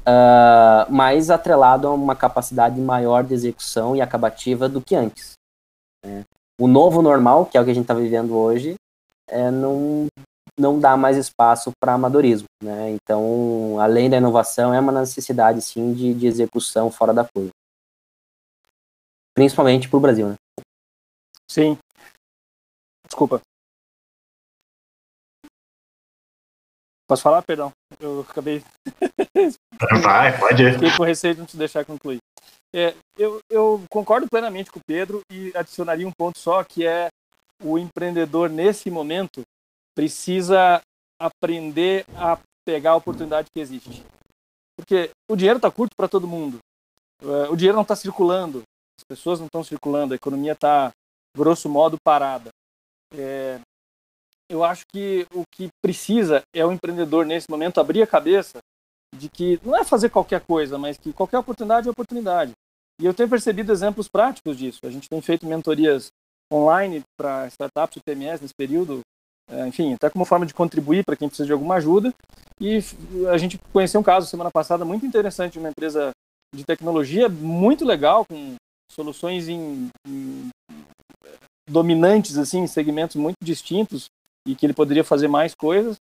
Uh, 0.00 0.90
mas 0.90 1.30
atrelado 1.30 1.86
a 1.86 1.94
uma 1.94 2.16
capacidade 2.16 2.80
maior 2.80 3.22
de 3.22 3.32
execução 3.32 3.94
e 3.94 4.00
acabativa 4.00 4.68
do 4.68 4.80
que 4.80 4.96
antes. 4.96 5.34
Né? 6.04 6.24
O 6.60 6.66
novo 6.66 7.00
normal, 7.00 7.46
que 7.46 7.56
é 7.56 7.60
o 7.60 7.64
que 7.64 7.70
a 7.70 7.74
gente 7.74 7.84
está 7.84 7.94
vivendo 7.94 8.36
hoje, 8.36 8.74
é, 9.30 9.52
não, 9.52 10.08
não 10.58 10.80
dá 10.80 10.96
mais 10.96 11.16
espaço 11.16 11.70
para 11.80 11.92
amadorismo. 11.92 12.48
Né? 12.60 12.90
Então, 12.90 13.78
além 13.78 14.10
da 14.10 14.16
inovação, 14.16 14.74
é 14.74 14.80
uma 14.80 14.90
necessidade, 14.90 15.62
sim, 15.62 15.92
de, 15.92 16.12
de 16.12 16.26
execução 16.26 16.90
fora 16.90 17.14
da 17.14 17.24
curva 17.24 17.52
principalmente 19.36 19.86
para 19.86 19.98
o 19.98 20.00
Brasil, 20.00 20.28
né? 20.30 20.36
Sim. 21.48 21.78
Desculpa. 23.06 23.42
Posso 27.06 27.22
falar? 27.22 27.42
Perdão. 27.42 27.70
Eu 28.00 28.22
acabei. 28.28 28.64
Vai, 30.02 30.36
pode 30.40 30.62
ir. 30.62 30.72
Fiquei 30.72 30.96
com 30.96 31.04
receio 31.04 31.34
de 31.34 31.40
não 31.40 31.46
te 31.46 31.56
deixar 31.56 31.84
concluir. 31.84 32.18
É, 32.74 32.96
eu, 33.16 33.38
eu 33.48 33.84
concordo 33.90 34.26
plenamente 34.28 34.72
com 34.72 34.80
o 34.80 34.84
Pedro 34.86 35.20
e 35.30 35.52
adicionaria 35.54 36.08
um 36.08 36.12
ponto 36.12 36.38
só, 36.38 36.64
que 36.64 36.86
é 36.86 37.08
o 37.62 37.78
empreendedor, 37.78 38.50
nesse 38.50 38.90
momento, 38.90 39.42
precisa 39.94 40.80
aprender 41.20 42.04
a 42.16 42.38
pegar 42.66 42.92
a 42.92 42.96
oportunidade 42.96 43.48
que 43.54 43.60
existe. 43.60 44.02
Porque 44.76 45.10
o 45.30 45.36
dinheiro 45.36 45.58
está 45.58 45.70
curto 45.70 45.94
para 45.96 46.08
todo 46.08 46.26
mundo. 46.26 46.58
É, 47.22 47.48
o 47.50 47.56
dinheiro 47.56 47.76
não 47.76 47.82
está 47.82 47.94
circulando 47.94 48.62
as 48.98 49.04
pessoas 49.04 49.38
não 49.38 49.46
estão 49.46 49.62
circulando, 49.62 50.14
a 50.14 50.16
economia 50.16 50.52
está, 50.52 50.90
grosso 51.36 51.68
modo, 51.68 51.96
parada. 52.02 52.50
É, 53.14 53.60
eu 54.50 54.64
acho 54.64 54.84
que 54.92 55.26
o 55.34 55.42
que 55.52 55.68
precisa 55.82 56.42
é 56.54 56.64
o 56.64 56.72
empreendedor, 56.72 57.26
nesse 57.26 57.50
momento, 57.50 57.80
abrir 57.80 58.02
a 58.02 58.06
cabeça 58.06 58.58
de 59.14 59.28
que 59.28 59.60
não 59.64 59.76
é 59.76 59.84
fazer 59.84 60.10
qualquer 60.10 60.40
coisa, 60.40 60.78
mas 60.78 60.96
que 60.96 61.12
qualquer 61.12 61.38
oportunidade 61.38 61.88
é 61.88 61.90
oportunidade. 61.90 62.52
E 63.00 63.04
eu 63.04 63.14
tenho 63.14 63.28
percebido 63.28 63.72
exemplos 63.72 64.08
práticos 64.08 64.56
disso. 64.56 64.80
A 64.84 64.90
gente 64.90 65.08
tem 65.08 65.20
feito 65.20 65.46
mentorias 65.46 66.08
online 66.52 67.02
para 67.18 67.46
startups 67.48 67.96
e 67.96 68.00
PMS 68.00 68.40
nesse 68.40 68.54
período, 68.54 69.00
é, 69.50 69.66
enfim, 69.66 69.94
até 69.94 70.08
como 70.08 70.24
forma 70.24 70.46
de 70.46 70.54
contribuir 70.54 71.04
para 71.04 71.16
quem 71.16 71.28
precisa 71.28 71.46
de 71.46 71.52
alguma 71.52 71.76
ajuda. 71.76 72.12
E 72.60 72.78
a 73.30 73.36
gente 73.36 73.58
conheceu 73.72 74.00
um 74.00 74.04
caso 74.04 74.26
semana 74.26 74.50
passada 74.50 74.84
muito 74.84 75.04
interessante 75.04 75.54
de 75.54 75.58
uma 75.58 75.68
empresa 75.68 76.10
de 76.54 76.64
tecnologia 76.64 77.28
muito 77.28 77.84
legal, 77.84 78.24
com 78.24 78.54
soluções 78.90 79.48
em, 79.48 79.88
em, 80.06 80.50
dominantes 81.68 82.38
assim, 82.38 82.60
em 82.60 82.66
segmentos 82.66 83.16
muito 83.16 83.36
distintos 83.42 84.06
e 84.46 84.54
que 84.54 84.64
ele 84.64 84.72
poderia 84.72 85.04
fazer 85.04 85.28
mais 85.28 85.54
coisas. 85.54 85.96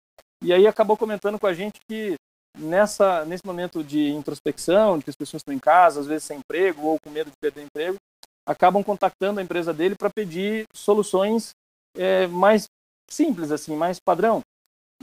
E 0.44 0.52
aí 0.52 0.66
acabou 0.66 0.98
comentando 0.98 1.40
com 1.40 1.48
a 1.48 1.54
gente 1.54 1.80
que 1.88 2.16
nessa 2.58 3.24
nesse 3.26 3.46
momento 3.46 3.84
de 3.84 4.10
introspecção, 4.10 4.98
de 4.98 5.04
que 5.04 5.10
as 5.10 5.16
pessoas 5.16 5.42
estão 5.42 5.54
em 5.54 5.60
casa, 5.60 6.00
às 6.00 6.08
vezes 6.08 6.24
sem 6.24 6.40
emprego 6.40 6.88
ou 6.88 6.98
com 7.00 7.10
medo 7.10 7.30
de 7.30 7.38
perder 7.40 7.64
emprego, 7.64 7.98
acabam 8.46 8.84
contactando 8.84 9.40
a 9.40 9.44
empresa 9.44 9.74
dele 9.74 9.96
para 9.96 10.10
pedir 10.10 10.66
soluções 10.74 11.52
é, 11.96 12.28
mais 12.28 12.66
simples 13.10 13.52
assim, 13.52 13.76
mais 13.76 14.00
padrão. 14.00 14.42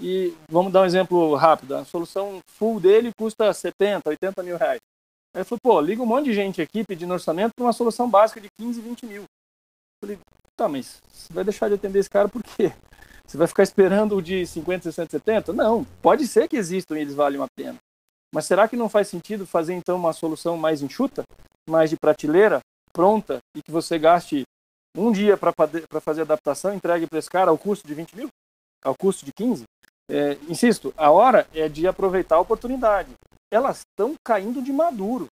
E 0.01 0.33
vamos 0.49 0.73
dar 0.73 0.83
um 0.83 0.87
exemplo 0.87 1.35
rápido. 1.35 1.75
A 1.75 1.85
solução 1.85 2.39
full 2.57 2.81
dele 2.81 3.11
custa 3.19 3.53
70, 3.53 4.09
80 4.09 4.43
mil 4.43 4.57
reais. 4.57 4.79
Aí 5.39 5.43
eu 5.43 5.45
falei, 5.45 5.61
pô, 5.63 5.81
liga 5.81 6.03
um 6.03 6.07
monte 6.07 6.25
de 6.25 6.35
gente 6.35 6.61
aqui 6.61 6.83
pedindo 6.83 7.13
orçamento 7.13 7.53
para 7.55 7.65
uma 7.65 7.73
solução 7.73 8.11
básica 8.11 8.41
de 8.41 8.49
15, 8.61 8.81
20 8.81 9.07
mil. 9.07 9.23
Eu 9.23 9.29
falei, 10.03 10.19
tá, 10.57 10.69
mas 10.69 11.01
você 11.13 11.33
vai 11.33 11.45
deixar 11.45 11.69
de 11.69 11.75
atender 11.75 12.01
esse 12.01 12.11
cara 12.11 12.29
por 12.29 12.43
quê? 12.43 12.73
Você 13.25 13.39
vai 13.39 13.47
ficar 13.47 13.63
esperando 13.63 14.17
o 14.17 14.23
de 14.23 14.45
50, 14.45 14.83
60, 14.83 15.13
70? 15.13 15.53
Não, 15.53 15.85
pode 16.03 16.27
ser 16.27 16.49
que 16.49 16.57
existam 16.57 16.99
e 16.99 17.03
eles 17.03 17.15
valham 17.15 17.45
a 17.45 17.47
pena. 17.57 17.79
Mas 18.35 18.47
será 18.47 18.67
que 18.67 18.75
não 18.75 18.89
faz 18.89 19.07
sentido 19.07 19.47
fazer 19.47 19.75
então 19.75 19.97
uma 19.97 20.13
solução 20.13 20.57
mais 20.57 20.83
enxuta, 20.83 21.23
mais 21.71 21.89
de 21.89 21.97
prateleira, 21.97 22.59
pronta, 22.93 23.39
e 23.57 23.63
que 23.63 23.71
você 23.71 23.97
gaste 23.97 24.43
um 24.97 25.13
dia 25.13 25.37
para 25.37 26.01
fazer 26.01 26.23
adaptação, 26.23 26.75
entregue 26.75 27.07
para 27.07 27.21
esse 27.21 27.31
cara 27.31 27.53
ao 27.53 27.59
custo 27.59 27.87
de 27.87 27.95
20 27.95 28.17
mil? 28.17 28.29
Ao 28.85 28.95
custo 28.97 29.25
de 29.25 29.31
15? 29.33 29.63
É, 30.11 30.37
insisto, 30.49 30.93
a 30.97 31.13
hora 31.13 31.47
é 31.55 31.69
de 31.69 31.87
aproveitar 31.87 32.37
a 32.37 32.41
oportunidade 32.41 33.15
elas 33.51 33.81
estão 33.81 34.15
caindo 34.25 34.63
de 34.63 34.73
maduro. 34.73 35.28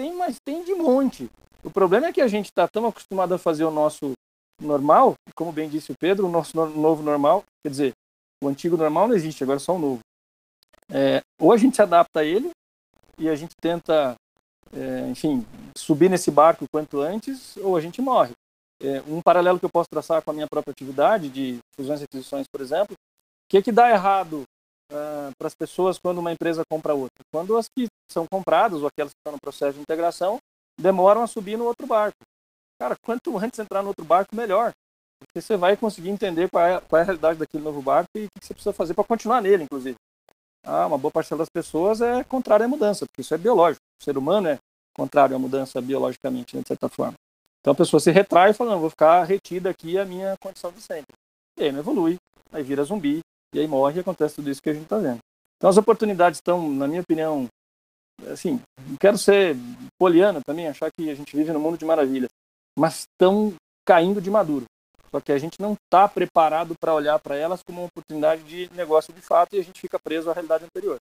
Tem, 0.00 0.14
mas 0.14 0.40
tem 0.42 0.64
de 0.64 0.72
monte. 0.72 1.30
O 1.62 1.70
problema 1.70 2.06
é 2.06 2.12
que 2.12 2.22
a 2.22 2.26
gente 2.26 2.46
está 2.46 2.66
tão 2.66 2.86
acostumado 2.86 3.34
a 3.34 3.38
fazer 3.38 3.64
o 3.64 3.70
nosso 3.70 4.12
normal, 4.58 5.14
como 5.34 5.52
bem 5.52 5.68
disse 5.68 5.92
o 5.92 5.94
Pedro, 5.94 6.26
o 6.26 6.30
nosso 6.30 6.56
novo 6.56 7.02
normal, 7.02 7.44
quer 7.62 7.68
dizer, 7.68 7.92
o 8.42 8.48
antigo 8.48 8.78
normal 8.78 9.08
não 9.08 9.14
existe, 9.14 9.42
agora 9.42 9.58
é 9.58 9.60
só 9.60 9.76
o 9.76 9.78
novo. 9.78 10.00
É, 10.90 11.20
ou 11.38 11.52
a 11.52 11.58
gente 11.58 11.76
se 11.76 11.82
adapta 11.82 12.20
a 12.20 12.24
ele, 12.24 12.48
e 13.18 13.28
a 13.28 13.36
gente 13.36 13.54
tenta, 13.60 14.14
é, 14.72 15.06
enfim, 15.10 15.44
subir 15.76 16.08
nesse 16.08 16.30
barco 16.30 16.64
quanto 16.72 17.02
antes, 17.02 17.58
ou 17.58 17.76
a 17.76 17.80
gente 17.82 18.00
morre. 18.00 18.32
É, 18.82 19.02
um 19.02 19.20
paralelo 19.20 19.58
que 19.58 19.66
eu 19.66 19.70
posso 19.70 19.90
traçar 19.90 20.22
com 20.22 20.30
a 20.30 20.34
minha 20.34 20.48
própria 20.48 20.72
atividade 20.72 21.28
de 21.28 21.58
fusões 21.76 22.00
e 22.00 22.04
aquisições, 22.04 22.46
por 22.50 22.62
exemplo, 22.62 22.94
o 22.94 23.50
que, 23.50 23.58
é 23.58 23.62
que 23.62 23.70
dá 23.70 23.90
errado 23.90 24.44
uh, 24.90 25.30
para 25.38 25.46
as 25.46 25.54
pessoas 25.54 25.98
quando 25.98 26.18
uma 26.18 26.32
empresa 26.32 26.62
compra 26.70 26.94
outra? 26.94 27.24
Quando 27.32 27.56
as 27.56 27.66
que 27.68 27.86
são 28.10 28.26
compradas 28.30 28.80
ou 28.80 28.88
aquelas 28.88 29.12
que 29.12 29.18
estão 29.20 29.32
no 29.32 29.40
processo 29.40 29.74
de 29.74 29.80
integração 29.80 30.38
demoram 30.78 31.22
a 31.22 31.26
subir 31.26 31.56
no 31.56 31.64
outro 31.64 31.86
barco. 31.86 32.18
Cara, 32.80 32.96
quanto 33.02 33.36
antes 33.38 33.58
entrar 33.58 33.82
no 33.82 33.88
outro 33.88 34.04
barco, 34.04 34.34
melhor. 34.34 34.72
Porque 35.20 35.40
você 35.40 35.56
vai 35.56 35.76
conseguir 35.76 36.08
entender 36.08 36.48
qual 36.50 36.64
é, 36.64 36.80
qual 36.80 36.98
é 36.98 37.02
a 37.02 37.04
realidade 37.04 37.38
daquele 37.38 37.62
novo 37.62 37.82
barco 37.82 38.08
e 38.16 38.24
o 38.24 38.28
que 38.40 38.46
você 38.46 38.54
precisa 38.54 38.72
fazer 38.72 38.94
para 38.94 39.04
continuar 39.04 39.42
nele, 39.42 39.64
inclusive. 39.64 39.96
Ah, 40.64 40.86
uma 40.86 40.98
boa 40.98 41.12
parcela 41.12 41.40
das 41.40 41.48
pessoas 41.48 42.00
é 42.00 42.24
contrária 42.24 42.64
à 42.64 42.68
mudança, 42.68 43.06
porque 43.06 43.20
isso 43.20 43.34
é 43.34 43.38
biológico. 43.38 43.82
O 44.00 44.04
ser 44.04 44.16
humano 44.16 44.48
é 44.48 44.58
contrário 44.94 45.36
à 45.36 45.38
mudança 45.38 45.80
biologicamente, 45.80 46.56
né, 46.56 46.62
de 46.62 46.68
certa 46.68 46.88
forma. 46.88 47.14
Então 47.60 47.72
a 47.72 47.76
pessoa 47.76 48.00
se 48.00 48.10
retrai 48.10 48.54
fala, 48.54 48.72
não, 48.72 48.80
vou 48.80 48.90
ficar 48.90 49.22
retida 49.24 49.70
aqui 49.70 49.98
a 49.98 50.04
minha 50.04 50.34
condição 50.40 50.72
de 50.72 50.80
sempre. 50.80 51.14
E 51.58 51.64
aí 51.64 51.72
não 51.72 51.80
evolui, 51.80 52.16
aí 52.50 52.62
vira 52.62 52.82
zumbi, 52.84 53.20
e 53.54 53.60
aí 53.60 53.66
morre 53.66 53.96
e 53.96 54.00
acontece 54.00 54.36
tudo 54.36 54.50
isso 54.50 54.62
que 54.62 54.70
a 54.70 54.72
gente 54.72 54.84
está 54.84 54.98
vendo. 54.98 55.18
Então 55.56 55.68
as 55.68 55.76
oportunidades 55.76 56.38
estão, 56.38 56.70
na 56.70 56.86
minha 56.86 57.02
opinião, 57.02 57.46
assim, 58.32 58.60
não 58.88 58.96
quero 58.98 59.18
ser 59.18 59.56
poliana 59.98 60.40
também, 60.44 60.68
achar 60.68 60.90
que 60.90 61.10
a 61.10 61.14
gente 61.14 61.36
vive 61.36 61.52
no 61.52 61.60
mundo 61.60 61.76
de 61.76 61.84
maravilhas, 61.84 62.30
mas 62.78 63.06
estão 63.12 63.54
caindo 63.86 64.20
de 64.20 64.30
maduro. 64.30 64.64
Só 65.10 65.20
que 65.20 65.32
a 65.32 65.38
gente 65.38 65.60
não 65.60 65.72
está 65.72 66.08
preparado 66.08 66.74
para 66.80 66.94
olhar 66.94 67.18
para 67.18 67.36
elas 67.36 67.62
como 67.62 67.80
uma 67.80 67.88
oportunidade 67.88 68.42
de 68.44 68.72
negócio 68.74 69.12
de 69.12 69.20
fato 69.20 69.54
e 69.54 69.58
a 69.58 69.64
gente 69.64 69.80
fica 69.80 69.98
preso 69.98 70.30
à 70.30 70.32
realidade 70.32 70.64
anterior. 70.64 70.98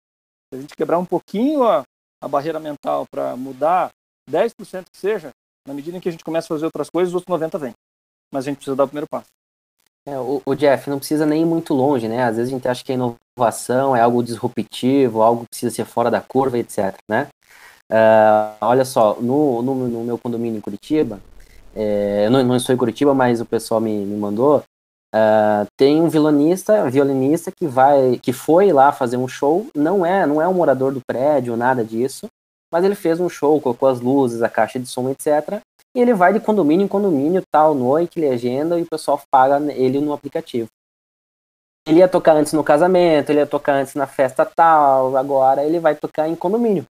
Se 0.49 0.57
a 0.57 0.61
gente 0.61 0.75
quebrar 0.75 0.97
um 0.97 1.05
pouquinho 1.05 1.63
a, 1.63 1.83
a 2.21 2.27
barreira 2.27 2.59
mental 2.59 3.05
para 3.11 3.35
mudar 3.35 3.89
10% 4.29 4.85
que 4.89 4.97
seja, 4.97 5.31
na 5.67 5.73
medida 5.73 5.97
em 5.97 5.99
que 5.99 6.07
a 6.07 6.11
gente 6.11 6.23
começa 6.23 6.45
a 6.45 6.55
fazer 6.55 6.65
outras 6.65 6.89
coisas, 6.89 7.13
os 7.13 7.15
outros 7.15 7.37
90% 7.37 7.59
vêm. 7.59 7.73
Mas 8.33 8.45
a 8.45 8.49
gente 8.49 8.57
precisa 8.57 8.75
dar 8.75 8.85
o 8.85 8.87
primeiro 8.87 9.07
passo. 9.11 9.27
É, 10.07 10.17
o, 10.17 10.41
o, 10.45 10.55
Jeff, 10.55 10.89
não 10.89 10.99
precisa 10.99 11.25
nem 11.25 11.41
ir 11.41 11.45
muito 11.45 11.73
longe, 11.73 12.07
né? 12.07 12.23
Às 12.23 12.37
vezes 12.37 12.49
a 12.49 12.55
gente 12.55 12.65
acha 12.65 12.81
que 12.81 12.93
a 12.93 12.95
inovação 12.95 13.93
é 13.93 13.99
algo 13.99 14.23
disruptivo, 14.23 15.21
algo 15.21 15.41
que 15.41 15.49
precisa 15.49 15.75
ser 15.75 15.83
fora 15.83 16.09
da 16.09 16.21
curva, 16.21 16.57
etc, 16.57 16.95
né? 17.09 17.27
Uh, 17.91 18.55
olha 18.61 18.85
só, 18.85 19.17
no, 19.19 19.61
no, 19.61 19.75
no, 19.75 20.03
meu 20.05 20.17
condomínio 20.17 20.57
em 20.57 20.61
Curitiba, 20.61 21.19
é, 21.75 22.25
eu 22.25 22.31
não, 22.31 22.41
não 22.41 22.55
estou 22.55 22.73
em 22.73 22.77
Curitiba, 22.77 23.13
mas 23.13 23.41
o 23.41 23.45
pessoal 23.45 23.81
me, 23.81 24.05
me 24.05 24.15
mandou, 24.15 24.63
uh, 25.13 25.67
tem 25.77 26.01
um 26.01 26.07
violonista, 26.07 26.89
violinista 26.89 27.51
que 27.51 27.67
vai, 27.67 28.17
que 28.21 28.31
foi 28.31 28.71
lá 28.71 28.93
fazer 28.93 29.17
um 29.17 29.27
show, 29.27 29.67
não 29.75 30.05
é, 30.05 30.25
não 30.25 30.41
é 30.41 30.47
um 30.47 30.53
morador 30.53 30.93
do 30.93 31.01
prédio, 31.05 31.57
nada 31.57 31.83
disso, 31.83 32.27
mas 32.71 32.85
ele 32.85 32.95
fez 32.95 33.19
um 33.19 33.27
show, 33.27 33.59
colocou 33.59 33.89
as 33.89 33.99
luzes, 33.99 34.41
a 34.41 34.49
caixa 34.49 34.79
de 34.79 34.87
som, 34.87 35.09
etc. 35.09 35.61
E 35.97 35.99
ele 35.99 36.13
vai 36.13 36.31
de 36.31 36.39
condomínio 36.39 36.85
em 36.85 36.87
condomínio, 36.87 37.41
tal 37.51 37.73
noite, 37.73 38.19
ele 38.19 38.29
agenda 38.29 38.77
e 38.77 38.83
o 38.83 38.87
pessoal 38.87 39.19
paga 39.31 39.57
ele 39.73 39.99
no 39.99 40.13
aplicativo. 40.13 40.69
Ele 41.87 42.01
ia 42.01 42.07
tocar 42.07 42.35
antes 42.35 42.53
no 42.53 42.63
casamento, 42.63 43.31
ele 43.31 43.39
ia 43.39 43.47
tocar 43.47 43.73
antes 43.73 43.95
na 43.95 44.05
festa 44.05 44.45
tal, 44.45 45.17
agora 45.17 45.65
ele 45.65 45.79
vai 45.79 45.95
tocar 45.95 46.27
em 46.27 46.35
condomínio. 46.35 46.85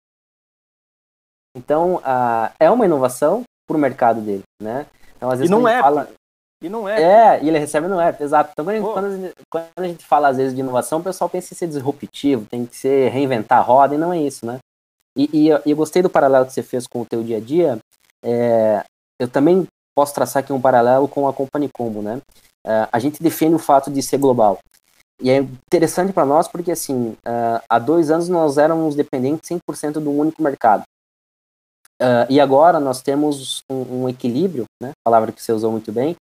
Então, 1.53 1.95
uh, 1.97 2.49
é 2.57 2.71
uma 2.71 2.85
inovação 2.85 3.43
para 3.67 3.75
o 3.75 3.79
mercado 3.79 4.21
dele, 4.21 4.43
né? 4.61 4.87
Então, 5.17 5.29
às 5.29 5.39
vezes, 5.39 5.51
e 5.51 5.53
não 5.53 5.67
é. 5.67 5.81
Fala... 5.81 6.09
E 6.63 6.69
não 6.69 6.87
é. 6.87 7.01
É, 7.01 7.43
e 7.43 7.49
ele 7.49 7.59
recebe 7.59 7.89
não 7.89 7.99
é, 7.99 8.15
exato. 8.21 8.51
Então, 8.53 8.63
quando 8.63 8.71
a, 8.71 8.79
gente, 8.79 8.93
quando, 8.93 9.05
a 9.05 9.17
gente, 9.17 9.35
quando 9.51 9.85
a 9.85 9.87
gente 9.89 10.05
fala, 10.05 10.29
às 10.29 10.37
vezes, 10.37 10.55
de 10.55 10.61
inovação, 10.61 10.99
o 10.99 11.03
pessoal 11.03 11.29
pensa 11.29 11.53
em 11.53 11.57
ser 11.57 11.67
disruptivo, 11.67 12.45
tem 12.45 12.65
que 12.65 12.77
ser 12.77 13.09
reinventar 13.09 13.59
a 13.59 13.61
roda, 13.61 13.95
e 13.95 13.97
não 13.97 14.13
é 14.13 14.19
isso, 14.21 14.45
né? 14.45 14.59
E, 15.17 15.29
e, 15.33 15.49
e, 15.49 15.71
eu 15.71 15.75
gostei 15.75 16.01
do 16.01 16.09
paralelo 16.09 16.45
que 16.45 16.53
você 16.53 16.63
fez 16.63 16.87
com 16.87 17.01
o 17.01 17.05
teu 17.05 17.21
dia 17.21 17.35
a 17.35 17.41
dia. 17.41 17.77
É, 18.23 18.85
eu 19.19 19.27
também 19.27 19.67
posso 19.95 20.13
traçar 20.13 20.43
aqui 20.43 20.51
um 20.51 20.61
paralelo 20.61 21.07
com 21.07 21.27
a 21.27 21.33
Company 21.33 21.69
Combo, 21.69 22.01
né? 22.01 22.21
É, 22.65 22.87
a 22.91 22.99
gente 22.99 23.21
defende 23.21 23.55
o 23.55 23.59
fato 23.59 23.91
de 23.91 24.01
ser 24.01 24.17
global. 24.17 24.59
E 25.21 25.29
é 25.29 25.37
interessante 25.37 26.11
para 26.11 26.25
nós 26.25 26.47
porque, 26.47 26.71
assim, 26.71 27.15
é, 27.25 27.61
há 27.69 27.79
dois 27.79 28.09
anos 28.09 28.27
nós 28.27 28.57
éramos 28.57 28.95
dependentes 28.95 29.49
100% 29.49 30.01
de 30.01 30.07
um 30.07 30.19
único 30.19 30.41
mercado. 30.41 30.83
Uh, 32.01 32.25
e 32.29 32.41
agora 32.41 32.79
nós 32.79 33.01
temos 33.01 33.63
um, 33.71 34.03
um, 34.03 34.09
equilíbrio, 34.09 34.65
né, 34.81 34.91
palavra 35.05 35.31
que 35.31 35.41
você 35.41 35.53
usou 35.53 35.71
muito 35.71 35.91
bem, 35.91 36.17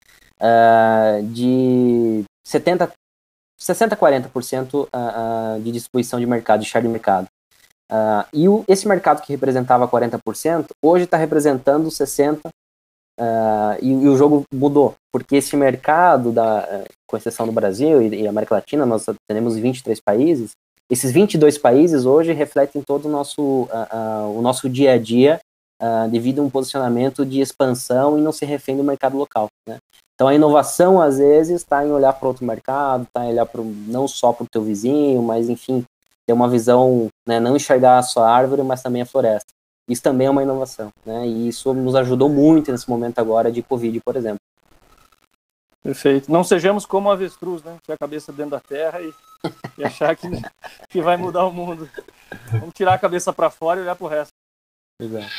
uh, 0.40 1.22
de 1.26 2.24
70, 2.46 2.90
60 3.58 3.96
40% 3.96 4.84
uh, 4.86 5.60
de 5.60 5.72
distribuição 5.72 6.18
de 6.20 6.24
mercado, 6.24 6.60
de 6.60 6.66
share 6.66 6.86
de 6.86 6.90
mercado. 6.90 7.26
Uh, 7.90 8.24
e 8.32 8.48
o, 8.48 8.64
esse 8.66 8.88
mercado 8.88 9.22
que 9.22 9.32
representava 9.32 9.86
40%, 9.86 10.66
hoje 10.82 11.04
está 11.04 11.16
representando 11.16 11.88
60%, 11.88 12.48
uh, 13.18 13.76
e, 13.80 13.90
e, 13.90 14.08
o 14.08 14.16
jogo 14.16 14.44
mudou, 14.52 14.94
porque 15.12 15.36
esse 15.36 15.56
mercado, 15.56 16.32
da, 16.32 16.84
com 17.06 17.16
exceção 17.16 17.46
do 17.46 17.52
Brasil 17.52 18.02
e, 18.02 18.22
e 18.22 18.28
América 18.28 18.54
Latina, 18.54 18.84
nós 18.86 19.04
temos 19.28 19.56
23 19.56 20.00
países, 20.00 20.52
esses 20.90 21.10
22 21.10 21.58
países 21.58 22.06
hoje 22.06 22.32
refletem 22.32 22.80
todo 22.80 23.06
o 23.06 23.10
nosso, 23.10 23.42
uh, 23.42 24.38
o 24.38 24.40
nosso 24.40 24.68
dia 24.68 24.92
a 24.92 24.98
dia 24.98 25.40
devido 26.10 26.40
a 26.40 26.42
um 26.42 26.48
posicionamento 26.48 27.26
de 27.26 27.38
expansão 27.38 28.16
e 28.16 28.22
não 28.22 28.32
ser 28.32 28.46
refém 28.46 28.78
do 28.78 28.82
mercado 28.82 29.14
local. 29.14 29.48
Né? 29.68 29.76
Então 30.14 30.26
a 30.26 30.34
inovação 30.34 31.02
às 31.02 31.18
vezes 31.18 31.60
está 31.60 31.84
em 31.84 31.92
olhar 31.92 32.14
para 32.14 32.28
outro 32.28 32.46
mercado, 32.46 33.02
está 33.02 33.26
em 33.26 33.28
olhar 33.28 33.44
pro, 33.44 33.62
não 33.62 34.08
só 34.08 34.32
para 34.32 34.44
o 34.44 34.48
teu 34.50 34.62
vizinho, 34.62 35.20
mas 35.22 35.50
enfim 35.50 35.84
ter 36.26 36.32
uma 36.32 36.48
visão, 36.48 37.08
né, 37.26 37.38
não 37.38 37.54
enxergar 37.54 38.02
só 38.02 38.24
a 38.24 38.30
árvore, 38.30 38.62
mas 38.62 38.82
também 38.82 39.02
a 39.02 39.06
floresta. 39.06 39.46
Isso 39.88 40.02
também 40.02 40.26
é 40.26 40.30
uma 40.30 40.42
inovação, 40.42 40.90
né? 41.04 41.26
E 41.26 41.48
isso 41.48 41.72
nos 41.72 41.94
ajudou 41.94 42.28
muito 42.28 42.72
nesse 42.72 42.88
momento 42.88 43.18
agora 43.18 43.52
de 43.52 43.62
Covid, 43.62 44.00
por 44.04 44.16
exemplo. 44.16 44.40
Perfeito. 45.82 46.30
Não 46.30 46.42
sejamos 46.42 46.84
como 46.84 47.10
avestruz, 47.10 47.62
né? 47.62 47.76
Ter 47.86 47.92
a 47.92 47.98
cabeça 47.98 48.32
dentro 48.32 48.50
da 48.52 48.60
terra 48.60 49.00
e, 49.00 49.14
e 49.78 49.84
achar 49.84 50.16
que, 50.16 50.26
que 50.90 51.00
vai 51.00 51.16
mudar 51.16 51.44
o 51.44 51.52
mundo. 51.52 51.88
Vamos 52.50 52.74
tirar 52.74 52.94
a 52.94 52.98
cabeça 52.98 53.32
para 53.32 53.50
fora 53.50 53.78
e 53.78 53.82
olhar 53.84 53.94
para 53.94 54.04
o 54.04 54.10
resto. 54.10 54.32
Exato. 55.00 55.30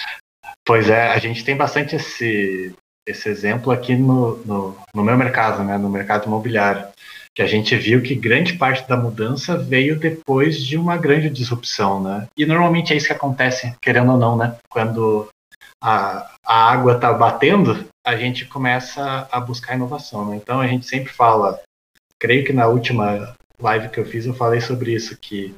Pois 0.65 0.89
é, 0.89 1.10
a 1.10 1.17
gente 1.17 1.43
tem 1.43 1.57
bastante 1.57 1.97
esse, 1.97 2.73
esse 3.05 3.27
exemplo 3.27 3.71
aqui 3.71 3.95
no, 3.97 4.38
no, 4.45 4.77
no 4.93 5.03
meu 5.03 5.17
mercado, 5.17 5.63
né? 5.63 5.77
No 5.77 5.89
mercado 5.89 6.25
imobiliário 6.25 6.88
que 7.38 7.43
a 7.43 7.45
gente 7.45 7.76
viu 7.76 8.02
que 8.02 8.15
grande 8.15 8.54
parte 8.54 8.89
da 8.89 8.97
mudança 8.97 9.56
veio 9.56 10.00
depois 10.00 10.60
de 10.60 10.76
uma 10.76 10.97
grande 10.97 11.30
disrupção, 11.30 12.02
né? 12.02 12.28
E 12.36 12.47
normalmente 12.47 12.91
é 12.91 12.95
isso 12.97 13.06
que 13.06 13.13
acontece, 13.13 13.76
querendo 13.80 14.13
ou 14.13 14.17
não, 14.17 14.36
né? 14.36 14.58
Quando 14.67 15.30
a, 15.80 16.32
a 16.43 16.71
água 16.71 16.95
está 16.95 17.13
batendo, 17.13 17.86
a 18.04 18.15
gente 18.15 18.43
começa 18.45 19.28
a 19.32 19.39
buscar 19.39 19.76
inovação, 19.76 20.28
né? 20.28 20.36
Então 20.36 20.60
a 20.60 20.65
gente 20.65 20.88
sempre 20.88 21.13
fala, 21.13 21.62
creio 22.19 22.43
que 22.43 22.52
na 22.52 22.65
última 22.65 23.36
live 23.62 23.89
que 23.89 24.00
eu 24.00 24.06
fiz 24.06 24.26
eu 24.26 24.34
falei 24.34 24.60
sobre 24.60 24.95
isso, 24.95 25.15
que 25.15 25.54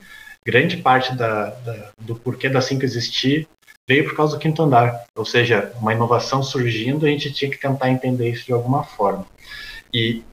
grande 0.46 0.76
parte 0.76 1.16
da, 1.16 1.46
da, 1.46 1.92
do 2.02 2.14
porquê 2.14 2.50
da 2.50 2.60
5 2.60 2.84
existir 2.84 3.48
veio 3.88 4.04
por 4.04 4.18
causa 4.18 4.36
do 4.36 4.42
quinto 4.42 4.62
andar, 4.62 5.06
ou 5.16 5.24
seja, 5.24 5.72
uma 5.80 5.94
inovação 5.94 6.44
surgindo, 6.44 7.06
a 7.06 7.10
gente 7.10 7.32
tinha 7.32 7.50
que 7.50 7.58
tentar 7.58 7.90
entender 7.90 8.32
isso 8.32 8.48
de 8.48 8.52
alguma 8.52 8.84
forma. 8.84 9.26
E 9.94 10.24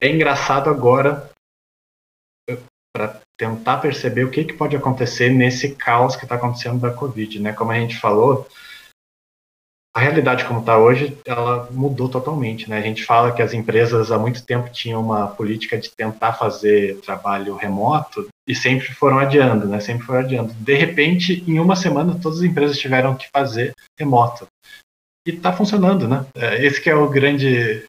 é 0.00 0.08
engraçado 0.08 0.70
agora 0.70 1.30
para 2.94 3.20
tentar 3.36 3.78
perceber 3.78 4.24
o 4.24 4.30
que, 4.30 4.44
que 4.44 4.52
pode 4.52 4.76
acontecer 4.76 5.30
nesse 5.30 5.74
caos 5.74 6.14
que 6.14 6.24
está 6.24 6.36
acontecendo 6.36 6.78
da 6.78 6.92
Covid, 6.92 7.40
né? 7.40 7.52
Como 7.52 7.72
a 7.72 7.78
gente 7.78 7.98
falou, 7.98 8.46
a 9.94 10.00
realidade 10.00 10.44
como 10.44 10.58
está 10.58 10.76
hoje, 10.76 11.16
ela 11.24 11.68
mudou 11.70 12.08
totalmente, 12.08 12.68
né? 12.68 12.78
A 12.78 12.82
gente 12.82 13.04
fala 13.04 13.32
que 13.32 13.40
as 13.40 13.54
empresas 13.54 14.10
há 14.10 14.18
muito 14.18 14.44
tempo 14.44 14.68
tinham 14.68 15.00
uma 15.00 15.28
política 15.28 15.78
de 15.78 15.88
tentar 15.88 16.32
fazer 16.32 17.00
trabalho 17.00 17.54
remoto 17.54 18.28
e 18.46 18.54
sempre 18.56 18.92
foram 18.92 19.20
adiando, 19.20 19.66
né? 19.66 19.78
Sempre 19.78 20.04
foram 20.04 20.20
adiando. 20.20 20.52
De 20.54 20.74
repente, 20.74 21.44
em 21.46 21.60
uma 21.60 21.76
semana, 21.76 22.18
todas 22.20 22.38
as 22.38 22.44
empresas 22.44 22.76
tiveram 22.76 23.14
que 23.14 23.28
fazer 23.32 23.72
remoto. 23.98 24.48
E 25.26 25.30
está 25.30 25.52
funcionando, 25.52 26.06
né? 26.06 26.26
É, 26.34 26.64
esse 26.64 26.80
que 26.80 26.90
é 26.90 26.94
o 26.94 27.08
grande 27.08 27.86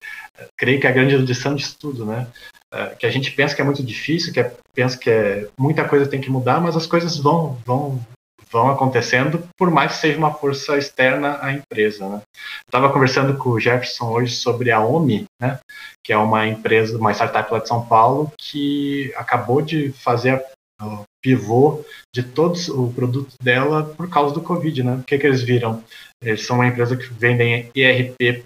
creio 0.57 0.79
que 0.79 0.87
é 0.87 0.89
a 0.89 0.93
grande 0.93 1.15
lição 1.17 1.55
de 1.55 1.75
tudo, 1.75 2.05
né? 2.05 2.27
É, 2.71 2.87
que 2.95 3.05
a 3.05 3.09
gente 3.09 3.31
pensa 3.31 3.55
que 3.55 3.61
é 3.61 3.65
muito 3.65 3.83
difícil, 3.83 4.33
que 4.33 4.39
é, 4.39 4.53
pensa 4.73 4.97
que 4.97 5.09
é, 5.09 5.47
muita 5.57 5.87
coisa 5.87 6.07
tem 6.07 6.21
que 6.21 6.29
mudar, 6.29 6.59
mas 6.59 6.75
as 6.75 6.85
coisas 6.85 7.17
vão, 7.17 7.57
vão, 7.65 8.05
vão 8.51 8.69
acontecendo, 8.69 9.47
por 9.57 9.69
mais 9.69 9.93
que 9.93 9.99
seja 9.99 10.17
uma 10.17 10.33
força 10.33 10.77
externa 10.77 11.39
à 11.41 11.53
empresa. 11.53 12.07
Né? 12.07 12.21
Estava 12.65 12.91
conversando 12.91 13.37
com 13.37 13.51
o 13.51 13.59
Jefferson 13.59 14.09
hoje 14.09 14.35
sobre 14.35 14.71
a 14.71 14.79
OMI, 14.79 15.25
né? 15.41 15.59
que 16.03 16.11
é 16.11 16.17
uma 16.17 16.47
empresa, 16.47 16.97
uma 16.97 17.13
startup 17.13 17.51
lá 17.51 17.59
de 17.59 17.67
São 17.67 17.85
Paulo, 17.85 18.31
que 18.37 19.13
acabou 19.15 19.61
de 19.61 19.91
fazer 19.91 20.43
o 20.81 21.03
pivô 21.25 21.83
de 22.13 22.21
todos 22.21 22.69
o 22.69 22.93
produto 22.95 23.33
dela 23.41 23.83
por 23.97 24.07
causa 24.07 24.31
do 24.31 24.41
Covid, 24.41 24.83
né? 24.83 24.93
O 25.01 25.03
que, 25.03 25.17
que 25.17 25.25
eles 25.25 25.41
viram? 25.41 25.83
Eles 26.23 26.45
são 26.45 26.57
uma 26.57 26.67
empresa 26.67 26.95
que 26.95 27.11
vendem 27.11 27.71
ERP 27.75 28.43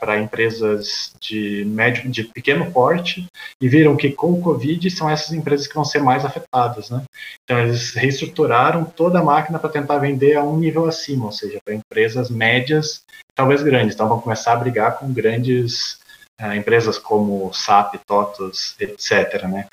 para 0.00 0.18
empresas 0.18 1.12
de 1.20 1.64
médio, 1.66 2.10
de 2.10 2.24
pequeno 2.24 2.72
porte 2.72 3.26
e 3.60 3.68
viram 3.68 3.94
que 3.94 4.10
com 4.10 4.32
o 4.32 4.40
Covid 4.40 4.90
são 4.90 5.08
essas 5.08 5.32
empresas 5.32 5.66
que 5.66 5.74
vão 5.74 5.84
ser 5.84 6.02
mais 6.02 6.24
afetadas, 6.24 6.88
né? 6.88 7.02
Então 7.44 7.58
eles 7.58 7.92
reestruturaram 7.92 8.84
toda 8.86 9.18
a 9.18 9.24
máquina 9.24 9.58
para 9.58 9.70
tentar 9.70 9.98
vender 9.98 10.36
a 10.36 10.42
um 10.42 10.58
nível 10.58 10.86
acima, 10.86 11.26
ou 11.26 11.32
seja, 11.32 11.58
para 11.62 11.74
empresas 11.74 12.30
médias, 12.30 13.02
talvez 13.34 13.62
grandes. 13.62 13.94
Então 13.94 14.08
vão 14.08 14.20
começar 14.20 14.54
a 14.54 14.56
brigar 14.56 14.98
com 14.98 15.12
grandes 15.12 15.98
uh, 16.40 16.54
empresas 16.54 16.96
como 16.96 17.52
SAP, 17.52 17.96
TOTOS, 18.06 18.76
etc. 18.80 19.44
Né? 19.44 19.68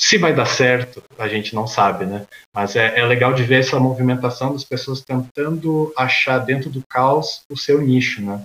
Se 0.00 0.16
vai 0.16 0.34
dar 0.34 0.46
certo, 0.46 1.04
a 1.18 1.28
gente 1.28 1.54
não 1.54 1.66
sabe, 1.66 2.06
né? 2.06 2.26
Mas 2.54 2.74
é, 2.74 2.98
é, 2.98 3.04
legal 3.04 3.34
de 3.34 3.44
ver 3.44 3.60
essa 3.60 3.78
movimentação 3.78 4.54
das 4.54 4.64
pessoas 4.64 5.02
tentando 5.02 5.92
achar 5.94 6.38
dentro 6.38 6.70
do 6.70 6.82
caos 6.88 7.42
o 7.50 7.56
seu 7.56 7.82
nicho, 7.82 8.22
né? 8.22 8.42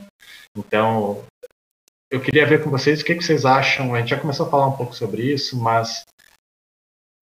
Então, 0.58 1.24
eu 2.12 2.20
queria 2.20 2.45
ver 2.45 2.62
com 2.62 2.70
vocês 2.70 2.99
o 2.99 3.06
que, 3.06 3.16
que 3.16 3.24
vocês 3.24 3.45
acham. 3.45 3.95
A 3.95 3.99
gente 3.99 4.10
já 4.10 4.20
começou 4.20 4.45
a 4.45 4.49
falar 4.49 4.68
um 4.68 4.76
pouco 4.76 4.93
sobre 4.93 5.32
isso, 5.32 5.58
mas 5.58 6.03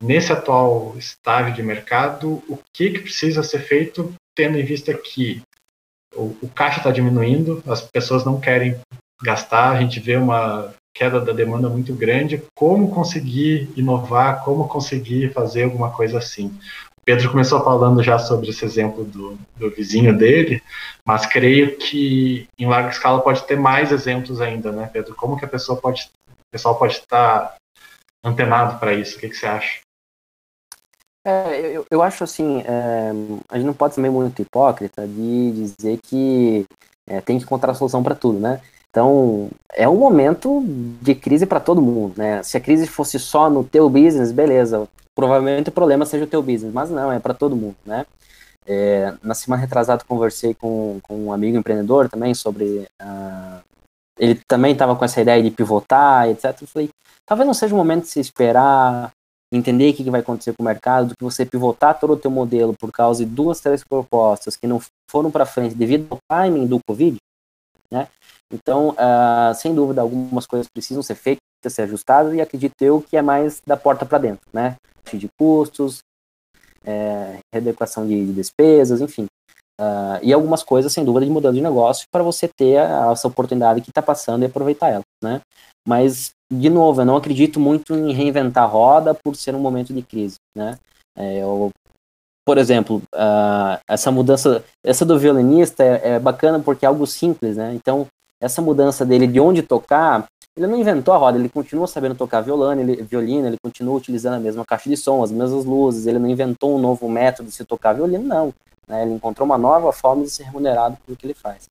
nesse 0.02 0.34
atual 0.34 0.98
estágio 0.98 1.54
de 1.54 1.62
mercado, 1.62 2.44
o 2.50 2.58
que, 2.76 2.90
que 2.90 3.00
precisa 3.02 3.44
ser 3.44 3.60
feito 3.60 4.16
tendo 4.36 4.58
em 4.58 4.66
vista 4.66 4.96
que 4.96 5.44
o, 6.16 6.36
o 6.42 6.50
caixa 6.50 6.80
está 6.80 6.90
diminuindo, 6.90 7.62
as 7.68 7.82
pessoas 7.82 8.26
não 8.26 8.42
querem 8.42 8.82
gastar, 9.22 9.74
a 9.74 9.80
gente 9.80 10.00
vê 10.00 10.18
uma 10.18 10.74
queda 10.94 11.20
da 11.20 11.34
demanda 11.34 11.70
muito 11.70 11.94
grande, 11.94 12.44
como 12.56 12.92
conseguir 12.92 13.70
inovar, 13.76 14.44
como 14.44 14.68
conseguir 14.68 15.34
fazer 15.34 15.64
alguma 15.64 15.92
coisa 15.92 16.20
assim. 16.20 16.48
O 16.98 17.02
Pedro 17.04 17.32
começou 17.32 17.64
falando 17.64 18.02
já 18.02 18.18
sobre 18.20 18.50
esse 18.50 18.64
exemplo 18.64 19.04
do, 19.04 19.38
do 19.58 19.70
vizinho 19.72 20.18
dele, 20.18 20.62
mas 21.06 21.26
creio 21.26 21.78
que 21.78 22.48
em 22.58 22.68
larga 22.68 22.90
escala 22.90 23.22
pode 23.22 23.44
ter 23.46 23.58
mais 23.58 23.92
exemplos 23.92 24.40
ainda, 24.40 24.72
né, 24.72 24.90
Pedro? 24.92 25.16
Como 25.16 25.38
que 25.38 25.46
a 25.46 25.50
pessoa 25.50 25.78
pode, 25.80 26.10
o 26.30 26.52
pessoal 26.52 26.78
pode 26.78 26.94
estar 26.94 27.56
antenado 28.24 28.80
para 28.80 28.94
isso? 28.94 29.18
O 29.18 29.20
que, 29.20 29.30
que 29.30 29.36
você 29.36 29.48
acha? 29.48 29.80
É, 31.26 31.78
eu, 31.78 31.86
eu 31.90 32.02
acho 32.02 32.24
assim, 32.24 32.62
é, 32.62 33.12
a 33.50 33.58
gente 33.58 33.66
não 33.66 33.74
pode 33.74 33.96
ser 33.96 34.02
muito 34.02 34.42
hipócrita 34.42 35.08
de 35.08 35.52
dizer 35.52 35.98
que 36.04 36.66
é, 37.08 37.22
tem 37.22 37.38
que 37.38 37.46
encontrar 37.46 37.74
solução 37.74 38.04
para 38.04 38.16
tudo, 38.16 38.40
né? 38.40 38.62
Então, 38.94 39.50
é 39.74 39.90
um 39.90 39.98
momento 39.98 40.64
de 41.02 41.16
crise 41.16 41.48
para 41.48 41.60
todo 41.60 41.82
mundo, 41.82 42.14
né? 42.16 42.44
Se 42.44 42.58
a 42.58 42.62
crise 42.62 42.86
fosse 42.86 43.18
só 43.18 43.50
no 43.50 43.64
teu 43.64 43.90
business, 43.90 44.32
beleza, 44.32 44.88
provavelmente 45.16 45.70
o 45.70 45.72
problema 45.72 46.06
seja 46.06 46.26
o 46.26 46.28
teu 46.28 46.44
business, 46.44 46.72
mas 46.72 46.92
não, 46.92 47.12
é 47.12 47.20
para 47.20 47.34
todo 47.34 47.56
mundo, 47.56 47.76
né? 47.84 48.06
É, 48.68 49.12
na 49.24 49.34
semana 49.34 49.64
retrasada 49.64 50.06
conversei 50.08 50.54
com, 50.54 51.00
com 51.02 51.26
um 51.26 51.34
amigo 51.34 51.58
empreendedor 51.58 52.08
também 52.08 52.36
sobre 52.36 52.88
uh, 53.02 53.62
ele 54.20 54.36
também 54.48 54.74
estava 54.74 54.96
com 54.96 55.04
essa 55.04 55.20
ideia 55.22 55.42
de 55.42 55.50
pivotar, 55.50 56.30
etc. 56.30 56.56
Eu 56.62 56.68
falei, 56.68 56.90
talvez 57.26 57.48
não 57.48 57.54
seja 57.56 57.74
o 57.74 57.78
momento 57.78 58.04
de 58.04 58.10
se 58.10 58.20
esperar, 58.20 59.12
entender 59.52 59.90
o 59.90 59.94
que, 59.96 60.04
que 60.04 60.12
vai 60.12 60.22
acontecer 60.22 60.54
com 60.54 60.62
o 60.62 60.66
mercado, 60.66 61.10
do 61.10 61.18
que 61.18 61.24
você 61.24 61.48
pivotar 61.48 62.00
todo 62.00 62.14
o 62.14 62.18
teu 62.18 62.30
modelo 62.30 62.76
por 62.80 62.92
causa 62.92 63.26
de 63.26 63.32
duas, 63.32 63.60
três 63.60 63.84
propostas 63.84 64.56
que 64.56 64.68
não 64.68 64.80
foram 65.10 65.32
para 65.32 65.48
frente 65.48 65.74
devido 65.74 66.08
ao 66.12 66.20
timing 66.30 66.68
do 66.68 66.80
Covid, 66.88 67.18
né? 67.92 68.08
Então, 68.54 68.90
uh, 68.90 69.56
sem 69.56 69.74
dúvida, 69.74 70.02
algumas 70.02 70.46
coisas 70.46 70.68
precisam 70.72 71.02
ser 71.02 71.16
feitas, 71.16 71.42
ser 71.70 71.84
ajustadas, 71.84 72.34
e 72.34 72.42
acredito 72.42 72.76
eu 72.82 73.02
que 73.02 73.18
é 73.18 73.22
mais 73.22 73.62
da 73.66 73.76
porta 73.76 74.06
para 74.06 74.20
dentro, 74.20 74.46
né? 74.54 74.76
De 75.12 75.28
custos, 75.40 76.00
é, 76.86 77.40
readequação 77.54 78.08
de, 78.08 78.26
de, 78.26 78.34
despesas, 78.34 79.02
enfim. 79.02 79.26
Uh, 79.82 80.22
e 80.22 80.32
algumas 80.32 80.62
coisas, 80.62 80.94
sem 80.94 81.04
dúvida, 81.04 81.26
de 81.26 81.32
modelo 81.32 81.54
de 81.54 81.62
negócio 81.62 82.06
para 82.12 82.24
você 82.24 82.48
ter 82.48 82.78
a, 82.78 83.12
essa 83.12 83.28
oportunidade 83.28 83.82
que 83.82 83.90
está 83.90 84.02
passando 84.02 84.44
e 84.44 84.46
aproveitar 84.46 84.90
ela, 84.90 85.04
né? 85.24 85.42
Mas, 85.88 86.32
de 86.52 86.70
novo, 86.70 87.02
eu 87.02 87.06
não 87.06 87.18
acredito 87.18 87.60
muito 87.60 87.94
em 87.96 88.14
reinventar 88.14 88.64
a 88.64 88.68
roda 88.68 89.14
por 89.14 89.36
ser 89.36 89.56
um 89.56 89.60
momento 89.60 89.94
de 89.94 90.02
crise, 90.04 90.36
né? 90.56 90.78
É, 91.18 91.42
eu, 91.42 91.72
por 92.46 92.58
exemplo, 92.58 93.02
uh, 93.16 93.80
essa 93.90 94.12
mudança, 94.12 94.64
essa 94.86 95.06
do 95.06 95.18
violinista 95.18 95.84
é, 95.84 96.16
é, 96.16 96.20
bacana 96.20 96.60
porque 96.60 96.86
é 96.86 96.88
algo 96.88 97.08
simples, 97.08 97.58
né? 97.58 97.74
Então, 97.74 98.08
essa 98.44 98.62
mudança 98.62 99.06
dele 99.06 99.26
de 99.26 99.40
onde 99.40 99.62
tocar, 99.62 100.26
ele 100.56 100.68
não 100.68 100.78
inventou 100.78 101.14
a 101.14 101.18
roda, 101.18 101.38
ele 101.38 101.50
continua 101.50 101.88
sabendo 101.88 102.14
tocar 102.14 102.42
violino, 102.42 102.82
ele, 102.82 103.02
violino, 103.02 103.48
ele 103.48 103.58
continua 103.64 103.96
utilizando 103.96 104.36
a 104.36 104.40
mesma 104.40 104.66
caixa 104.66 104.90
de 104.90 104.98
som, 104.98 105.24
as 105.24 105.32
mesmas 105.32 105.66
luzes, 105.66 106.06
ele 106.06 106.20
não 106.20 106.30
inventou 106.30 106.76
um 106.76 106.80
novo 106.80 107.08
método 107.10 107.50
de 107.50 107.56
se 107.56 107.64
tocar 107.64 107.94
violino, 107.94 108.24
não. 108.24 108.54
Né? 108.88 109.04
Ele 109.04 109.14
encontrou 109.14 109.46
uma 109.46 109.58
nova 109.58 109.92
forma 109.94 110.24
de 110.24 110.30
ser 110.30 110.44
remunerado 110.44 110.98
pelo 111.06 111.18
que 111.18 111.26
ele 111.26 111.34
faz. 111.34 111.70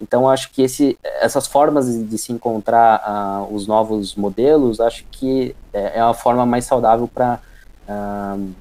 Então, 0.00 0.28
acho 0.28 0.50
que 0.50 0.62
esse, 0.62 0.98
essas 1.20 1.46
formas 1.46 1.86
de, 1.86 2.18
se 2.18 2.32
encontrar 2.32 3.02
uh, 3.48 3.54
os 3.54 3.66
novos 3.66 4.14
modelos, 4.14 4.80
acho 4.80 5.04
que 5.10 5.54
é, 5.72 5.98
é 5.98 6.00
a 6.00 6.12
forma 6.12 6.44
mais 6.44 6.64
saudável 6.64 7.08
para 7.08 7.40
uh, 7.88 8.54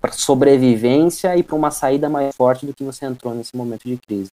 para 0.00 0.12
sobrevivência 0.12 1.36
e 1.36 1.42
para 1.42 1.54
uma 1.54 1.70
saída 1.70 2.08
mais 2.08 2.34
forte 2.34 2.64
do 2.64 2.72
que 2.72 2.82
você 2.82 3.04
entrou 3.04 3.34
nesse 3.34 3.54
momento 3.54 3.82
de 3.84 3.98
crise. 3.98 4.30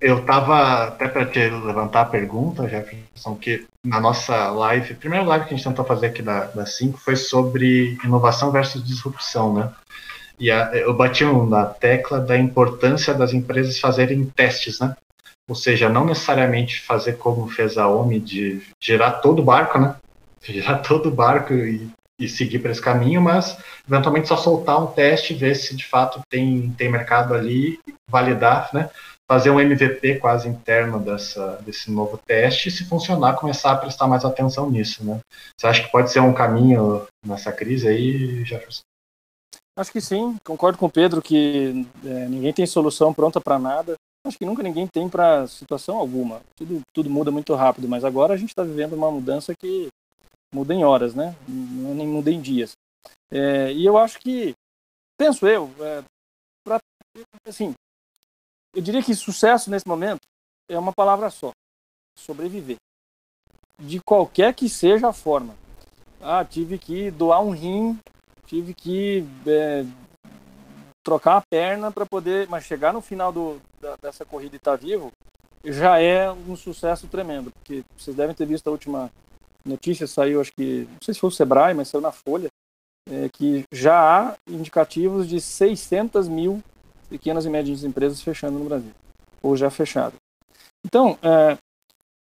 Eu 0.00 0.18
estava 0.18 0.84
até 0.84 1.08
para 1.08 1.24
te 1.24 1.38
levantar 1.38 2.02
a 2.02 2.06
pergunta, 2.06 2.68
Jefferson, 2.68 3.34
que 3.34 3.66
na 3.82 3.98
nossa 3.98 4.50
live, 4.50 4.92
a 4.92 4.96
primeira 4.96 5.24
live 5.24 5.46
que 5.46 5.54
a 5.54 5.56
gente 5.56 5.66
tentou 5.66 5.84
fazer 5.84 6.06
aqui 6.08 6.20
da, 6.20 6.44
da 6.46 6.66
5 6.66 6.98
foi 6.98 7.16
sobre 7.16 7.96
inovação 8.04 8.50
versus 8.50 8.84
disrupção, 8.84 9.54
né? 9.54 9.72
E 10.38 10.50
a, 10.50 10.70
eu 10.74 10.92
bati 10.92 11.24
na 11.24 11.64
tecla 11.64 12.20
da 12.20 12.36
importância 12.36 13.14
das 13.14 13.32
empresas 13.32 13.80
fazerem 13.80 14.26
testes, 14.26 14.80
né? 14.80 14.94
Ou 15.48 15.54
seja, 15.54 15.88
não 15.88 16.04
necessariamente 16.04 16.82
fazer 16.82 17.14
como 17.14 17.48
fez 17.48 17.78
a 17.78 17.88
OMI 17.88 18.20
de 18.20 18.62
girar 18.82 19.20
todo 19.22 19.40
o 19.40 19.44
barco, 19.44 19.78
né? 19.78 19.96
Girar 20.42 20.82
todo 20.82 21.08
o 21.08 21.14
barco 21.14 21.54
e, 21.54 21.90
e 22.20 22.28
seguir 22.28 22.58
para 22.58 22.70
esse 22.70 22.80
caminho, 22.80 23.20
mas 23.20 23.58
eventualmente 23.88 24.28
só 24.28 24.36
soltar 24.36 24.80
um 24.80 24.86
teste, 24.86 25.34
ver 25.34 25.56
se 25.56 25.74
de 25.74 25.86
fato 25.86 26.20
tem, 26.28 26.72
tem 26.76 26.90
mercado 26.90 27.34
ali, 27.34 27.80
validar, 28.08 28.70
né? 28.72 28.90
Fazer 29.28 29.50
um 29.50 29.60
MVP 29.60 30.18
quase 30.18 30.48
interno 30.48 31.00
dessa, 31.00 31.56
desse 31.62 31.90
novo 31.90 32.16
teste 32.16 32.68
e, 32.68 32.72
se 32.72 32.84
funcionar, 32.84 33.34
começar 33.34 33.72
a 33.72 33.76
prestar 33.76 34.06
mais 34.06 34.24
atenção 34.24 34.70
nisso, 34.70 35.04
né? 35.04 35.20
Você 35.56 35.66
acha 35.66 35.82
que 35.82 35.90
pode 35.90 36.10
ser 36.10 36.20
um 36.20 36.32
caminho 36.32 37.06
nessa 37.24 37.52
crise 37.52 37.88
aí, 37.88 38.44
Jefferson? 38.44 38.82
Acho 39.78 39.92
que 39.92 40.00
sim, 40.00 40.36
concordo 40.44 40.78
com 40.78 40.86
o 40.86 40.90
Pedro 40.90 41.20
que 41.20 41.86
é, 42.04 42.28
ninguém 42.28 42.52
tem 42.52 42.66
solução 42.66 43.12
pronta 43.12 43.40
para 43.40 43.58
nada. 43.58 43.94
Acho 44.26 44.38
que 44.38 44.46
nunca 44.46 44.62
ninguém 44.62 44.86
tem 44.86 45.08
para 45.08 45.46
situação 45.46 45.98
alguma. 45.98 46.40
Tudo, 46.56 46.80
tudo 46.94 47.10
muda 47.10 47.30
muito 47.30 47.54
rápido, 47.54 47.88
mas 47.88 48.04
agora 48.04 48.34
a 48.34 48.36
gente 48.36 48.48
está 48.48 48.62
vivendo 48.62 48.94
uma 48.94 49.10
mudança 49.10 49.54
que 49.54 49.88
muda 50.54 50.72
em 50.72 50.84
horas, 50.84 51.14
né? 51.14 51.34
É 51.48 51.94
nem 51.94 52.06
muda 52.06 52.30
em 52.30 52.40
dias. 52.40 52.72
É, 53.30 53.72
e 53.72 53.84
eu 53.84 53.98
acho 53.98 54.18
que, 54.18 54.54
penso 55.18 55.46
eu, 55.46 55.70
é, 55.80 56.02
pra, 56.64 56.78
assim, 57.46 57.74
eu 58.76 58.82
diria 58.82 59.02
que 59.02 59.14
sucesso 59.14 59.70
nesse 59.70 59.88
momento 59.88 60.20
é 60.68 60.78
uma 60.78 60.92
palavra 60.92 61.30
só: 61.30 61.50
sobreviver. 62.14 62.76
De 63.80 64.00
qualquer 64.00 64.54
que 64.54 64.68
seja 64.68 65.08
a 65.08 65.12
forma. 65.14 65.54
Ah, 66.20 66.44
tive 66.44 66.78
que 66.78 67.10
doar 67.10 67.42
um 67.42 67.50
rim, 67.50 67.98
tive 68.46 68.74
que 68.74 69.26
é, 69.46 69.84
trocar 71.02 71.38
a 71.38 71.42
perna 71.42 71.90
para 71.90 72.04
poder. 72.04 72.48
Mas 72.48 72.64
chegar 72.64 72.92
no 72.92 73.00
final 73.00 73.32
do, 73.32 73.60
da, 73.80 73.96
dessa 73.96 74.26
corrida 74.26 74.56
e 74.56 74.58
estar 74.58 74.72
tá 74.72 74.76
vivo 74.76 75.10
já 75.64 75.98
é 75.98 76.30
um 76.30 76.54
sucesso 76.54 77.06
tremendo. 77.06 77.50
Porque 77.50 77.82
vocês 77.96 78.14
devem 78.14 78.36
ter 78.36 78.46
visto 78.46 78.68
a 78.68 78.72
última 78.72 79.10
notícia, 79.64 80.06
saiu, 80.06 80.38
acho 80.38 80.52
que. 80.52 80.86
Não 80.90 80.98
sei 81.02 81.14
se 81.14 81.20
foi 81.20 81.28
o 81.28 81.32
Sebrae, 81.32 81.72
mas 81.72 81.88
saiu 81.88 82.02
na 82.02 82.12
Folha. 82.12 82.48
É, 83.08 83.28
que 83.28 83.64
já 83.72 83.96
há 83.96 84.36
indicativos 84.50 85.28
de 85.28 85.40
600 85.40 86.28
mil 86.28 86.60
pequenas 87.06 87.44
e 87.44 87.50
médias 87.50 87.84
empresas 87.84 88.20
fechando 88.20 88.58
no 88.58 88.64
Brasil, 88.64 88.92
ou 89.42 89.56
já 89.56 89.70
fechado. 89.70 90.14
Então, 90.84 91.18
é, 91.22 91.56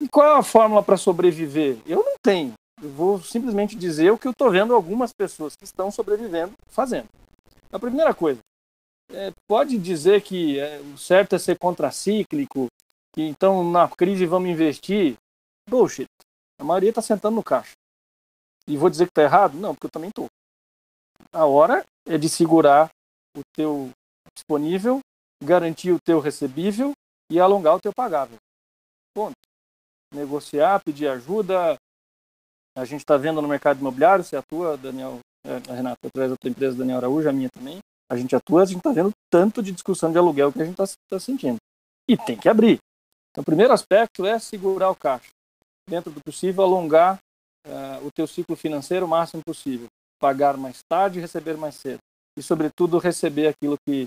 e 0.00 0.08
qual 0.08 0.36
é 0.36 0.38
a 0.38 0.42
fórmula 0.42 0.82
para 0.82 0.96
sobreviver? 0.96 1.78
Eu 1.86 2.04
não 2.04 2.14
tenho. 2.22 2.52
Eu 2.82 2.90
vou 2.90 3.20
simplesmente 3.22 3.76
dizer 3.76 4.10
o 4.10 4.18
que 4.18 4.26
eu 4.26 4.32
estou 4.32 4.50
vendo 4.50 4.74
algumas 4.74 5.12
pessoas 5.12 5.54
que 5.56 5.64
estão 5.64 5.90
sobrevivendo 5.90 6.52
fazendo. 6.68 7.08
A 7.72 7.78
primeira 7.78 8.12
coisa, 8.14 8.40
é, 9.12 9.32
pode 9.48 9.78
dizer 9.78 10.22
que 10.22 10.58
é, 10.58 10.78
o 10.80 10.98
certo 10.98 11.34
é 11.34 11.38
ser 11.38 11.58
contracíclico, 11.58 12.66
que 13.14 13.22
então 13.22 13.68
na 13.70 13.88
crise 13.88 14.26
vamos 14.26 14.50
investir? 14.50 15.16
Bullshit. 15.68 16.06
A 16.60 16.64
maioria 16.64 16.90
está 16.90 17.02
sentando 17.02 17.36
no 17.36 17.42
caixa. 17.42 17.72
E 18.66 18.76
vou 18.76 18.90
dizer 18.90 19.06
que 19.06 19.10
está 19.10 19.22
errado? 19.22 19.56
Não, 19.56 19.74
porque 19.74 19.86
eu 19.86 19.90
também 19.90 20.08
estou. 20.08 20.26
A 21.32 21.46
hora 21.46 21.84
é 22.06 22.16
de 22.16 22.28
segurar 22.28 22.90
o 23.36 23.40
teu 23.54 23.90
disponível, 24.34 25.00
garantir 25.42 25.92
o 25.92 26.00
teu 26.04 26.20
recebível 26.20 26.92
e 27.30 27.40
alongar 27.40 27.76
o 27.76 27.80
teu 27.80 27.92
pagável. 27.92 28.36
Ponto. 29.14 29.34
Negociar, 30.12 30.80
pedir 30.84 31.08
ajuda, 31.08 31.76
a 32.76 32.84
gente 32.84 33.00
está 33.00 33.16
vendo 33.16 33.40
no 33.40 33.48
mercado 33.48 33.80
imobiliário, 33.80 34.24
você 34.24 34.36
atua, 34.36 34.76
Daniel, 34.76 35.20
é, 35.46 35.56
a 35.70 35.74
Renata, 35.74 36.06
através 36.06 36.30
da 36.30 36.36
tua 36.36 36.50
empresa, 36.50 36.76
Daniel 36.76 36.98
Araújo, 36.98 37.28
a 37.28 37.32
minha 37.32 37.48
também, 37.50 37.78
a 38.10 38.16
gente 38.16 38.34
atua, 38.34 38.62
a 38.62 38.66
gente 38.66 38.78
está 38.78 38.92
vendo 38.92 39.12
tanto 39.30 39.62
de 39.62 39.72
discussão 39.72 40.10
de 40.10 40.18
aluguel 40.18 40.52
que 40.52 40.60
a 40.60 40.64
gente 40.64 40.80
está 40.80 40.98
tá 41.08 41.20
sentindo. 41.20 41.56
E 42.08 42.16
tem 42.16 42.36
que 42.36 42.48
abrir. 42.48 42.78
Então, 43.30 43.42
o 43.42 43.44
primeiro 43.44 43.72
aspecto 43.72 44.26
é 44.26 44.38
segurar 44.38 44.90
o 44.90 44.96
caixa. 44.96 45.30
Dentro 45.88 46.10
do 46.10 46.20
possível, 46.20 46.64
alongar 46.64 47.18
uh, 47.66 48.06
o 48.06 48.10
teu 48.14 48.26
ciclo 48.26 48.56
financeiro 48.56 49.06
o 49.06 49.08
máximo 49.08 49.42
possível. 49.44 49.86
Pagar 50.20 50.56
mais 50.56 50.78
tarde 50.88 51.18
e 51.18 51.22
receber 51.22 51.56
mais 51.56 51.74
cedo. 51.76 51.98
E, 52.38 52.42
sobretudo, 52.42 52.98
receber 52.98 53.48
aquilo 53.48 53.76
que 53.86 54.06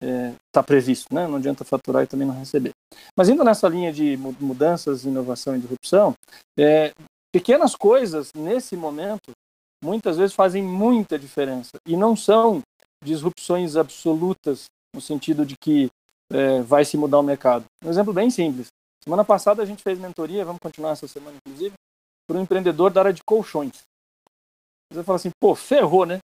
está 0.00 0.60
é, 0.60 0.62
previsto. 0.62 1.14
Né? 1.14 1.26
Não 1.26 1.36
adianta 1.36 1.64
faturar 1.64 2.02
e 2.02 2.06
também 2.06 2.26
não 2.26 2.38
receber. 2.38 2.72
Mas 3.16 3.28
indo 3.28 3.44
nessa 3.44 3.68
linha 3.68 3.92
de 3.92 4.16
mudanças, 4.16 5.04
inovação 5.04 5.56
e 5.56 5.60
disrupção, 5.60 6.14
é, 6.58 6.92
pequenas 7.32 7.74
coisas, 7.74 8.32
nesse 8.34 8.76
momento, 8.76 9.32
muitas 9.82 10.16
vezes 10.16 10.34
fazem 10.34 10.62
muita 10.62 11.18
diferença. 11.18 11.78
E 11.86 11.96
não 11.96 12.16
são 12.16 12.62
disrupções 13.04 13.76
absolutas, 13.76 14.64
no 14.94 15.00
sentido 15.00 15.44
de 15.44 15.54
que 15.56 15.88
é, 16.32 16.60
vai 16.62 16.84
se 16.84 16.96
mudar 16.96 17.18
o 17.18 17.22
mercado. 17.22 17.64
Um 17.84 17.90
exemplo 17.90 18.12
bem 18.12 18.30
simples. 18.30 18.68
Semana 19.02 19.24
passada 19.24 19.62
a 19.62 19.66
gente 19.66 19.82
fez 19.82 19.98
mentoria, 19.98 20.44
vamos 20.44 20.60
continuar 20.60 20.92
essa 20.92 21.06
semana 21.08 21.36
inclusive, 21.36 21.74
para 22.26 22.38
um 22.38 22.42
empreendedor 22.42 22.90
da 22.90 23.00
área 23.00 23.12
de 23.12 23.22
colchões. 23.24 23.82
Você 24.92 25.04
fala 25.04 25.16
assim, 25.16 25.30
pô, 25.40 25.54
ferrou, 25.54 26.04
né? 26.04 26.18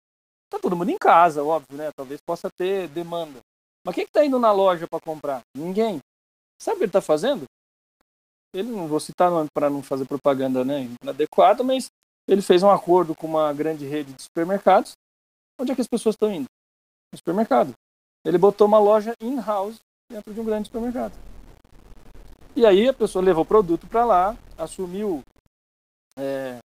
Tá 0.49 0.59
todo 0.59 0.75
mundo 0.75 0.89
em 0.89 0.97
casa, 0.97 1.43
óbvio, 1.43 1.77
né? 1.77 1.89
Talvez 1.95 2.19
possa 2.25 2.49
ter 2.57 2.87
demanda. 2.89 3.39
Mas 3.85 3.95
quem 3.95 4.03
está 4.05 4.21
tá 4.21 4.25
indo 4.25 4.39
na 4.39 4.51
loja 4.51 4.87
para 4.87 4.99
comprar? 4.99 5.41
Ninguém. 5.55 5.99
Sabe 6.61 6.75
o 6.75 6.77
que 6.79 6.83
ele 6.85 6.89
está 6.89 7.01
fazendo? 7.01 7.45
Ele 8.53 8.69
não 8.69 8.87
vou 8.87 8.99
citar 8.99 9.31
para 9.53 9.69
não 9.69 9.81
fazer 9.81 10.05
propaganda 10.05 10.63
né, 10.63 10.87
inadequada, 11.01 11.63
mas 11.63 11.89
ele 12.27 12.41
fez 12.41 12.63
um 12.63 12.69
acordo 12.69 13.15
com 13.15 13.27
uma 13.27 13.51
grande 13.51 13.85
rede 13.85 14.13
de 14.13 14.21
supermercados. 14.21 14.93
Onde 15.59 15.71
é 15.71 15.75
que 15.75 15.81
as 15.81 15.87
pessoas 15.87 16.15
estão 16.15 16.31
indo? 16.31 16.45
No 17.11 17.17
supermercado. 17.17 17.73
Ele 18.25 18.37
botou 18.37 18.67
uma 18.67 18.79
loja 18.79 19.13
in-house 19.21 19.79
dentro 20.09 20.33
de 20.33 20.39
um 20.39 20.45
grande 20.45 20.67
supermercado. 20.67 21.13
E 22.55 22.65
aí 22.65 22.87
a 22.87 22.93
pessoa 22.93 23.25
levou 23.25 23.43
o 23.43 23.47
produto 23.47 23.87
para 23.87 24.05
lá, 24.05 24.37
assumiu 24.57 25.21
é, 26.15 26.59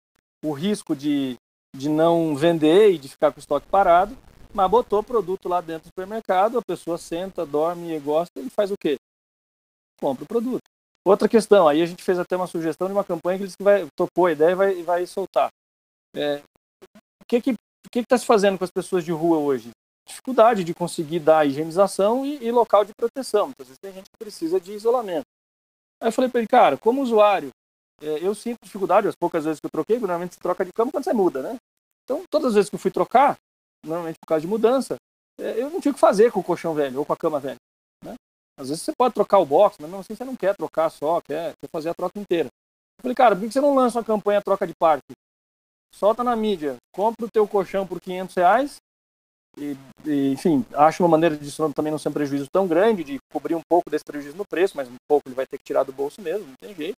o 0.43 0.51
risco 0.51 0.95
de, 0.95 1.35
de 1.75 1.89
não 1.89 2.35
vender 2.35 2.91
e 2.91 2.97
de 2.97 3.07
ficar 3.07 3.31
com 3.31 3.37
o 3.37 3.39
estoque 3.39 3.67
parado, 3.67 4.15
mas 4.53 4.69
botou 4.69 4.99
o 4.99 5.03
produto 5.03 5.47
lá 5.47 5.61
dentro 5.61 5.83
do 5.83 5.87
supermercado, 5.87 6.57
a 6.57 6.61
pessoa 6.61 6.97
senta, 6.97 7.45
dorme 7.45 7.95
e 7.95 7.99
gosta, 7.99 8.39
e 8.39 8.49
faz 8.49 8.71
o 8.71 8.75
quê? 8.79 8.97
Compra 9.99 10.23
o 10.23 10.27
produto. 10.27 10.63
Outra 11.05 11.29
questão, 11.29 11.67
aí 11.67 11.81
a 11.81 11.85
gente 11.85 12.03
fez 12.03 12.19
até 12.19 12.35
uma 12.35 12.47
sugestão 12.47 12.87
de 12.87 12.93
uma 12.93 13.03
campanha 13.03 13.37
que 13.37 13.43
ele 13.43 13.47
disse 13.47 13.57
que 13.57 13.63
vai, 13.63 13.87
topou 13.95 14.25
a 14.25 14.31
ideia 14.31 14.51
e 14.51 14.55
vai, 14.55 14.83
vai 14.83 15.05
soltar. 15.05 15.49
É, 16.15 16.41
o 17.21 17.25
que 17.27 17.41
que 17.41 17.55
que 17.89 17.99
está 17.99 18.17
se 18.17 18.25
fazendo 18.25 18.57
com 18.57 18.63
as 18.63 18.71
pessoas 18.71 19.05
de 19.05 19.11
rua 19.11 19.37
hoje? 19.37 19.71
Dificuldade 20.05 20.63
de 20.63 20.73
conseguir 20.73 21.19
dar 21.19 21.47
higienização 21.47 22.25
e, 22.25 22.43
e 22.43 22.51
local 22.51 22.83
de 22.83 22.93
proteção. 22.93 23.47
Muitas 23.47 23.67
vezes 23.67 23.79
tem 23.79 23.93
gente 23.93 24.09
que 24.09 24.17
precisa 24.17 24.59
de 24.59 24.73
isolamento. 24.73 25.25
Aí 26.01 26.09
eu 26.09 26.11
falei 26.11 26.29
para 26.29 26.39
ele, 26.39 26.47
cara, 26.47 26.77
como 26.77 27.01
usuário, 27.01 27.49
é, 28.01 28.25
eu 28.25 28.35
sinto 28.35 28.57
dificuldade, 28.63 29.07
as 29.07 29.15
poucas 29.15 29.45
vezes 29.45 29.59
que 29.59 29.65
eu 29.65 29.71
troquei, 29.71 29.97
normalmente 29.97 30.35
se 30.35 30.39
troca 30.39 30.63
de 30.63 30.71
cama 30.73 30.91
quando 30.91 31.03
você 31.03 31.13
muda, 31.13 31.41
né? 31.41 31.57
Então, 32.03 32.23
todas 32.29 32.49
as 32.49 32.55
vezes 32.55 32.69
que 32.69 32.75
eu 32.75 32.79
fui 32.79 32.91
trocar, 32.91 33.35
normalmente 33.87 34.17
por 34.19 34.27
causa 34.27 34.41
de 34.41 34.47
mudança, 34.47 34.95
é, 35.39 35.61
eu 35.61 35.69
não 35.69 35.79
tinha 35.79 35.91
o 35.91 35.95
que 35.95 35.99
fazer 35.99 36.31
com 36.31 36.39
o 36.39 36.43
colchão 36.43 36.73
velho 36.73 36.99
ou 36.99 37.05
com 37.05 37.13
a 37.13 37.17
cama 37.17 37.39
velha. 37.39 37.57
Né? 38.03 38.15
Às 38.59 38.69
vezes 38.69 38.83
você 38.83 38.91
pode 38.97 39.13
trocar 39.13 39.39
o 39.39 39.45
box, 39.45 39.77
mas 39.79 39.89
mesmo 39.89 40.01
assim 40.01 40.15
você 40.15 40.25
não 40.25 40.35
quer 40.35 40.55
trocar 40.55 40.89
só, 40.89 41.21
quer, 41.21 41.53
quer 41.61 41.69
fazer 41.71 41.89
a 41.89 41.93
troca 41.93 42.19
inteira. 42.19 42.49
Eu 42.97 43.01
falei, 43.01 43.15
cara, 43.15 43.35
por 43.35 43.45
que 43.45 43.51
você 43.51 43.61
não 43.61 43.75
lança 43.75 43.99
uma 43.99 44.05
campanha 44.05 44.41
troca 44.41 44.65
de 44.65 44.73
parque? 44.79 45.13
Solta 45.93 46.23
na 46.23 46.35
mídia, 46.35 46.75
compra 46.93 47.25
o 47.25 47.31
teu 47.31 47.47
colchão 47.47 47.85
por 47.87 48.01
500 48.01 48.35
reais 48.35 48.77
e, 49.57 49.75
e, 50.05 50.31
enfim, 50.31 50.63
acho 50.73 51.01
uma 51.01 51.09
maneira 51.09 51.35
de 51.35 51.47
isso 51.47 51.67
também 51.73 51.91
não 51.91 51.97
ser 51.97 52.09
um 52.09 52.13
prejuízo 52.13 52.47
tão 52.51 52.67
grande, 52.67 53.03
de 53.03 53.17
cobrir 53.31 53.55
um 53.55 53.61
pouco 53.67 53.89
desse 53.89 54.03
prejuízo 54.03 54.37
no 54.37 54.45
preço, 54.45 54.77
mas 54.77 54.87
um 54.87 54.95
pouco 55.07 55.27
ele 55.27 55.35
vai 55.35 55.47
ter 55.47 55.57
que 55.57 55.63
tirar 55.63 55.83
do 55.83 55.91
bolso 55.91 56.21
mesmo, 56.21 56.47
não 56.47 56.55
tem 56.59 56.75
jeito. 56.75 56.97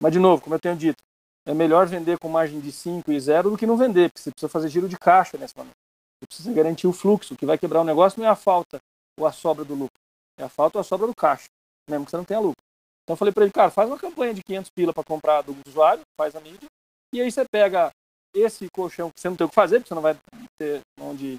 Mas, 0.00 0.12
de 0.12 0.18
novo, 0.18 0.42
como 0.42 0.54
eu 0.54 0.60
tenho 0.60 0.76
dito, 0.76 1.02
é 1.46 1.52
melhor 1.52 1.86
vender 1.86 2.18
com 2.18 2.28
margem 2.28 2.60
de 2.60 2.70
5 2.70 3.10
e 3.10 3.20
0 3.20 3.50
do 3.50 3.56
que 3.56 3.66
não 3.66 3.76
vender, 3.76 4.10
porque 4.10 4.22
você 4.22 4.30
precisa 4.30 4.48
fazer 4.48 4.68
giro 4.68 4.88
de 4.88 4.96
caixa 4.96 5.36
nesse 5.36 5.56
momento. 5.56 5.74
Você 6.18 6.26
precisa 6.26 6.52
garantir 6.52 6.86
o 6.86 6.92
fluxo. 6.92 7.34
O 7.34 7.36
que 7.36 7.46
vai 7.46 7.58
quebrar 7.58 7.80
o 7.80 7.84
negócio 7.84 8.18
não 8.20 8.26
é 8.26 8.30
a 8.30 8.36
falta 8.36 8.78
ou 9.18 9.26
a 9.26 9.32
sobra 9.32 9.64
do 9.64 9.74
lucro. 9.74 10.00
É 10.38 10.44
a 10.44 10.48
falta 10.48 10.78
ou 10.78 10.80
a 10.80 10.84
sobra 10.84 11.06
do 11.06 11.14
caixa, 11.14 11.48
mesmo 11.88 12.04
que 12.04 12.10
você 12.10 12.16
não 12.16 12.24
tenha 12.24 12.40
lucro. 12.40 12.62
Então 13.02 13.14
eu 13.14 13.16
falei 13.16 13.32
para 13.32 13.44
ele, 13.44 13.52
cara, 13.52 13.70
faz 13.70 13.88
uma 13.88 13.98
campanha 13.98 14.34
de 14.34 14.42
500 14.42 14.70
pila 14.74 14.92
para 14.92 15.04
comprar 15.04 15.42
do 15.42 15.56
usuário, 15.66 16.02
faz 16.20 16.34
a 16.34 16.40
mídia, 16.40 16.66
e 17.14 17.20
aí 17.20 17.30
você 17.30 17.44
pega 17.50 17.90
esse 18.34 18.66
colchão 18.74 19.10
que 19.10 19.20
você 19.20 19.28
não 19.28 19.36
tem 19.36 19.46
o 19.46 19.48
que 19.48 19.54
fazer, 19.54 19.78
porque 19.78 19.88
você 19.88 19.94
não 19.94 20.02
vai 20.02 20.18
ter 20.58 20.80
onde 21.00 21.36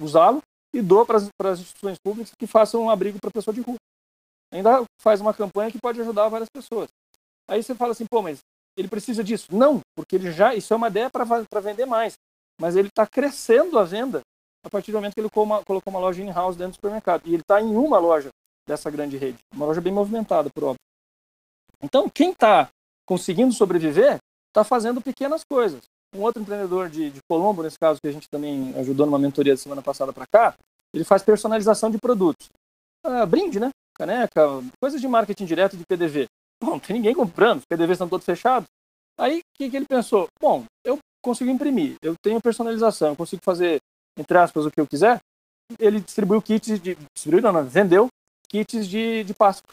usá-lo, 0.00 0.40
e 0.72 0.80
doa 0.80 1.04
para 1.04 1.16
as 1.16 1.58
instituições 1.58 1.98
públicas 1.98 2.32
que 2.38 2.46
façam 2.46 2.82
um 2.82 2.90
abrigo 2.90 3.18
para 3.20 3.30
pessoa 3.30 3.52
de 3.52 3.60
rua. 3.60 3.76
Ainda 4.52 4.84
faz 5.02 5.20
uma 5.20 5.34
campanha 5.34 5.70
que 5.70 5.78
pode 5.78 6.00
ajudar 6.00 6.28
várias 6.28 6.48
pessoas. 6.48 6.88
Aí 7.48 7.62
você 7.62 7.74
fala 7.74 7.92
assim, 7.92 8.06
pô, 8.08 8.22
mas 8.22 8.38
ele 8.76 8.88
precisa 8.88 9.24
disso? 9.24 9.48
Não, 9.50 9.80
porque 9.96 10.14
ele 10.14 10.30
já, 10.30 10.54
isso 10.54 10.72
é 10.72 10.76
uma 10.76 10.88
ideia 10.88 11.10
para 11.10 11.60
vender 11.60 11.84
mais 11.84 12.14
mas 12.60 12.76
ele 12.76 12.88
está 12.88 13.06
crescendo 13.06 13.78
a 13.78 13.84
venda 13.84 14.20
a 14.64 14.70
partir 14.70 14.92
do 14.92 14.96
momento 14.96 15.14
que 15.14 15.20
ele 15.20 15.30
colocou 15.30 15.82
uma, 15.86 15.98
loja 15.98 16.22
in-house 16.22 16.56
dentro 16.56 16.72
do 16.72 16.74
supermercado. 16.76 17.22
E 17.26 17.34
ele 17.34 17.42
está 17.42 17.60
em 17.60 17.76
uma 17.76 17.98
loja 17.98 18.28
dessa 18.66 18.90
grande 18.90 19.16
rede, 19.16 19.38
uma 19.54 19.66
loja 19.66 19.80
bem 19.80 19.92
movimentada, 19.92 20.50
por 20.54 20.64
óbvio. 20.64 20.80
Então, 21.82 22.08
quem 22.08 22.32
está 22.32 22.68
conseguindo 23.06 23.52
sobreviver 23.52 24.18
está 24.48 24.64
fazendo 24.64 25.00
pequenas 25.00 25.42
coisas. 25.48 25.80
Um 26.14 26.22
outro 26.22 26.42
empreendedor 26.42 26.88
de, 26.88 27.10
de, 27.10 27.20
Colombo, 27.28 27.62
nesse 27.62 27.78
caso, 27.78 28.00
que 28.00 28.08
a 28.08 28.12
gente 28.12 28.28
também 28.28 28.74
ajudou 28.76 29.06
numa 29.06 29.18
mentoria 29.18 29.54
da 29.54 29.58
semana 29.58 29.82
passada 29.82 30.12
para 30.12 30.26
cá, 30.26 30.54
ele 30.92 31.04
faz 31.04 31.22
personalização 31.22 31.90
de 31.90 31.98
produtos. 31.98 32.48
Ah, 33.04 33.24
brinde, 33.24 33.60
né? 33.60 33.70
Caneca, 33.96 34.42
coisas 34.80 35.00
de 35.00 35.08
marketing 35.08 35.44
direto 35.44 35.76
de 35.76 35.84
PDV. 35.86 36.26
Bom, 36.62 36.72
não 36.72 36.80
tem 36.80 36.96
ninguém 36.96 37.14
comprando, 37.14 37.58
os 37.58 37.64
PDVs 37.64 37.92
estão 37.92 38.08
todos 38.08 38.24
fechados. 38.24 38.66
Aí, 39.18 39.38
o 39.38 39.42
que, 39.56 39.70
que 39.70 39.76
ele 39.76 39.86
pensou? 39.86 40.26
Bom, 40.40 40.64
eu 40.84 40.98
consigo 41.22 41.50
imprimir, 41.50 41.96
eu 42.02 42.14
tenho 42.22 42.40
personalização, 42.40 43.08
eu 43.08 43.16
consigo 43.16 43.42
fazer, 43.44 43.80
entre 44.18 44.38
aspas, 44.38 44.66
o 44.66 44.70
que 44.70 44.80
eu 44.80 44.86
quiser. 44.86 45.18
Ele 45.78 46.00
distribuiu 46.00 46.40
kits 46.40 46.80
de. 46.80 46.96
Distribuiu, 47.14 47.42
não, 47.42 47.52
não, 47.52 47.64
vendeu 47.64 48.08
kits 48.48 48.88
de, 48.88 49.24
de 49.24 49.34
Páscoa 49.34 49.70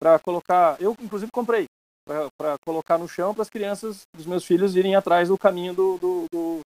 para 0.00 0.18
colocar. 0.18 0.80
Eu, 0.80 0.96
inclusive, 1.00 1.30
comprei 1.32 1.66
para 2.04 2.56
colocar 2.64 2.98
no 2.98 3.08
chão 3.08 3.32
para 3.32 3.42
as 3.42 3.50
crianças 3.50 4.02
dos 4.14 4.26
meus 4.26 4.44
filhos 4.44 4.76
irem 4.76 4.96
atrás 4.96 5.28
do 5.28 5.38
caminho 5.38 5.74
do, 5.74 5.98
do, 5.98 6.26
do, 6.32 6.60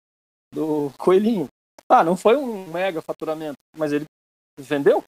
do 0.54 0.94
coelhinho. 0.98 1.48
Ah, 1.90 2.04
não 2.04 2.16
foi 2.16 2.36
um 2.38 2.68
mega 2.72 3.02
faturamento, 3.02 3.58
mas 3.76 3.92
ele 3.92 4.06
vendeu. 4.60 5.04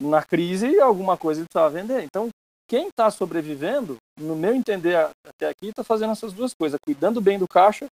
Na 0.00 0.24
crise, 0.24 0.80
alguma 0.80 1.16
coisa 1.16 1.40
ele 1.40 1.46
precisava 1.48 1.70
vender. 1.72 2.02
Então, 2.02 2.28
quem 2.68 2.88
está 2.88 3.10
sobrevivendo, 3.10 3.96
no 4.18 4.34
meu 4.34 4.54
entender 4.54 4.96
até 5.26 5.48
aqui, 5.48 5.68
está 5.68 5.84
fazendo 5.84 6.12
essas 6.12 6.32
duas 6.32 6.52
coisas, 6.52 6.78
cuidando 6.84 7.20
bem 7.20 7.38
do 7.38 7.46
caixa 7.46 7.86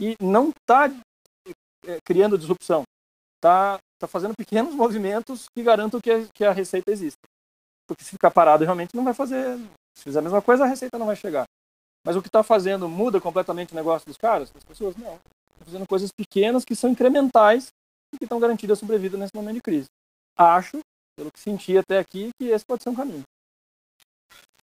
e 0.00 0.16
não 0.20 0.50
está 0.50 0.88
é, 1.86 1.98
criando 2.04 2.38
disrupção. 2.38 2.82
Está 3.36 3.78
tá 3.98 4.06
fazendo 4.06 4.34
pequenos 4.36 4.74
movimentos 4.76 5.46
que 5.54 5.62
garantam 5.62 6.00
que 6.00 6.10
a, 6.10 6.26
que 6.34 6.44
a 6.44 6.52
receita 6.52 6.90
exista. 6.90 7.18
Porque 7.86 8.04
se 8.04 8.10
ficar 8.10 8.30
parado, 8.30 8.64
realmente 8.64 8.94
não 8.94 9.04
vai 9.04 9.14
fazer. 9.14 9.58
Se 9.96 10.04
fizer 10.04 10.18
a 10.18 10.22
mesma 10.22 10.42
coisa, 10.42 10.64
a 10.64 10.66
receita 10.66 10.98
não 10.98 11.06
vai 11.06 11.16
chegar. 11.16 11.44
Mas 12.04 12.16
o 12.16 12.22
que 12.22 12.28
está 12.28 12.42
fazendo 12.42 12.88
muda 12.88 13.20
completamente 13.20 13.72
o 13.72 13.76
negócio 13.76 14.06
dos 14.06 14.16
caras, 14.16 14.50
das 14.50 14.64
pessoas? 14.64 14.96
Não. 14.96 15.14
Está 15.14 15.64
fazendo 15.64 15.86
coisas 15.88 16.10
pequenas 16.12 16.64
que 16.64 16.76
são 16.76 16.90
incrementais 16.90 17.68
e 18.14 18.18
que 18.18 18.24
estão 18.24 18.38
garantidas 18.38 18.78
a 18.78 18.80
sobrevida 18.80 19.16
nesse 19.16 19.34
momento 19.34 19.56
de 19.56 19.62
crise. 19.62 19.86
Acho, 20.36 20.80
pelo 21.16 21.32
que 21.32 21.40
senti 21.40 21.76
até 21.76 21.98
aqui, 21.98 22.30
que 22.40 22.48
esse 22.48 22.64
pode 22.64 22.82
ser 22.82 22.90
um 22.90 22.94
caminho. 22.94 23.24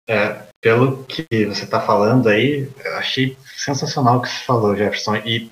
É, 0.10 0.48
pelo 0.62 1.04
que 1.06 1.26
você 1.30 1.64
está 1.64 1.80
falando 1.80 2.28
aí, 2.28 2.70
eu 2.84 2.98
achei 2.98 3.38
sensacional 3.56 4.18
o 4.18 4.22
que 4.22 4.30
você 4.30 4.44
falou, 4.44 4.76
Jefferson. 4.76 5.16
E 5.18 5.50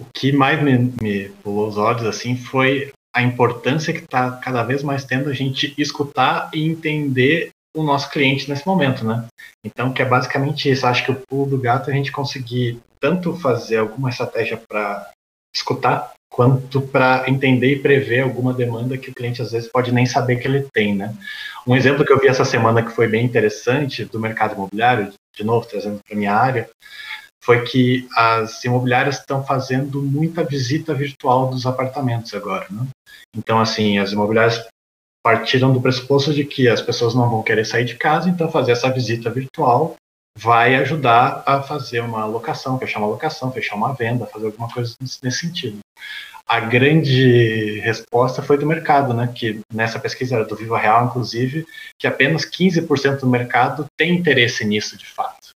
o 0.00 0.06
que 0.14 0.32
mais 0.32 0.62
me, 0.62 0.92
me 1.00 1.28
pulou 1.42 1.68
os 1.68 1.76
olhos 1.78 2.04
assim 2.04 2.36
foi 2.36 2.92
a 3.14 3.22
importância 3.22 3.92
que 3.92 4.00
está 4.00 4.32
cada 4.38 4.62
vez 4.62 4.82
mais 4.82 5.04
tendo 5.04 5.30
a 5.30 5.32
gente 5.32 5.72
escutar 5.78 6.50
e 6.52 6.66
entender 6.66 7.50
o 7.76 7.82
nosso 7.82 8.10
cliente 8.10 8.48
nesse 8.48 8.66
momento, 8.66 9.04
né? 9.04 9.26
Então, 9.64 9.92
que 9.92 10.02
é 10.02 10.04
basicamente 10.04 10.70
isso. 10.70 10.86
Acho 10.86 11.04
que 11.04 11.12
o 11.12 11.22
pulo 11.28 11.50
do 11.50 11.58
gato 11.58 11.90
é 11.90 11.92
a 11.92 11.96
gente 11.96 12.12
conseguir 12.12 12.80
tanto 13.00 13.36
fazer 13.36 13.78
alguma 13.78 14.10
estratégia 14.10 14.60
para 14.68 15.10
escutar 15.54 16.12
quanto 16.34 16.80
para 16.80 17.30
entender 17.30 17.74
e 17.74 17.78
prever 17.78 18.22
alguma 18.22 18.52
demanda 18.52 18.98
que 18.98 19.08
o 19.08 19.14
cliente 19.14 19.40
às 19.40 19.52
vezes 19.52 19.70
pode 19.70 19.92
nem 19.92 20.04
saber 20.04 20.36
que 20.36 20.48
ele 20.48 20.66
tem, 20.72 20.92
né? 20.92 21.14
Um 21.64 21.76
exemplo 21.76 22.04
que 22.04 22.12
eu 22.12 22.18
vi 22.18 22.26
essa 22.26 22.44
semana 22.44 22.82
que 22.82 22.90
foi 22.90 23.06
bem 23.06 23.24
interessante 23.24 24.04
do 24.04 24.18
mercado 24.18 24.54
imobiliário, 24.54 25.12
de 25.32 25.44
novo 25.44 25.64
trazendo 25.64 26.00
para 26.04 26.16
minha 26.16 26.34
área, 26.34 26.68
foi 27.40 27.62
que 27.62 28.08
as 28.16 28.64
imobiliárias 28.64 29.20
estão 29.20 29.44
fazendo 29.44 30.02
muita 30.02 30.42
visita 30.42 30.92
virtual 30.92 31.50
dos 31.50 31.66
apartamentos 31.66 32.34
agora, 32.34 32.66
né? 32.68 32.84
Então, 33.36 33.60
assim, 33.60 33.98
as 33.98 34.10
imobiliárias 34.10 34.66
partiram 35.22 35.72
do 35.72 35.80
pressuposto 35.80 36.34
de 36.34 36.44
que 36.44 36.68
as 36.68 36.82
pessoas 36.82 37.14
não 37.14 37.30
vão 37.30 37.44
querer 37.44 37.64
sair 37.64 37.84
de 37.84 37.94
casa, 37.94 38.28
então 38.28 38.50
fazer 38.50 38.72
essa 38.72 38.90
visita 38.90 39.30
virtual 39.30 39.94
vai 40.36 40.74
ajudar 40.74 41.44
a 41.46 41.62
fazer 41.62 42.00
uma 42.00 42.22
alocação, 42.22 42.76
fechar 42.76 42.98
uma 42.98 43.06
alocação, 43.06 43.52
fechar 43.52 43.76
uma 43.76 43.92
venda, 43.94 44.26
fazer 44.26 44.46
alguma 44.46 44.68
coisa 44.68 44.96
nesse 45.00 45.38
sentido. 45.38 45.78
A 46.46 46.60
grande 46.60 47.80
resposta 47.80 48.42
foi 48.42 48.58
do 48.58 48.66
mercado, 48.66 49.14
né? 49.14 49.32
Que 49.34 49.60
nessa 49.72 49.98
pesquisa 49.98 50.36
era 50.36 50.44
do 50.44 50.56
Viva 50.56 50.78
Real, 50.78 51.06
inclusive, 51.06 51.66
que 51.98 52.06
apenas 52.06 52.44
15% 52.44 53.20
do 53.20 53.26
mercado 53.26 53.86
tem 53.96 54.14
interesse 54.14 54.64
nisso 54.64 54.96
de 54.98 55.06
fato. 55.06 55.50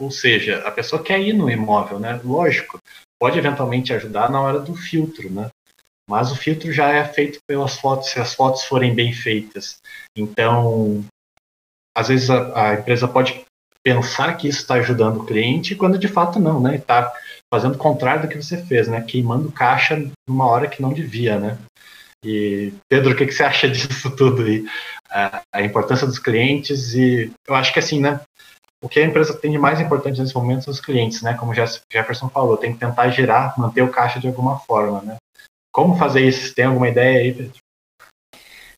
Ou 0.00 0.10
seja, 0.10 0.58
a 0.66 0.70
pessoa 0.70 1.02
quer 1.02 1.20
ir 1.20 1.32
no 1.32 1.50
imóvel, 1.50 1.98
né? 1.98 2.20
Lógico, 2.22 2.78
pode 3.18 3.38
eventualmente 3.38 3.92
ajudar 3.92 4.30
na 4.30 4.40
hora 4.40 4.58
do 4.58 4.74
filtro, 4.74 5.30
né? 5.30 5.48
Mas 6.08 6.30
o 6.30 6.36
filtro 6.36 6.72
já 6.72 6.90
é 6.90 7.04
feito 7.04 7.38
pelas 7.46 7.76
fotos, 7.76 8.10
se 8.10 8.20
as 8.20 8.34
fotos 8.34 8.64
forem 8.64 8.94
bem 8.94 9.12
feitas. 9.12 9.78
Então, 10.16 11.04
às 11.96 12.08
vezes 12.08 12.28
a, 12.28 12.70
a 12.70 12.74
empresa 12.74 13.08
pode 13.08 13.44
pensar 13.82 14.36
que 14.36 14.48
isso 14.48 14.60
está 14.60 14.74
ajudando 14.74 15.20
o 15.20 15.26
cliente, 15.26 15.74
quando 15.74 15.98
de 15.98 16.08
fato 16.08 16.38
não, 16.38 16.60
né? 16.60 16.76
Está 16.76 17.12
fazendo 17.52 17.74
o 17.74 17.78
contrário 17.78 18.22
do 18.22 18.28
que 18.28 18.42
você 18.42 18.56
fez, 18.56 18.88
né? 18.88 19.02
Queimando 19.02 19.52
caixa 19.52 20.02
numa 20.26 20.46
hora 20.46 20.66
que 20.66 20.80
não 20.80 20.90
devia, 20.90 21.38
né? 21.38 21.58
E 22.24 22.72
Pedro, 22.88 23.12
o 23.12 23.16
que, 23.16 23.26
que 23.26 23.32
você 23.32 23.42
acha 23.42 23.68
disso 23.70 24.10
tudo 24.16 24.42
aí? 24.42 24.64
A, 25.10 25.42
a, 25.52 25.62
importância 25.62 26.06
dos 26.06 26.18
clientes 26.18 26.94
e 26.94 27.30
eu 27.46 27.54
acho 27.54 27.70
que 27.70 27.78
assim, 27.78 28.00
né? 28.00 28.20
O 28.82 28.88
que 28.88 28.98
a 28.98 29.04
empresa 29.04 29.34
tem 29.34 29.52
de 29.52 29.58
mais 29.58 29.80
importante 29.80 30.18
nesse 30.18 30.34
momento 30.34 30.64
são 30.64 30.72
os 30.72 30.80
clientes, 30.80 31.20
né? 31.20 31.34
Como 31.34 31.52
Jefferson 31.54 32.30
falou, 32.30 32.56
tem 32.56 32.72
que 32.72 32.78
tentar 32.78 33.10
gerar, 33.10 33.52
manter 33.58 33.82
o 33.82 33.90
caixa 33.90 34.18
de 34.18 34.26
alguma 34.26 34.58
forma, 34.60 35.02
né? 35.02 35.16
Como 35.70 35.96
fazer 35.96 36.26
isso? 36.26 36.54
Tem 36.54 36.64
alguma 36.64 36.88
ideia 36.88 37.20
aí, 37.20 37.34
Pedro? 37.34 37.52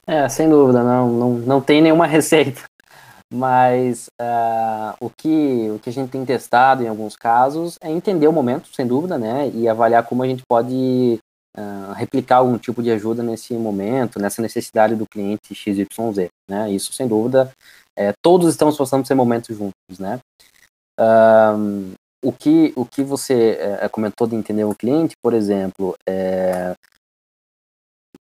É, 0.07 0.29
sem 0.29 0.49
dúvida, 0.49 0.83
não, 0.83 1.09
não, 1.09 1.31
não 1.31 1.61
tem 1.61 1.81
nenhuma 1.81 2.07
receita. 2.09 2.63
Mas 3.35 4.07
uh, 4.23 4.95
o, 5.01 5.11
que, 5.11 5.69
o 5.75 5.81
que 5.81 5.91
a 5.91 5.93
gente 5.93 6.11
tem 6.11 6.25
testado 6.25 6.85
em 6.85 6.89
alguns 6.89 7.17
casos 7.17 7.77
é 7.81 7.91
entender 7.91 8.29
o 8.29 8.33
momento, 8.33 8.69
sem 8.73 8.87
dúvida, 8.87 9.19
né? 9.19 9.51
E 9.53 9.69
avaliar 9.69 10.05
como 10.05 10.23
a 10.23 10.27
gente 10.29 10.45
pode 10.49 11.19
uh, 11.57 11.93
replicar 11.95 12.37
algum 12.37 12.57
tipo 12.57 12.81
de 12.81 12.93
ajuda 12.93 13.25
nesse 13.25 13.55
momento, 13.55 14.21
nessa 14.21 14.41
necessidade 14.41 14.95
do 14.95 15.05
cliente 15.05 15.53
XYZ, 15.53 16.29
né? 16.49 16.71
Isso, 16.71 16.93
sem 16.93 17.09
dúvida, 17.09 17.51
é, 17.99 18.13
todos 18.23 18.49
estamos 18.49 18.77
passando 18.77 19.01
por 19.01 19.07
esse 19.07 19.15
momento 19.15 19.53
juntos, 19.53 19.99
né? 19.99 20.21
Um, 21.01 21.93
o 22.25 22.33
que, 22.33 22.73
o 22.77 22.87
que 22.87 23.03
você 23.03 23.59
é, 23.81 23.89
comentou 23.89 24.29
de 24.29 24.37
entender 24.37 24.63
o 24.63 24.77
cliente, 24.77 25.17
por 25.21 25.35
exemplo, 25.35 25.97
é, 26.09 26.75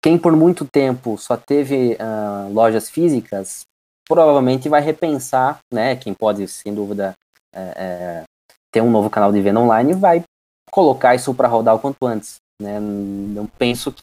quem 0.01 0.17
por 0.17 0.35
muito 0.35 0.65
tempo 0.65 1.19
só 1.19 1.37
teve 1.37 1.93
uh, 1.93 2.51
lojas 2.51 2.89
físicas 2.89 3.61
provavelmente 4.07 4.69
vai 4.69 4.81
repensar, 4.81 5.59
né? 5.73 5.95
Quem 5.95 6.13
pode, 6.13 6.47
sem 6.47 6.73
dúvida, 6.73 7.15
é, 7.53 7.61
é, 7.75 8.23
ter 8.71 8.81
um 8.81 8.89
novo 8.89 9.09
canal 9.09 9.31
de 9.31 9.41
venda 9.41 9.59
online 9.59 9.93
vai 9.93 10.23
colocar 10.71 11.13
isso 11.13 11.33
para 11.33 11.47
rodar 11.47 11.75
o 11.75 11.79
quanto 11.79 12.05
antes. 12.05 12.37
Né? 12.61 12.79
Não 12.79 13.45
penso 13.45 13.91
que, 13.91 14.01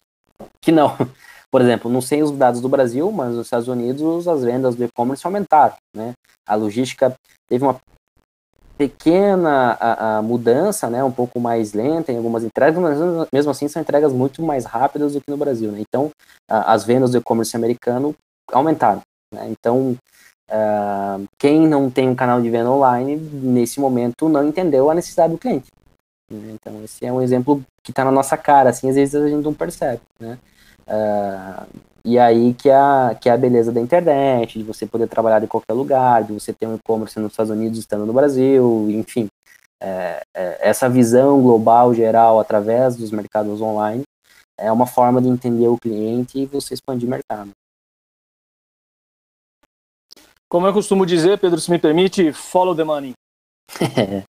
que 0.60 0.72
não. 0.72 0.96
Por 1.50 1.60
exemplo, 1.60 1.90
não 1.90 2.00
sei 2.00 2.22
os 2.22 2.30
dados 2.30 2.60
do 2.60 2.68
Brasil, 2.68 3.10
mas 3.10 3.34
nos 3.34 3.46
Estados 3.46 3.66
Unidos 3.66 4.28
as 4.28 4.44
vendas 4.44 4.76
do 4.76 4.84
e-commerce 4.84 5.26
aumentaram. 5.26 5.74
Né? 5.94 6.12
A 6.46 6.54
logística 6.54 7.12
teve 7.48 7.64
uma 7.64 7.80
pequena 8.78 9.76
a, 9.78 10.18
a 10.18 10.22
mudança, 10.22 10.88
né, 10.88 11.04
um 11.04 11.12
pouco 11.12 11.38
mais 11.38 11.74
lenta 11.74 12.10
em 12.10 12.16
algumas 12.16 12.44
entregas, 12.44 12.80
mas 12.80 13.28
mesmo 13.30 13.50
assim 13.50 13.68
são 13.68 13.82
entregas 13.82 14.10
muito 14.10 14.42
mais 14.42 14.64
rápidas 14.64 15.12
do 15.12 15.20
que 15.20 15.30
no 15.30 15.36
Brasil. 15.36 15.70
Né? 15.70 15.80
Então, 15.80 16.10
a, 16.48 16.72
as 16.72 16.84
vendas 16.84 17.10
do 17.10 17.18
e-commerce 17.18 17.54
americano 17.56 18.14
aumentaram. 18.50 19.02
Né? 19.32 19.48
Então, 19.50 19.96
uh, 20.50 21.28
quem 21.38 21.66
não 21.66 21.90
tem 21.90 22.08
um 22.08 22.14
canal 22.14 22.40
de 22.40 22.50
venda 22.50 22.70
online, 22.70 23.16
nesse 23.16 23.80
momento, 23.80 24.28
não 24.28 24.46
entendeu 24.46 24.90
a 24.90 24.94
necessidade 24.94 25.32
do 25.32 25.38
cliente. 25.38 25.68
Né? 26.30 26.52
Então, 26.52 26.82
esse 26.84 27.04
é 27.04 27.12
um 27.12 27.20
exemplo 27.20 27.62
que 27.82 27.90
está 27.90 28.04
na 28.04 28.12
nossa 28.12 28.36
cara, 28.36 28.70
assim, 28.70 28.88
às 28.88 28.96
vezes 28.96 29.14
a 29.14 29.28
gente 29.28 29.44
não 29.44 29.54
percebe. 29.54 30.00
Né? 30.18 30.38
Uh, 30.86 31.66
e 32.04 32.18
aí 32.18 32.54
que 32.54 32.68
é, 32.68 32.74
a, 32.74 33.16
que 33.20 33.28
é 33.28 33.32
a 33.32 33.36
beleza 33.36 33.70
da 33.70 33.80
internet, 33.80 34.58
de 34.58 34.64
você 34.64 34.86
poder 34.86 35.06
trabalhar 35.06 35.38
de 35.38 35.46
qualquer 35.46 35.74
lugar, 35.74 36.24
de 36.24 36.32
você 36.32 36.52
ter 36.52 36.66
um 36.66 36.76
e-commerce 36.76 37.18
nos 37.18 37.32
Estados 37.32 37.50
Unidos 37.50 37.78
estando 37.78 38.06
no 38.06 38.12
Brasil, 38.12 38.88
enfim. 38.90 39.28
É, 39.82 40.22
é, 40.34 40.68
essa 40.68 40.88
visão 40.88 41.40
global, 41.42 41.94
geral, 41.94 42.40
através 42.40 42.96
dos 42.96 43.10
mercados 43.10 43.60
online, 43.60 44.02
é 44.58 44.70
uma 44.70 44.86
forma 44.86 45.20
de 45.20 45.28
entender 45.28 45.68
o 45.68 45.78
cliente 45.78 46.38
e 46.38 46.46
você 46.46 46.74
expandir 46.74 47.06
o 47.06 47.10
mercado. 47.10 47.50
Como 50.50 50.66
eu 50.66 50.72
costumo 50.72 51.06
dizer, 51.06 51.38
Pedro, 51.38 51.60
se 51.60 51.70
me 51.70 51.78
permite, 51.78 52.32
follow 52.32 52.74
the 52.74 52.82
money. 52.82 53.12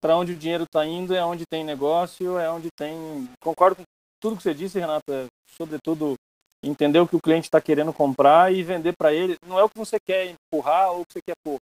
Para 0.00 0.16
onde 0.16 0.32
o 0.32 0.36
dinheiro 0.36 0.64
está 0.64 0.86
indo 0.86 1.14
é 1.14 1.22
onde 1.22 1.44
tem 1.44 1.62
negócio, 1.62 2.38
é 2.38 2.50
onde 2.50 2.68
tem. 2.74 3.28
Concordo 3.42 3.76
com 3.76 3.82
tudo 4.18 4.38
que 4.38 4.42
você 4.42 4.54
disse, 4.54 4.78
Renato. 4.78 5.04
É, 5.12 5.26
sobretudo, 5.50 6.14
entender 6.62 6.98
o 6.98 7.06
que 7.06 7.16
o 7.16 7.20
cliente 7.20 7.46
está 7.46 7.60
querendo 7.60 7.92
comprar 7.92 8.54
e 8.54 8.62
vender 8.62 8.94
para 8.96 9.12
ele. 9.12 9.36
Não 9.46 9.58
é 9.58 9.64
o 9.64 9.68
que 9.68 9.78
você 9.78 9.98
quer 10.00 10.30
empurrar 10.30 10.92
ou 10.92 11.02
o 11.02 11.04
que 11.04 11.12
você 11.12 11.20
quer 11.26 11.36
pôr. 11.44 11.58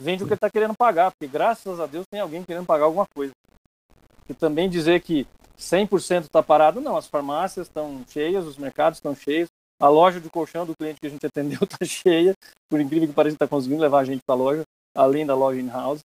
Vende 0.00 0.22
o 0.22 0.26
que 0.26 0.32
ele 0.32 0.36
está 0.36 0.50
querendo 0.50 0.74
pagar, 0.76 1.10
porque 1.10 1.26
graças 1.26 1.80
a 1.80 1.86
Deus 1.86 2.06
tem 2.08 2.20
alguém 2.20 2.44
querendo 2.44 2.66
pagar 2.66 2.84
alguma 2.84 3.06
coisa. 3.12 3.32
E 4.28 4.34
também 4.34 4.70
dizer 4.70 5.00
que 5.00 5.26
100% 5.58 6.22
está 6.22 6.40
parado, 6.40 6.80
não. 6.80 6.96
As 6.96 7.08
farmácias 7.08 7.66
estão 7.66 8.04
cheias, 8.08 8.46
os 8.46 8.56
mercados 8.56 8.98
estão 8.98 9.14
cheios, 9.14 9.48
a 9.80 9.88
loja 9.88 10.20
de 10.20 10.30
colchão 10.30 10.64
do 10.64 10.76
cliente 10.76 11.00
que 11.00 11.06
a 11.06 11.10
gente 11.10 11.26
atendeu 11.26 11.58
está 11.62 11.78
cheia, 11.84 12.34
por 12.70 12.80
incrível 12.80 13.08
que 13.08 13.14
pareça, 13.14 13.34
está 13.34 13.48
conseguindo 13.48 13.80
levar 13.80 14.00
a 14.00 14.04
gente 14.04 14.22
para 14.24 14.34
a 14.34 14.38
loja, 14.38 14.62
além 14.94 15.26
da 15.26 15.34
loja 15.34 15.60
in-house. 15.60 16.00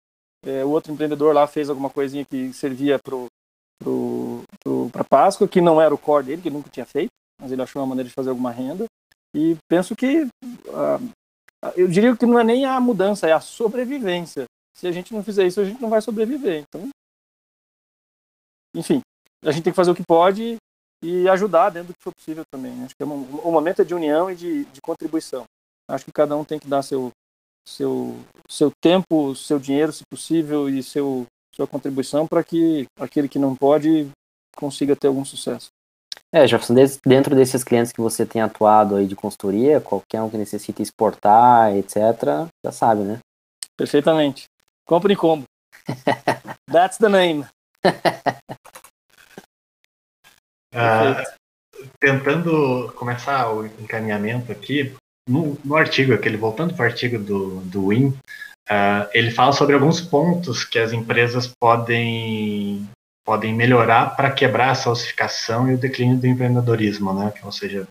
É, 0.45 0.65
o 0.65 0.71
outro 0.71 0.93
empreendedor 0.93 1.35
lá 1.35 1.47
fez 1.47 1.69
alguma 1.69 1.91
coisinha 1.91 2.25
que 2.25 2.53
servia 2.53 2.99
para 2.99 5.05
Páscoa, 5.05 5.49
que 5.49 5.61
não 5.61 5.81
era 5.81 5.95
o 5.95 5.99
core 5.99 6.27
dele, 6.27 6.43
que 6.43 6.49
ele 6.49 6.57
nunca 6.57 6.71
tinha 6.71 6.87
feito, 6.87 7.11
mas 7.41 7.51
ele 7.51 7.63
achou 7.63 7.83
uma 7.83 7.89
maneira 7.89 8.09
de 8.09 8.15
fazer 8.15 8.31
alguma 8.31 8.51
renda. 8.51 8.87
E 9.35 9.57
penso 9.69 9.97
que, 9.97 10.23
uh, 10.23 11.71
eu 11.75 11.89
diria 11.89 12.17
que 12.17 12.27
não 12.27 12.39
é 12.39 12.45
nem 12.45 12.65
a 12.65 12.81
mudança, 12.81 13.27
é 13.27 13.33
a 13.33 13.41
sobrevivência. 13.41 14.45
Se 14.77 14.87
a 14.87 14.93
gente 14.93 15.13
não 15.13 15.23
fizer 15.23 15.47
isso, 15.47 15.61
a 15.61 15.65
gente 15.65 15.81
não 15.81 15.91
vai 15.91 16.01
sobreviver. 16.01 16.65
Então, 16.69 16.89
enfim, 18.75 19.01
a 19.43 19.51
gente 19.51 19.65
tem 19.65 19.73
que 19.73 19.77
fazer 19.77 19.91
o 19.91 19.95
que 19.95 20.05
pode 20.07 20.57
e 21.03 21.29
ajudar 21.29 21.71
dentro 21.71 21.89
do 21.89 21.95
que 21.95 22.03
for 22.03 22.15
possível 22.15 22.45
também. 22.51 22.73
Né? 22.73 22.85
Acho 22.87 22.95
que 22.97 23.03
é 23.03 23.07
um, 23.07 23.23
o 23.45 23.53
momento 23.53 23.83
é 23.83 23.85
de 23.85 23.95
união 23.95 24.31
e 24.31 24.35
de, 24.35 24.65
de 24.67 24.81
contribuição. 24.81 25.45
Acho 25.89 26.05
que 26.05 26.13
cada 26.13 26.37
um 26.37 26.45
tem 26.45 26.59
que 26.59 26.67
dar 26.67 26.83
seu, 26.83 27.11
seu, 27.67 28.17
seu 28.49 28.71
tempo, 28.83 29.35
seu 29.35 29.59
dinheiro, 29.59 29.93
se 29.93 30.03
possível, 30.11 30.69
e 30.69 30.83
seu, 30.83 31.27
sua 31.55 31.67
contribuição 31.67 32.27
para 32.27 32.43
que 32.43 32.87
aquele 32.99 33.29
que 33.29 33.39
não 33.39 33.55
pode 33.55 34.11
consiga 34.57 34.97
ter 34.97 35.09
algum 35.09 35.25
sucesso. 35.25 35.69
É, 36.33 36.47
Jefferson, 36.47 36.75
dentro 37.07 37.35
desses 37.35 37.63
clientes 37.63 37.93
que 37.93 38.01
você 38.01 38.27
tem 38.27 38.43
atuado 38.43 38.97
aí 38.97 39.07
de 39.07 39.15
consultoria, 39.15 39.81
qualquer 39.81 40.21
um 40.23 40.31
que 40.31 40.37
necessite 40.37 40.83
exportar, 40.83 41.75
etc., 41.77 42.49
já 42.65 42.73
sabe, 42.73 43.03
né? 43.03 43.19
Perfeitamente. 43.77 44.47
Compre 44.85 45.13
em 45.13 45.17
combo. 45.17 45.45
That's 46.71 46.99
the 46.99 47.09
name. 47.09 47.47
Ah, 50.77 51.25
tentando 51.99 52.93
começar 52.97 53.51
o 53.51 53.67
encaminhamento 53.67 54.53
aqui, 54.53 54.95
no, 55.29 55.59
no 55.65 55.75
artigo, 55.75 56.13
aquele, 56.13 56.37
voltando 56.37 56.75
para 56.75 56.85
o 56.85 56.89
artigo 56.89 57.19
do, 57.19 57.61
do 57.63 57.89
Win, 57.89 58.09
uh, 58.09 59.09
ele 59.13 59.31
fala 59.31 59.53
sobre 59.53 59.75
alguns 59.75 60.01
pontos 60.01 60.65
que 60.65 60.79
as 60.79 60.93
empresas 60.93 61.51
podem, 61.61 62.89
podem 63.25 63.55
melhorar 63.55 64.15
para 64.17 64.31
quebrar 64.31 64.71
a 64.71 64.75
falsificação 64.75 65.69
e 65.71 65.75
o 65.75 65.79
declínio 65.79 66.19
do 66.19 66.27
empreendedorismo, 66.27 67.13
né? 67.13 67.33
ou 67.43 67.51
seja, 67.51 67.87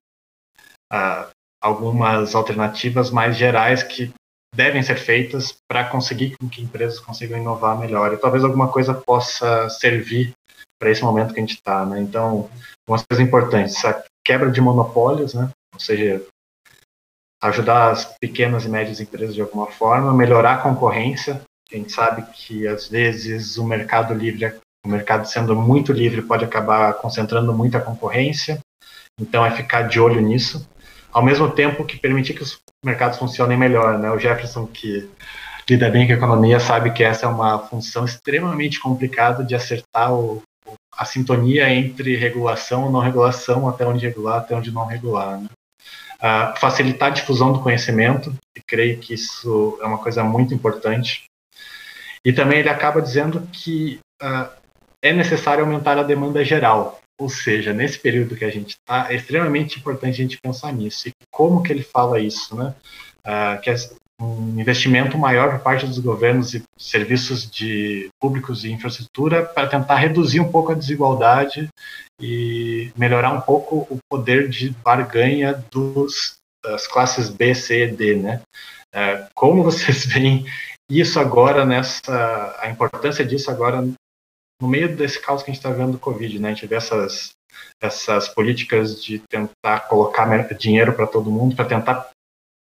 uh, 0.94 1.28
algumas 1.62 2.36
alternativas 2.36 3.10
mais 3.10 3.36
gerais 3.36 3.84
que 3.84 4.14
devem 4.56 4.82
ser 4.82 4.96
feitas 4.96 5.58
para 5.70 5.84
conseguir 5.84 6.38
que 6.50 6.62
empresas 6.62 7.00
consigam 7.00 7.38
inovar 7.38 7.78
melhor. 7.78 8.14
E 8.14 8.18
talvez 8.18 8.44
alguma 8.44 8.72
coisa 8.72 8.94
possa 8.94 9.68
servir 9.70 10.32
para 10.80 10.92
esse 10.92 11.04
momento 11.04 11.34
que 11.34 11.40
a 11.40 11.44
gente 11.44 11.56
está. 11.56 11.86
Né? 11.86 12.02
Então, 12.02 12.50
umas 12.88 13.04
coisas 13.04 13.26
importantes, 13.26 13.84
a 13.86 14.04
quebra 14.24 14.52
de 14.52 14.62
monopólios, 14.62 15.34
né? 15.34 15.50
ou 15.74 15.80
seja, 15.80 16.22
ajudar 17.42 17.92
as 17.92 18.06
pequenas 18.20 18.66
e 18.66 18.70
médias 18.70 19.00
empresas 19.00 19.36
de 19.36 19.42
alguma 19.42 19.68
forma, 19.68 20.14
melhorar 20.14 20.56
a 20.56 20.62
concorrência. 20.62 21.42
A 21.72 21.76
gente 21.76 21.92
sabe 21.92 22.24
que 22.34 22.68
às 22.68 22.88
vezes 22.88 23.58
o 23.58 23.64
mercado 23.64 24.14
livre, 24.14 24.54
o 24.86 24.90
mercado 24.90 25.28
sendo 25.28 25.56
muito 25.56 25.92
livre, 25.92 26.22
pode 26.22 26.46
acabar 26.46 26.94
concentrando 26.96 27.54
muita 27.54 27.80
concorrência. 27.80 28.60
Então 29.20 29.46
é 29.46 29.52
ficar 29.52 29.84
de 29.84 30.00
olho 30.00 30.22
nisso, 30.22 30.68
ao 31.12 31.24
mesmo 31.24 31.50
tempo 31.50 31.86
que 31.86 31.98
permitir 31.98 32.34
que 32.34 32.44
os 32.44 32.60
mercados 32.84 33.18
funcionem 33.18 33.58
melhor. 33.58 33.98
Né? 33.98 34.12
O 34.12 34.20
Jefferson, 34.20 34.68
que 34.68 35.10
lida 35.70 35.90
bem 35.90 36.06
com 36.06 36.14
a 36.14 36.16
economia, 36.16 36.60
sabe 36.60 36.92
que 36.92 37.04
essa 37.04 37.26
é 37.26 37.30
uma 37.30 37.60
função 37.60 38.06
extremamente 38.06 38.80
complicada 38.80 39.44
de 39.44 39.56
acertar 39.56 40.14
o, 40.14 40.42
a 40.96 41.06
sintonia 41.06 41.70
entre 41.70 42.16
regulação 42.16 42.86
ou 42.86 42.92
não 42.92 43.00
regulação, 43.00 43.68
até 43.68 43.86
onde 43.86 44.06
regular, 44.06 44.40
até 44.40 44.56
onde 44.56 44.72
não 44.72 44.86
regular. 44.86 45.40
Né? 45.40 45.50
Uh, 46.16 46.58
facilitar 46.60 47.10
a 47.10 47.14
difusão 47.14 47.52
do 47.52 47.62
conhecimento, 47.62 48.34
e 48.56 48.62
creio 48.62 48.98
que 49.00 49.14
isso 49.14 49.78
é 49.82 49.86
uma 49.86 49.98
coisa 49.98 50.24
muito 50.24 50.54
importante. 50.54 51.26
E 52.24 52.32
também 52.32 52.60
ele 52.60 52.70
acaba 52.70 53.02
dizendo 53.02 53.48
que 53.52 54.00
uh, 54.22 54.50
é 55.02 55.14
necessário 55.14 55.64
aumentar 55.64 55.98
a 55.98 56.04
demanda 56.04 56.44
geral. 56.44 57.00
Ou 57.20 57.30
seja, 57.30 57.72
nesse 57.72 57.98
período 58.00 58.36
que 58.36 58.44
a 58.44 58.52
gente 58.52 58.72
está, 58.72 59.12
é 59.12 59.16
extremamente 59.16 59.80
importante 59.80 60.14
a 60.14 60.24
gente 60.24 60.40
pensar 60.42 60.74
nisso. 60.74 61.08
E 61.08 61.14
como 61.32 61.64
que 61.64 61.72
ele 61.72 61.84
fala 61.84 62.20
isso, 62.20 62.56
né? 62.56 62.74
Uh, 63.26 63.62
que 63.62 63.70
um 64.20 64.60
investimento 64.60 65.18
maior 65.18 65.52
por 65.52 65.60
parte 65.60 65.86
dos 65.86 66.00
governos 66.00 66.54
e 66.54 66.64
serviços 66.78 67.50
de 67.50 68.10
públicos 68.20 68.64
e 68.64 68.72
infraestrutura 68.72 69.46
para 69.46 69.68
tentar 69.68 69.96
reduzir 69.96 70.40
um 70.40 70.52
pouco 70.52 70.72
a 70.72 70.76
desigualdade 70.76 71.68
e 72.22 72.92
melhorar 72.96 73.34
um 73.34 73.42
pouco 73.42 73.88
o 73.90 73.98
poder 74.10 74.48
de 74.50 74.70
barganha 74.70 75.64
dos, 75.70 76.38
das 76.64 76.88
classes 76.88 77.30
B, 77.30 77.54
C 77.54 77.86
e 77.86 77.92
D, 77.92 78.16
né? 78.16 78.42
Uh, 78.96 79.28
como 79.36 79.64
vocês 79.64 80.06
veem 80.08 80.46
isso 80.90 81.20
agora 81.20 81.66
nessa 81.66 82.58
a 82.62 82.70
importância 82.70 83.26
disso 83.26 83.52
agora 83.52 83.82
no 84.62 84.68
meio 84.68 84.96
desse 84.96 85.20
caos 85.20 85.44
que 85.44 85.52
a 85.52 85.54
gente 85.54 85.62
está 85.62 85.72
vendo 85.72 85.94
do 85.94 86.00
Covid, 86.00 86.40
né? 86.40 86.50
A 86.50 86.54
gente 86.54 86.68
vê 86.68 86.76
essas, 86.76 87.32
essas 87.82 88.30
políticas 88.30 89.04
de 89.04 89.20
tentar 89.30 89.82
colocar 89.90 90.26
dinheiro 90.56 90.94
para 90.94 91.08
todo 91.08 91.32
mundo, 91.32 91.56
para 91.56 91.66
tentar 91.66 92.10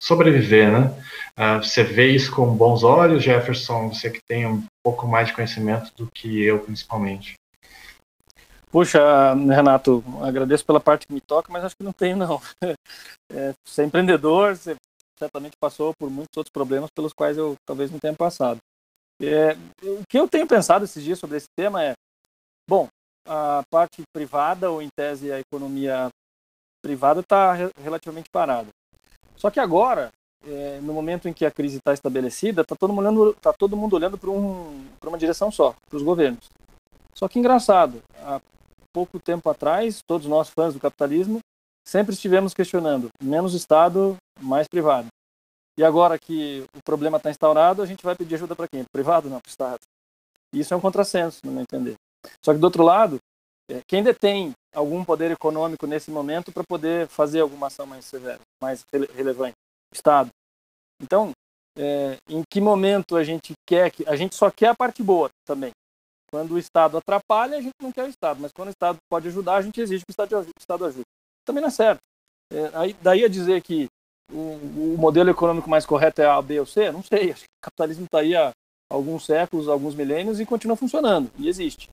sobreviver, 0.04 0.70
né? 0.70 0.94
Uh, 1.38 1.62
você 1.62 1.82
vê 1.82 2.10
isso 2.10 2.30
com 2.30 2.54
bons 2.54 2.82
olhos, 2.82 3.24
Jefferson, 3.24 3.88
você 3.88 4.10
que 4.10 4.20
tem 4.22 4.46
um 4.46 4.62
pouco 4.84 5.08
mais 5.08 5.28
de 5.28 5.34
conhecimento 5.34 5.90
do 5.96 6.06
que 6.06 6.42
eu, 6.42 6.58
principalmente. 6.60 7.34
Puxa, 8.70 9.34
Renato, 9.34 10.04
agradeço 10.20 10.64
pela 10.64 10.80
parte 10.80 11.06
que 11.06 11.12
me 11.12 11.20
toca, 11.20 11.50
mas 11.50 11.64
acho 11.64 11.76
que 11.76 11.84
não 11.84 11.92
tenho, 11.92 12.16
não. 12.16 12.40
É, 13.32 13.52
você 13.66 13.82
é 13.82 13.84
empreendedor, 13.86 14.54
você 14.54 14.76
certamente 15.18 15.56
passou 15.58 15.92
por 15.98 16.10
muitos 16.10 16.36
outros 16.36 16.52
problemas 16.52 16.90
pelos 16.94 17.12
quais 17.12 17.36
eu 17.36 17.56
talvez 17.66 17.90
não 17.90 17.98
tenha 17.98 18.14
passado. 18.14 18.58
É, 19.20 19.54
o 19.82 20.02
que 20.08 20.18
eu 20.18 20.28
tenho 20.28 20.46
pensado 20.46 20.84
esses 20.84 21.02
dias 21.02 21.18
sobre 21.18 21.38
esse 21.38 21.48
tema 21.58 21.82
é, 21.82 21.94
bom, 22.68 22.86
a 23.26 23.62
parte 23.70 24.02
privada, 24.14 24.70
ou 24.70 24.82
em 24.82 24.88
tese 24.94 25.32
a 25.32 25.40
economia 25.40 26.08
privada, 26.84 27.20
está 27.20 27.52
re 27.54 27.70
relativamente 27.82 28.28
parada. 28.30 28.68
Só 29.36 29.50
que 29.50 29.60
agora, 29.60 30.10
é, 30.46 30.80
no 30.82 30.92
momento 30.92 31.28
em 31.28 31.32
que 31.32 31.44
a 31.44 31.50
crise 31.50 31.78
está 31.78 31.92
estabelecida, 31.92 32.62
está 32.62 32.74
todo, 32.76 32.92
mundo 32.92 33.06
olhando, 33.06 33.34
tá 33.40 33.52
todo 33.52 33.76
mundo 33.76 33.94
olhando 33.96 34.18
para 34.18 34.30
um, 34.30 34.86
uma 35.04 35.18
direção 35.18 35.50
só, 35.50 35.74
para 35.88 35.96
os 35.96 36.02
governos. 36.02 36.48
Só 37.14 37.28
que 37.28 37.38
engraçado, 37.38 38.02
há 38.22 38.40
pouco 38.92 39.18
tempo 39.18 39.48
atrás, 39.50 40.00
todos 40.06 40.26
nós 40.26 40.48
fãs 40.48 40.74
do 40.74 40.80
capitalismo, 40.80 41.40
sempre 41.86 42.14
estivemos 42.14 42.54
questionando 42.54 43.08
menos 43.22 43.54
Estado, 43.54 44.16
mais 44.40 44.66
privado. 44.68 45.08
E 45.76 45.84
agora 45.84 46.18
que 46.18 46.64
o 46.76 46.82
problema 46.84 47.16
está 47.16 47.30
instaurado, 47.30 47.82
a 47.82 47.86
gente 47.86 48.04
vai 48.04 48.14
pedir 48.14 48.36
ajuda 48.36 48.54
para 48.54 48.68
quem? 48.68 48.84
Privado? 48.92 49.28
Não, 49.28 49.40
para 49.40 49.48
o 49.48 49.50
Estado. 49.50 49.80
Isso 50.52 50.72
é 50.72 50.76
um 50.76 50.80
contrassenso, 50.80 51.40
no 51.44 51.50
meu 51.50 51.62
entender. 51.62 51.96
Só 52.44 52.52
que, 52.52 52.60
do 52.60 52.64
outro 52.64 52.84
lado, 52.84 53.18
quem 53.86 54.02
detém 54.02 54.52
algum 54.74 55.04
poder 55.04 55.30
econômico 55.30 55.86
nesse 55.86 56.10
momento 56.10 56.52
para 56.52 56.64
poder 56.64 57.08
fazer 57.08 57.40
alguma 57.40 57.68
ação 57.68 57.86
mais 57.86 58.04
severa, 58.04 58.40
mais 58.60 58.84
rele 58.92 59.08
relevante? 59.14 59.54
O 59.92 59.94
Estado. 59.94 60.30
Então, 61.02 61.32
é, 61.76 62.16
em 62.28 62.42
que 62.48 62.60
momento 62.60 63.16
a 63.16 63.24
gente 63.24 63.52
quer 63.66 63.90
que. 63.90 64.06
A 64.08 64.16
gente 64.16 64.34
só 64.34 64.50
quer 64.50 64.68
a 64.68 64.74
parte 64.74 65.02
boa 65.02 65.28
também. 65.46 65.72
Quando 66.30 66.52
o 66.52 66.58
Estado 66.58 66.96
atrapalha, 66.96 67.56
a 67.56 67.60
gente 67.60 67.74
não 67.80 67.92
quer 67.92 68.04
o 68.04 68.08
Estado. 68.08 68.40
Mas 68.40 68.52
quando 68.52 68.68
o 68.68 68.72
Estado 68.72 68.98
pode 69.10 69.28
ajudar, 69.28 69.56
a 69.56 69.62
gente 69.62 69.80
exige 69.80 70.04
que 70.04 70.10
o 70.10 70.12
Estado, 70.12 70.36
o 70.36 70.50
Estado 70.58 70.84
ajude. 70.84 71.04
Também 71.44 71.60
não 71.60 71.68
é 71.68 71.72
certo. 71.72 72.00
É, 72.52 72.70
aí, 72.74 72.96
daí 73.02 73.24
a 73.24 73.28
dizer 73.28 73.62
que 73.62 73.88
o, 74.32 74.94
o, 74.94 74.96
modelo 74.98 75.30
econômico 75.30 75.70
mais 75.70 75.86
correto 75.86 76.22
é 76.22 76.26
A, 76.26 76.40
B 76.40 76.60
ou 76.60 76.66
C? 76.66 76.90
Não 76.90 77.02
sei. 77.02 77.32
Acho 77.32 77.42
que 77.42 77.46
o 77.46 77.64
capitalismo 77.64 78.04
está 78.04 78.20
aí 78.20 78.34
há 78.34 78.50
alguns 78.90 79.24
séculos, 79.24 79.68
alguns 79.68 79.94
milênios 79.94 80.40
e 80.40 80.46
continua 80.46 80.76
funcionando. 80.76 81.30
E 81.38 81.48
existe. 81.48 81.88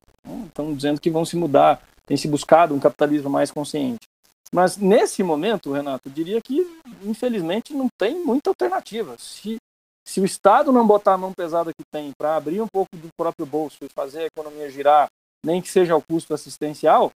Estão 0.48 0.74
dizendo 0.74 1.00
que 1.00 1.10
vão 1.10 1.26
se 1.26 1.36
mudar, 1.36 1.82
tem 2.06 2.18
se 2.18 2.28
buscado 2.28 2.74
um 2.74 2.80
capitalismo 2.80 3.30
mais 3.30 3.52
consciente. 3.52 4.08
Mas 4.54 4.76
nesse 4.76 5.24
momento, 5.24 5.72
Renato, 5.72 6.10
eu 6.10 6.14
diria 6.14 6.42
que, 6.42 6.68
infelizmente, 7.04 7.74
não 7.74 7.88
tem 7.98 8.24
muita 8.24 8.50
alternativa. 8.50 9.16
Se, 9.18 9.58
se 10.06 10.20
o 10.20 10.26
Estado 10.26 10.72
não 10.72 10.86
botar 10.86 11.14
a 11.14 11.18
mão 11.18 11.32
pesada 11.34 11.72
que 11.72 11.84
tem 11.92 12.12
para 12.18 12.36
abrir 12.36 12.62
um 12.62 12.68
pouco 12.68 12.96
do 12.98 13.08
próprio 13.18 13.46
bolso 13.46 13.78
e 13.82 13.90
fazer 13.96 14.20
a 14.20 14.26
economia 14.26 14.70
girar, 14.70 15.08
nem 15.44 15.62
que 15.62 15.70
seja 15.70 15.94
ao 15.94 16.02
custo 16.02 16.34
assistencial, 16.34 17.12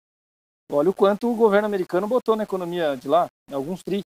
olha 0.72 0.90
o 0.90 0.94
quanto 0.94 1.30
o 1.30 1.36
governo 1.36 1.66
americano 1.66 2.08
botou 2.08 2.36
na 2.36 2.44
economia 2.44 2.96
de 2.96 3.08
lá, 3.08 3.28
alguns 3.52 3.82
tri 3.84 4.02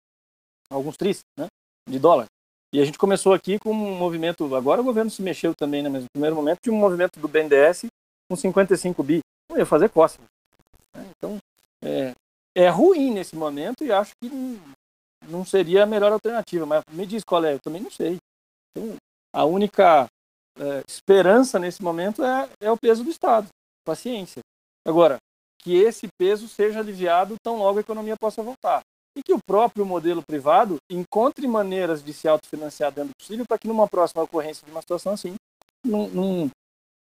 alguns 0.70 0.98
tris, 0.98 1.20
né, 1.38 1.48
de 1.90 2.00
dólar. 2.00 2.26
E 2.74 2.82
a 2.82 2.86
gente 2.86 2.98
começou 2.98 3.34
aqui 3.34 3.58
com 3.58 3.72
um 3.72 3.96
movimento, 3.96 4.54
agora 4.56 4.82
o 4.82 4.84
governo 4.84 5.10
se 5.10 5.22
mexeu 5.22 5.54
também, 5.56 5.82
né, 5.82 5.90
mas 5.90 6.04
no 6.04 6.10
primeiro 6.12 6.36
momento 6.36 6.60
tinha 6.62 6.74
um 6.74 6.80
movimento 6.80 7.20
do 7.20 7.28
BNDES 7.28 7.86
com 8.30 8.36
55 8.36 9.04
bi. 9.04 9.20
Não 9.50 9.58
ia 9.58 9.66
fazer. 9.66 9.92
Né? 10.96 11.12
Então, 11.18 11.38
é, 11.84 12.14
é 12.56 12.70
ruim 12.70 13.14
nesse 13.14 13.36
momento 13.36 13.84
e 13.84 13.92
acho 13.92 14.12
que 14.22 14.30
não 15.28 15.46
seria 15.46 15.84
a 15.84 15.88
melhor 15.88 16.12
alternativa. 16.12 16.66
Mas 16.66 16.84
me 16.92 17.06
diz 17.06 17.24
qual 17.24 17.44
é, 17.46 17.54
eu 17.54 17.60
também 17.60 17.82
não 17.82 17.92
sei. 17.92 18.18
Então, 18.72 18.96
a 19.34 19.46
única 19.46 20.08
é, 20.58 20.84
esperança 20.88 21.60
nesse 21.60 21.82
momento 21.82 22.24
é, 22.24 22.50
é 22.62 22.72
o 22.72 22.78
peso 22.78 23.04
do 23.04 23.10
Estado. 23.10 23.48
Paciência. 23.86 24.42
Agora, 24.86 25.18
que 25.62 25.76
esse 25.76 26.08
peso 26.18 26.48
seja 26.48 26.80
aliviado 26.80 27.36
tão 27.44 27.58
logo 27.58 27.78
a 27.78 27.82
economia 27.82 28.16
possa 28.18 28.42
voltar 28.42 28.82
e 29.18 29.24
que 29.24 29.34
o 29.34 29.40
próprio 29.46 29.86
modelo 29.86 30.22
privado 30.22 30.78
encontre 30.90 31.48
maneiras 31.48 32.04
de 32.04 32.14
se 32.14 32.28
autofinanciar 32.28 32.92
dentro 32.92 33.10
do 33.10 33.18
possível 33.20 33.46
para 33.48 33.58
que 33.58 33.68
numa 33.68 33.88
próxima 33.88 34.24
ocorrência 34.24 34.64
de 34.64 34.72
uma 34.72 34.82
situação 34.82 35.14
assim 35.14 35.36
não, 35.84 36.08
não, 36.10 36.52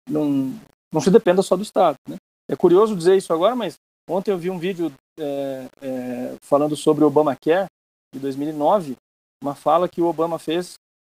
não, 0.09 0.59
não 0.93 1.01
se 1.01 1.11
dependa 1.11 1.41
só 1.41 1.55
do 1.55 1.63
Estado. 1.63 1.95
Né? 2.07 2.17
É 2.49 2.55
curioso 2.55 2.95
dizer 2.95 3.15
isso 3.15 3.31
agora, 3.31 3.55
mas 3.55 3.75
ontem 4.09 4.31
eu 4.31 4.37
vi 4.37 4.49
um 4.49 4.57
vídeo 4.57 4.91
é, 5.19 5.67
é, 5.81 6.35
falando 6.41 6.75
sobre 6.75 7.03
o 7.03 7.07
Obamacare 7.07 7.67
de 8.13 8.19
2009, 8.19 8.95
uma 9.41 9.55
fala 9.55 9.87
que 9.87 10.01
o 10.01 10.07
Obama 10.07 10.39
fez, 10.39 10.73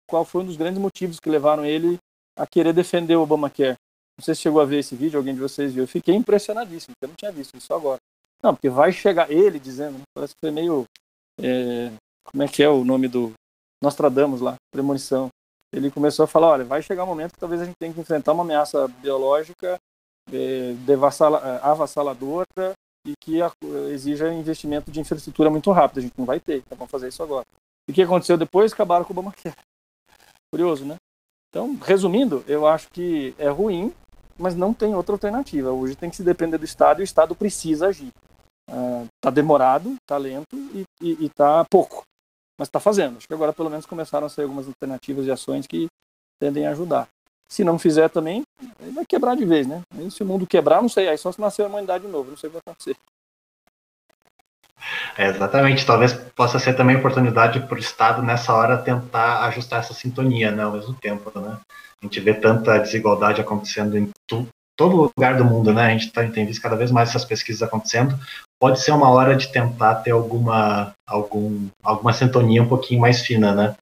qual 0.10 0.24
foi 0.24 0.44
um 0.44 0.46
dos 0.46 0.58
grandes 0.58 0.80
motivos 0.80 1.20
que 1.20 1.30
levaram 1.30 1.66
ele 1.66 1.98
a 2.38 2.46
querer 2.48 2.74
defender 2.74 3.16
o 3.16 3.22
Obamacare. 3.22 3.78
Não 4.18 4.24
sei 4.24 4.34
se 4.34 4.42
chegou 4.42 4.62
a 4.62 4.66
ver 4.66 4.80
esse 4.80 4.96
vídeo, 4.96 5.18
alguém 5.18 5.34
de 5.34 5.42
vocês 5.42 5.74
viu. 5.74 5.84
Eu 5.84 5.88
fiquei 5.88 6.16
impressionadíssimo, 6.16 6.94
porque 6.94 7.06
eu 7.06 7.10
não 7.10 7.16
tinha 7.16 7.32
visto 7.32 7.58
isso 7.58 7.74
agora. 7.74 8.00
Não, 8.42 8.54
porque 8.54 8.70
vai 8.70 8.92
chegar 8.92 9.30
ele 9.30 9.60
dizendo, 9.60 9.98
né? 9.98 10.04
parece 10.14 10.34
que 10.34 10.40
foi 10.40 10.52
meio. 10.52 10.86
É, 11.42 11.92
como 12.24 12.44
é 12.44 12.48
que 12.48 12.64
é 12.64 12.70
o 12.70 12.84
nome 12.86 13.08
do. 13.08 13.34
Nostradamus 13.84 14.40
lá, 14.40 14.56
premonição. 14.72 15.30
Ele 15.76 15.92
começou 15.92 16.24
a 16.24 16.28
falar: 16.28 16.48
olha, 16.48 16.64
vai 16.64 16.82
chegar 16.82 17.04
um 17.04 17.08
momento 17.08 17.34
que 17.34 17.40
talvez 17.40 17.62
a 17.62 17.66
gente 17.66 17.76
tenha 17.78 17.94
que 17.94 18.00
enfrentar 18.00 18.32
uma 18.32 18.44
ameaça 18.44 18.88
biológica 18.88 19.78
é, 20.32 20.72
é 20.72 21.60
avassaladora 21.62 22.74
e 23.06 23.14
que 23.20 23.40
exija 23.92 24.34
investimento 24.34 24.90
de 24.90 25.02
infraestrutura 25.02 25.50
muito 25.50 25.70
rápido. 25.72 26.00
A 26.00 26.02
gente 26.02 26.18
não 26.18 26.26
vai 26.26 26.40
ter, 26.40 26.58
então 26.58 26.78
vamos 26.78 26.90
fazer 26.90 27.10
isso 27.10 27.22
agora. 27.22 27.46
E 27.88 27.92
o 27.92 27.94
que 27.94 28.02
aconteceu 28.02 28.38
depois? 28.38 28.72
Acabaram 28.72 29.04
com 29.04 29.14
o 29.14 29.20
Obamacare. 29.20 29.56
Curioso, 30.52 30.86
né? 30.86 30.96
Então, 31.50 31.78
resumindo, 31.82 32.44
eu 32.48 32.66
acho 32.66 32.90
que 32.90 33.36
é 33.38 33.50
ruim, 33.50 33.94
mas 34.38 34.56
não 34.56 34.74
tem 34.74 34.96
outra 34.96 35.14
alternativa. 35.14 35.72
Hoje 35.72 35.96
tem 35.96 36.10
que 36.10 36.16
se 36.16 36.24
depender 36.24 36.58
do 36.58 36.66
Estado 36.66 37.02
e 37.02 37.04
o 37.04 37.06
Estado 37.06 37.36
precisa 37.36 37.88
agir. 37.88 38.12
Está 38.68 39.30
uh, 39.30 39.32
demorado, 39.32 39.96
está 40.02 40.18
lento 40.18 40.56
e 41.02 41.26
está 41.26 41.64
pouco, 41.70 42.04
mas 42.58 42.68
está 42.68 42.80
fazendo. 42.80 43.18
Acho 43.18 43.28
que 43.28 43.34
agora 43.34 43.54
pelo 43.54 43.70
menos 43.70 43.86
começaram 43.86 44.28
a 44.28 44.30
ser 44.30 44.44
algumas 44.44 44.68
alternativas 44.68 45.26
e 45.26 45.32
ações 45.32 45.68
que 45.68 45.88
tendem 46.40 46.68
a 46.68 46.72
ajudar. 46.72 47.08
Se 47.50 47.64
não 47.64 47.78
fizer 47.78 48.10
também, 48.10 48.44
vai 48.94 49.06
quebrar 49.06 49.36
de 49.36 49.46
vez, 49.46 49.68
né? 49.68 49.82
Aí, 49.96 50.10
se 50.10 50.24
o 50.24 50.26
mundo 50.26 50.48
quebrar, 50.48 50.82
não 50.82 50.90
sei, 50.90 51.08
aí 51.08 51.18
só 51.18 51.32
se 51.32 51.40
nascer 51.40 51.64
a 51.64 51.68
humanidade 51.68 52.06
de 52.06 52.12
novo, 52.12 52.32
não 52.32 52.38
sei 52.38 52.50
o 52.50 52.54
que 52.54 52.58
vai 52.58 52.62
acontecer. 52.66 52.98
É, 55.18 55.28
exatamente, 55.28 55.86
talvez 55.86 56.14
possa 56.36 56.60
ser 56.60 56.74
também 56.74 56.98
oportunidade 56.98 57.60
para 57.62 57.76
o 57.76 57.80
Estado 57.80 58.22
nessa 58.22 58.54
hora 58.54 58.78
tentar 58.78 59.46
ajustar 59.46 59.80
essa 59.80 59.94
sintonia, 59.94 60.52
né, 60.52 60.64
ao 60.64 60.72
mesmo 60.72 60.94
tempo, 60.96 61.32
né? 61.40 61.58
A 62.02 62.06
gente 62.06 62.20
vê 62.20 62.34
tanta 62.34 62.78
desigualdade 62.80 63.42
acontecendo 63.42 63.98
em 63.98 64.10
tu, 64.28 64.48
todo 64.76 65.12
lugar 65.16 65.38
do 65.38 65.46
mundo, 65.46 65.74
né? 65.74 65.86
A 65.86 65.90
gente 65.92 66.12
tá, 66.12 66.28
tem 66.30 66.46
visto 66.46 66.62
cada 66.62 66.76
vez 66.76 66.92
mais 66.92 67.10
essas 67.10 67.26
pesquisas 67.26 67.64
acontecendo. 67.64 68.20
Pode 68.66 68.82
ser 68.82 68.94
uma 68.94 69.12
hora 69.12 69.36
de 69.36 69.50
tentar 69.50 69.94
ter 69.94 70.10
alguma, 70.10 70.92
algum, 71.08 71.68
alguma 71.84 72.12
sintonia 72.12 72.64
um 72.64 72.68
pouquinho 72.68 73.00
mais 73.00 73.22
fina, 73.22 73.54
né? 73.54 73.76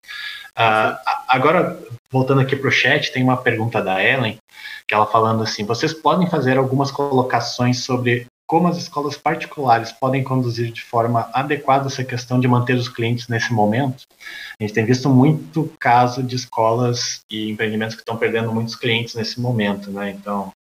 Uh, 0.60 0.98
agora, 1.30 1.80
voltando 2.12 2.42
aqui 2.42 2.54
para 2.54 2.68
o 2.68 2.72
chat, 2.72 3.10
tem 3.14 3.24
uma 3.24 3.38
pergunta 3.38 3.82
da 3.82 4.04
Ellen, 4.04 4.38
que 4.86 4.94
ela 4.94 5.06
falando 5.06 5.42
assim: 5.42 5.64
vocês 5.64 5.94
podem 5.94 6.30
fazer 6.30 6.58
algumas 6.58 6.92
colocações 6.92 7.86
sobre 7.86 8.28
como 8.46 8.68
as 8.68 8.76
escolas 8.76 9.16
particulares 9.16 9.94
podem 9.94 10.22
conduzir 10.22 10.70
de 10.70 10.84
forma 10.84 11.30
adequada 11.34 11.88
essa 11.88 12.04
questão 12.04 12.38
de 12.38 12.48
manter 12.50 12.76
os 12.76 12.90
clientes 12.90 13.30
nesse 13.30 13.54
momento. 13.54 14.04
A 14.60 14.64
gente 14.64 14.74
tem 14.74 14.86
visto 14.86 15.10
muito 15.10 15.72
caso 15.80 16.22
de 16.22 16.36
escolas 16.36 17.22
e 17.32 17.50
empreendimentos 17.50 17.96
que 17.96 18.02
estão 18.02 18.18
perdendo 18.18 18.54
muitos 18.54 18.76
clientes 18.76 19.16
nesse 19.16 19.40
momento, 19.40 19.90
né? 19.90 20.10
Então, 20.10 20.52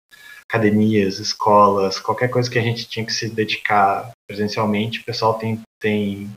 academias, 0.53 1.17
escolas, 1.17 1.99
qualquer 1.99 2.29
coisa 2.29 2.49
que 2.49 2.59
a 2.59 2.61
gente 2.61 2.87
tinha 2.87 3.05
que 3.05 3.11
se 3.11 3.27
dedicar 3.27 4.11
presencialmente, 4.27 4.99
o 4.99 5.03
pessoal 5.03 5.33
tem, 5.33 5.59
tem 5.81 6.31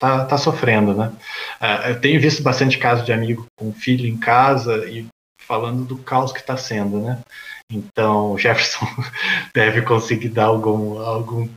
tá, 0.00 0.24
tá 0.24 0.38
sofrendo, 0.38 0.94
né? 0.94 1.12
Uh, 1.60 1.88
eu 1.88 2.00
tenho 2.00 2.20
visto 2.20 2.42
bastante 2.42 2.78
caso 2.78 3.04
de 3.04 3.12
amigo 3.12 3.46
com 3.58 3.72
filho 3.72 4.06
em 4.06 4.16
casa 4.16 4.88
e 4.88 5.06
falando 5.42 5.84
do 5.84 5.98
caos 5.98 6.32
que 6.32 6.38
está 6.38 6.56
sendo, 6.56 7.00
né? 7.00 7.20
Então, 7.70 8.32
o 8.32 8.38
Jefferson 8.38 8.86
deve 9.52 9.82
conseguir 9.82 10.28
dar 10.28 10.46
algum, 10.46 11.00
algum 11.00 11.48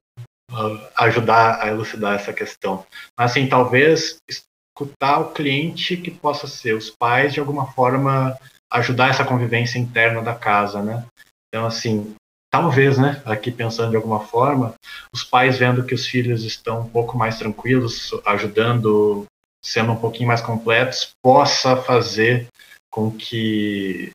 ajudar 0.97 1.61
a 1.61 1.67
elucidar 1.67 2.15
essa 2.15 2.33
questão. 2.33 2.85
Mas, 3.17 3.31
assim, 3.31 3.47
talvez 3.47 4.17
escutar 4.27 5.19
o 5.19 5.31
cliente 5.31 5.95
que 5.95 6.11
possa 6.11 6.47
ser 6.47 6.73
os 6.75 6.89
pais, 6.89 7.33
de 7.33 7.39
alguma 7.39 7.71
forma, 7.71 8.37
ajudar 8.71 9.09
essa 9.09 9.23
convivência 9.23 9.79
interna 9.79 10.21
da 10.21 10.33
casa, 10.33 10.81
né? 10.81 11.05
Então, 11.53 11.65
assim, 11.65 12.15
talvez, 12.49 12.97
né, 12.97 13.21
aqui 13.25 13.51
pensando 13.51 13.89
de 13.89 13.97
alguma 13.97 14.21
forma, 14.21 14.73
os 15.13 15.23
pais 15.23 15.57
vendo 15.57 15.85
que 15.85 15.93
os 15.93 16.07
filhos 16.07 16.45
estão 16.45 16.81
um 16.81 16.89
pouco 16.89 17.17
mais 17.17 17.37
tranquilos, 17.37 18.11
ajudando, 18.25 19.25
sendo 19.61 19.91
um 19.91 19.97
pouquinho 19.97 20.29
mais 20.29 20.41
completos, 20.41 21.11
possa 21.21 21.75
fazer 21.75 22.47
com 22.89 23.11
que 23.11 24.11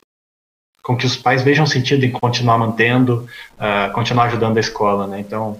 com 0.83 0.95
que 0.95 1.05
os 1.05 1.17
pais 1.17 1.43
vejam 1.43 1.65
sentido 1.65 2.05
em 2.05 2.11
continuar 2.11 2.57
mantendo, 2.57 3.27
uh, 3.55 3.91
continuar 3.93 4.27
ajudando 4.27 4.55
a 4.55 4.61
escola, 4.61 5.05
né? 5.05 5.19
Então, 5.19 5.59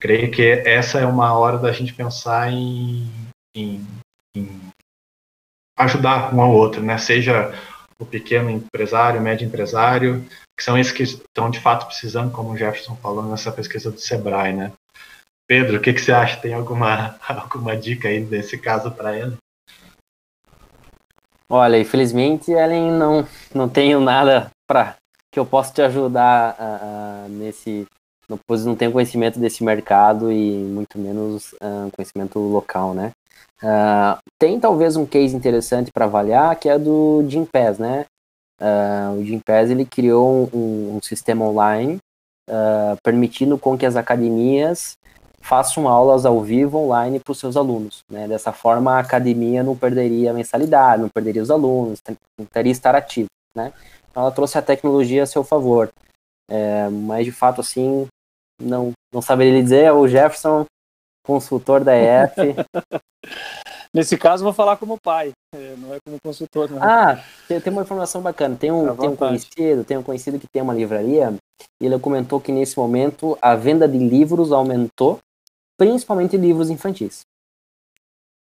creio 0.00 0.32
que 0.32 0.42
essa 0.42 0.98
é 0.98 1.06
uma 1.06 1.32
hora 1.32 1.58
da 1.58 1.70
gente 1.70 1.94
pensar 1.94 2.50
em, 2.50 3.08
em, 3.54 3.86
em 4.34 4.60
ajudar 5.78 6.34
um 6.34 6.40
ao 6.40 6.52
outro, 6.52 6.82
né? 6.82 6.98
Seja 6.98 7.54
o 7.98 8.04
pequeno 8.04 8.50
empresário, 8.50 9.20
o 9.20 9.22
médio 9.22 9.46
empresário, 9.46 10.24
que 10.56 10.64
são 10.64 10.78
esses 10.78 10.92
que 10.92 11.02
estão 11.02 11.50
de 11.50 11.60
fato 11.60 11.86
precisando, 11.86 12.32
como 12.32 12.52
o 12.52 12.56
Jefferson 12.56 12.96
falou 12.96 13.24
nessa 13.24 13.52
pesquisa 13.52 13.90
do 13.90 14.00
Sebrae, 14.00 14.52
né? 14.52 14.72
Pedro, 15.46 15.76
o 15.76 15.80
que, 15.80 15.92
que 15.92 16.00
você 16.00 16.12
acha? 16.12 16.40
Tem 16.40 16.54
alguma, 16.54 17.18
alguma 17.28 17.76
dica 17.76 18.08
aí 18.08 18.20
desse 18.24 18.56
caso 18.58 18.90
para 18.90 19.16
ele? 19.16 19.36
Olha, 21.48 21.78
infelizmente, 21.78 22.50
Ellen, 22.50 22.90
não, 22.90 23.26
não 23.54 23.68
tenho 23.68 24.00
nada 24.00 24.50
para 24.66 24.96
que 25.30 25.38
eu 25.38 25.44
possa 25.44 25.72
te 25.72 25.82
ajudar 25.82 26.56
uh, 26.58 27.26
uh, 27.26 27.28
nesse. 27.28 27.86
Não, 28.28 28.38
pois 28.46 28.64
não 28.64 28.74
tenho 28.74 28.92
conhecimento 28.92 29.38
desse 29.38 29.62
mercado 29.62 30.32
e 30.32 30.52
muito 30.52 30.98
menos 30.98 31.52
uh, 31.54 31.90
conhecimento 31.94 32.38
local, 32.38 32.94
né? 32.94 33.10
Tem 34.38 34.60
talvez 34.60 34.96
um 34.96 35.06
case 35.06 35.34
interessante 35.34 35.90
para 35.92 36.04
avaliar, 36.04 36.56
que 36.56 36.68
é 36.68 36.78
do 36.78 37.24
Jim 37.28 37.44
Pass, 37.44 37.78
né? 37.78 38.04
o 39.18 39.24
Jim 39.24 39.40
Pass 39.40 39.70
ele 39.70 39.84
criou 39.84 40.50
um, 40.54 40.96
um 40.96 41.02
sistema 41.02 41.44
online 41.44 41.98
permitindo 43.02 43.58
com 43.58 43.76
que 43.76 43.86
as 43.86 43.96
academias 43.96 44.96
façam 45.44 45.86
aulas 45.86 46.24
ao 46.24 46.40
vivo 46.40 46.78
online 46.78 47.20
para 47.20 47.32
os 47.32 47.38
seus 47.38 47.54
alunos. 47.54 48.02
Né? 48.10 48.26
Dessa 48.26 48.50
forma, 48.50 48.94
a 48.94 49.00
academia 49.00 49.62
não 49.62 49.76
perderia 49.76 50.30
a 50.30 50.34
mensalidade, 50.34 51.02
não 51.02 51.10
perderia 51.10 51.42
os 51.42 51.50
alunos, 51.50 52.00
tentaria 52.34 52.72
estar 52.72 52.94
ativo. 52.94 53.28
Né? 53.54 53.70
Então, 54.10 54.22
ela 54.22 54.32
trouxe 54.32 54.56
a 54.56 54.62
tecnologia 54.62 55.22
a 55.22 55.26
seu 55.26 55.44
favor. 55.44 55.90
É, 56.50 56.88
mas, 56.88 57.26
de 57.26 57.32
fato, 57.32 57.60
assim, 57.60 58.06
não, 58.58 58.92
não 59.12 59.20
saberia 59.20 59.62
dizer. 59.62 59.92
O 59.92 60.08
Jefferson, 60.08 60.64
consultor 61.24 61.82
da 61.82 61.92
EF. 61.96 62.34
Nesse 63.94 64.18
caso, 64.18 64.42
vou 64.42 64.52
falar 64.52 64.76
como 64.76 64.98
pai, 65.00 65.32
é, 65.54 65.76
não 65.76 65.94
é 65.94 65.98
como 66.04 66.18
consultor. 66.20 66.68
Não. 66.68 66.82
Ah, 66.82 67.22
tem, 67.46 67.60
tem 67.60 67.72
uma 67.72 67.82
informação 67.82 68.20
bacana. 68.20 68.56
Tem 68.56 68.72
um, 68.72 68.96
tem 68.96 69.08
um 69.08 69.14
conhecido, 69.14 69.84
tem 69.84 69.96
um 69.96 70.02
conhecido 70.02 70.38
que 70.38 70.48
tem 70.52 70.60
uma 70.60 70.74
livraria. 70.74 71.32
E 71.80 71.86
ele 71.86 71.98
comentou 72.00 72.40
que 72.40 72.50
nesse 72.50 72.76
momento 72.76 73.38
a 73.40 73.54
venda 73.54 73.86
de 73.86 73.96
livros 73.96 74.50
aumentou 74.50 75.20
principalmente 75.76 76.36
livros 76.36 76.70
infantis. 76.70 77.22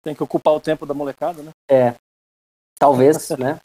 Tem 0.01 0.15
que 0.15 0.23
ocupar 0.23 0.53
o 0.53 0.61
tempo 0.61 0.85
da 0.85 0.93
molecada, 0.93 1.43
né? 1.43 1.51
É. 1.69 1.95
Talvez, 2.79 3.29
né? 3.37 3.59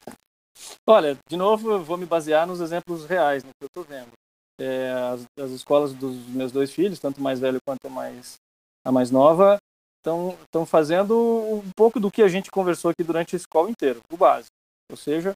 Olha, 0.87 1.17
de 1.29 1.37
novo, 1.37 1.71
eu 1.73 1.85
vou 1.85 1.97
me 1.97 2.07
basear 2.07 2.47
nos 2.47 2.61
exemplos 2.61 3.05
reais, 3.05 3.45
no 3.45 3.51
que 3.51 3.65
eu 3.65 3.67
estou 3.67 3.85
vendo. 3.85 4.11
É, 4.61 4.91
as, 5.13 5.25
as, 5.39 5.51
escolas 5.53 5.93
dos 5.93 6.17
meus 6.27 6.51
dois 6.51 6.73
filhos, 6.73 6.99
tanto 6.99 7.21
mais 7.21 7.39
velho 7.39 7.61
quanto 7.65 7.89
mais, 7.89 8.39
a 8.89 8.93
mais 8.93 9.11
nova, 9.11 9.59
estão 9.99 10.65
fazendo 10.65 11.15
um 11.15 11.71
pouco 11.77 12.01
do 12.01 12.11
que 12.11 12.23
a 12.23 12.29
gente 12.29 12.51
conversou 12.51 12.91
aqui 12.91 13.05
durante 13.05 13.37
a 13.37 13.39
escola 13.39 13.71
inteira, 13.71 13.99
o 14.11 14.17
básico. 14.17 14.49
Ou 14.91 14.97
seja, 14.97 15.35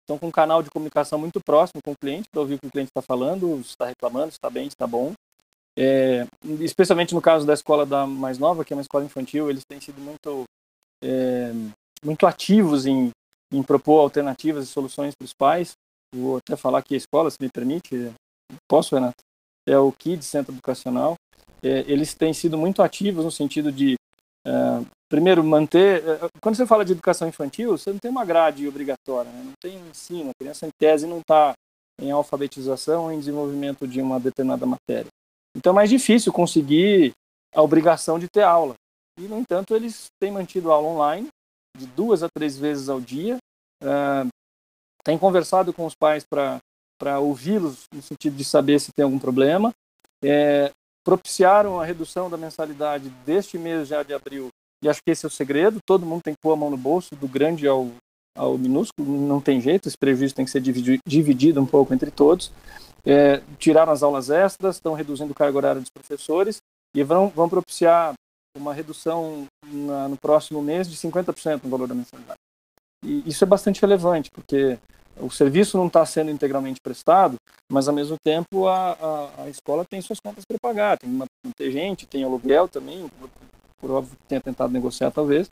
estão 0.00 0.18
com 0.18 0.28
um 0.28 0.32
canal 0.32 0.62
de 0.62 0.70
comunicação 0.70 1.18
muito 1.18 1.38
próximo 1.44 1.82
com 1.84 1.92
o 1.92 1.98
cliente, 2.00 2.28
para 2.32 2.40
ouvir 2.40 2.54
o 2.54 2.58
que 2.58 2.66
o 2.66 2.70
cliente 2.70 2.88
está 2.88 3.02
falando, 3.02 3.62
se 3.62 3.70
está 3.70 3.84
reclamando, 3.84 4.30
se 4.30 4.38
está 4.38 4.48
bem, 4.48 4.64
se 4.64 4.74
está 4.74 4.86
bom. 4.86 5.12
É, 5.76 6.26
especialmente 6.60 7.14
no 7.14 7.20
caso 7.20 7.44
da 7.46 7.52
escola 7.52 7.84
da 7.84 8.06
mais 8.06 8.38
nova, 8.38 8.64
que 8.64 8.72
é 8.72 8.76
uma 8.76 8.82
escola 8.82 9.04
infantil, 9.04 9.50
eles 9.50 9.64
têm 9.68 9.80
sido 9.80 10.00
muito, 10.00 10.44
é, 11.02 11.52
muito 12.02 12.26
ativos 12.26 12.86
em, 12.86 13.10
em 13.52 13.62
propor 13.62 14.00
alternativas 14.00 14.64
e 14.64 14.68
soluções 14.72 15.14
para 15.14 15.26
os 15.26 15.34
pais. 15.34 15.72
Vou 16.14 16.38
até 16.38 16.56
falar 16.56 16.82
que 16.82 16.94
a 16.94 16.98
escola, 16.98 17.30
se 17.30 17.36
me 17.38 17.50
permite, 17.50 18.14
posso, 18.66 18.94
Renato? 18.94 19.22
É 19.68 19.76
o 19.76 19.92
KID, 19.92 20.22
Centro 20.22 20.54
Educacional. 20.54 21.16
É, 21.62 21.84
eles 21.86 22.14
têm 22.14 22.32
sido 22.32 22.58
muito 22.58 22.82
ativos 22.82 23.24
no 23.24 23.30
sentido 23.30 23.72
de, 23.72 23.96
é, 24.46 24.50
primeiro, 25.08 25.42
manter. 25.42 26.02
É, 26.06 26.28
quando 26.42 26.56
você 26.56 26.66
fala 26.66 26.84
de 26.84 26.92
educação 26.92 27.28
infantil, 27.28 27.76
você 27.76 27.90
não 27.90 27.98
tem 27.98 28.10
uma 28.10 28.24
grade 28.24 28.68
obrigatória, 28.68 29.30
né? 29.30 29.42
não 29.44 29.54
tem 29.60 29.78
ensino, 29.88 30.30
a 30.30 30.42
criança 30.42 30.66
em 30.66 30.70
tese 30.78 31.06
não 31.06 31.18
está 31.20 31.54
em 32.00 32.10
alfabetização 32.10 33.04
ou 33.04 33.12
em 33.12 33.18
desenvolvimento 33.18 33.86
de 33.86 34.00
uma 34.00 34.18
determinada 34.18 34.66
matéria. 34.66 35.08
Então 35.56 35.72
é 35.72 35.74
mais 35.74 35.90
difícil 35.90 36.32
conseguir 36.32 37.12
a 37.54 37.62
obrigação 37.62 38.18
de 38.18 38.28
ter 38.28 38.42
aula. 38.42 38.74
E, 39.18 39.22
no 39.22 39.38
entanto, 39.38 39.74
eles 39.74 40.06
têm 40.20 40.32
mantido 40.32 40.72
aula 40.72 40.88
online, 40.88 41.28
de 41.78 41.86
duas 41.86 42.22
a 42.22 42.28
três 42.28 42.58
vezes 42.58 42.88
ao 42.88 43.00
dia. 43.00 43.36
Uh, 43.82 44.28
têm 45.04 45.16
conversado 45.16 45.72
com 45.72 45.86
os 45.86 45.94
pais 45.94 46.24
para 46.24 47.20
ouvi-los, 47.20 47.84
no 47.92 48.02
sentido 48.02 48.36
de 48.36 48.44
saber 48.44 48.80
se 48.80 48.92
tem 48.92 49.04
algum 49.04 49.18
problema. 49.18 49.72
É, 50.22 50.72
propiciaram 51.04 51.80
a 51.80 51.84
redução 51.84 52.30
da 52.30 52.36
mensalidade 52.36 53.08
deste 53.26 53.58
mês 53.58 53.88
já 53.88 54.02
de 54.02 54.14
abril. 54.14 54.48
E 54.82 54.88
acho 54.88 55.00
que 55.04 55.10
esse 55.10 55.24
é 55.24 55.28
o 55.28 55.30
segredo. 55.30 55.78
Todo 55.86 56.06
mundo 56.06 56.22
tem 56.22 56.34
que 56.34 56.40
pôr 56.40 56.52
a 56.52 56.56
mão 56.56 56.70
no 56.70 56.76
bolso, 56.76 57.14
do 57.14 57.28
grande 57.28 57.66
ao, 57.66 57.88
ao 58.36 58.56
minúsculo. 58.58 59.06
Não 59.26 59.40
tem 59.40 59.60
jeito, 59.60 59.88
esse 59.88 59.98
prejuízo 59.98 60.34
tem 60.34 60.44
que 60.44 60.50
ser 60.50 60.62
dividido 61.06 61.60
um 61.60 61.66
pouco 61.66 61.92
entre 61.92 62.10
todos 62.10 62.50
é, 63.04 63.42
tiraram 63.58 63.92
as 63.92 64.02
aulas 64.02 64.30
extras, 64.30 64.76
estão 64.76 64.94
reduzindo 64.94 65.32
o 65.32 65.34
carga 65.34 65.56
horária 65.56 65.80
dos 65.80 65.90
professores 65.90 66.58
e 66.94 67.02
vão, 67.02 67.28
vão 67.28 67.48
propiciar 67.48 68.14
uma 68.56 68.72
redução 68.72 69.46
na, 69.66 70.08
no 70.08 70.16
próximo 70.16 70.62
mês 70.62 70.88
de 70.88 70.96
50% 70.96 71.62
no 71.64 71.70
valor 71.70 71.88
da 71.88 71.94
mensalidade. 71.94 72.38
E 73.04 73.28
isso 73.28 73.44
é 73.44 73.46
bastante 73.46 73.80
relevante, 73.80 74.30
porque 74.30 74.78
o 75.20 75.30
serviço 75.30 75.76
não 75.76 75.86
está 75.86 76.04
sendo 76.04 76.30
integralmente 76.30 76.80
prestado, 76.82 77.36
mas 77.70 77.88
ao 77.88 77.94
mesmo 77.94 78.16
tempo 78.24 78.66
a, 78.66 78.92
a, 78.92 79.42
a 79.44 79.48
escola 79.48 79.84
tem 79.84 80.00
suas 80.00 80.18
contas 80.20 80.44
para 80.44 80.58
pagar, 80.60 80.98
tem 80.98 81.10
uma 81.10 81.24
tem 81.56 81.70
gente, 81.70 82.06
tem 82.06 82.24
aluguel 82.24 82.68
também, 82.68 83.08
por, 83.80 83.90
óbvio 83.90 84.16
que 84.16 84.26
tenha 84.26 84.40
tentado 84.40 84.72
negociar 84.72 85.10
talvez, 85.10 85.50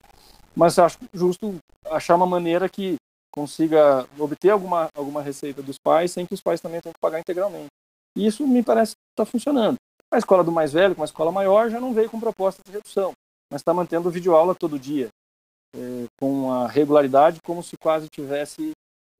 mas 0.55 0.79
acho 0.79 0.99
justo 1.13 1.57
achar 1.87 2.15
uma 2.15 2.27
maneira 2.27 2.69
que 2.69 2.97
consiga 3.33 4.07
obter 4.19 4.51
alguma, 4.51 4.89
alguma 4.95 5.23
receita 5.23 5.63
dos 5.63 5.79
pais 5.79 6.13
sem 6.13 6.27
que 6.27 6.35
os 6.35 6.41
pais 6.41 6.61
também 6.61 6.81
tenham 6.81 6.93
que 6.93 7.01
pagar 7.01 7.21
integralmente. 7.21 7.69
E 8.17 8.27
isso 8.27 8.47
me 8.47 8.63
parece 8.63 8.93
que 8.93 9.13
está 9.13 9.25
funcionando. 9.25 9.77
A 10.13 10.19
escola 10.19 10.45
do 10.45 10.53
mais 10.53 10.73
velho, 10.73 10.95
com 10.95 11.03
a 11.03 11.07
escola 11.07 11.33
maior, 11.33 11.71
já 11.71 11.81
não 11.81 11.95
veio 11.95 12.11
com 12.11 12.21
proposta 12.21 12.63
de 12.65 12.73
redução, 12.73 13.13
mas 13.51 13.61
está 13.61 13.73
mantendo 13.73 14.11
videoaula 14.11 14.55
todo 14.55 14.79
dia, 14.79 15.09
é, 15.75 16.05
com 16.21 16.53
a 16.53 16.69
regularidade 16.69 17.41
como 17.43 17.63
se 17.63 17.77
quase 17.79 18.09
tivesse, 18.15 18.73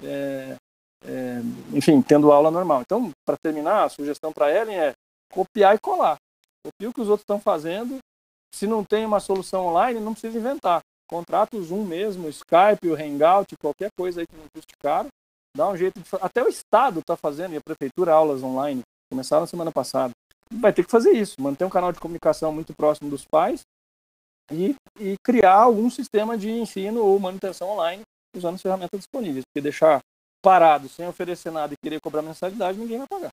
é, 0.03 0.57
é, 1.05 1.41
enfim, 1.73 2.01
tendo 2.03 2.33
aula 2.33 2.51
normal. 2.51 2.83
Então, 2.83 3.11
para 3.27 3.37
terminar, 3.43 3.85
a 3.85 3.89
sugestão 3.89 4.33
para 4.33 4.53
Ellen 4.53 4.77
é 4.77 4.93
copiar 5.33 5.75
e 5.75 5.79
colar. 5.79 6.17
Copia 6.65 6.91
o 6.91 6.93
que 6.93 7.01
os 7.01 7.09
outros 7.09 7.23
estão 7.23 7.41
fazendo. 7.41 7.99
Se 8.55 8.67
não 8.67 8.85
tem 8.85 9.05
uma 9.05 9.19
solução 9.19 9.67
online, 9.67 9.99
não 9.99 10.13
precisa 10.13 10.39
inventar. 10.39 10.81
Contrata 11.09 11.57
o 11.57 11.63
Zoom 11.63 11.85
mesmo, 11.85 12.27
o 12.27 12.31
Skype, 12.31 12.89
o 12.89 12.95
Hangout, 12.95 13.55
qualquer 13.61 13.91
coisa 13.99 14.21
aí 14.21 14.27
que 14.27 14.37
não 14.37 14.45
custe 14.55 14.75
caro. 14.81 15.09
Dá 15.57 15.69
um 15.69 15.77
jeito 15.77 16.01
de 16.01 16.07
Até 16.21 16.43
o 16.43 16.49
Estado 16.49 17.01
está 17.01 17.17
fazendo, 17.17 17.55
e 17.55 17.57
a 17.57 17.61
Prefeitura, 17.61 18.13
aulas 18.13 18.43
online. 18.43 18.83
Começaram 19.11 19.43
na 19.43 19.47
semana 19.47 19.73
passada. 19.73 20.13
Vai 20.51 20.73
ter 20.73 20.85
que 20.85 20.91
fazer 20.91 21.13
isso, 21.13 21.41
manter 21.41 21.65
um 21.65 21.71
canal 21.71 21.93
de 21.93 22.01
comunicação 22.01 22.53
muito 22.53 22.75
próximo 22.75 23.11
dos 23.11 23.25
pais 23.25 23.63
e, 24.51 24.75
e 25.01 25.17
criar 25.25 25.55
algum 25.55 25.91
sistema 25.91 26.37
de 26.37 26.51
ensino 26.51 27.03
ou 27.03 27.19
manutenção 27.19 27.71
online 27.71 28.03
usando 28.35 28.55
as 28.55 28.63
ferramentas 28.63 28.99
disponíveis. 28.99 29.45
Porque 29.45 29.63
deixar 29.63 30.01
parado, 30.43 30.89
sem 30.89 31.07
oferecer 31.07 31.51
nada 31.51 31.75
e 31.75 31.77
querer 31.77 32.01
cobrar 32.01 32.23
mensalidade, 32.23 32.79
ninguém 32.79 32.99
vai 32.99 33.07
pagar. 33.07 33.31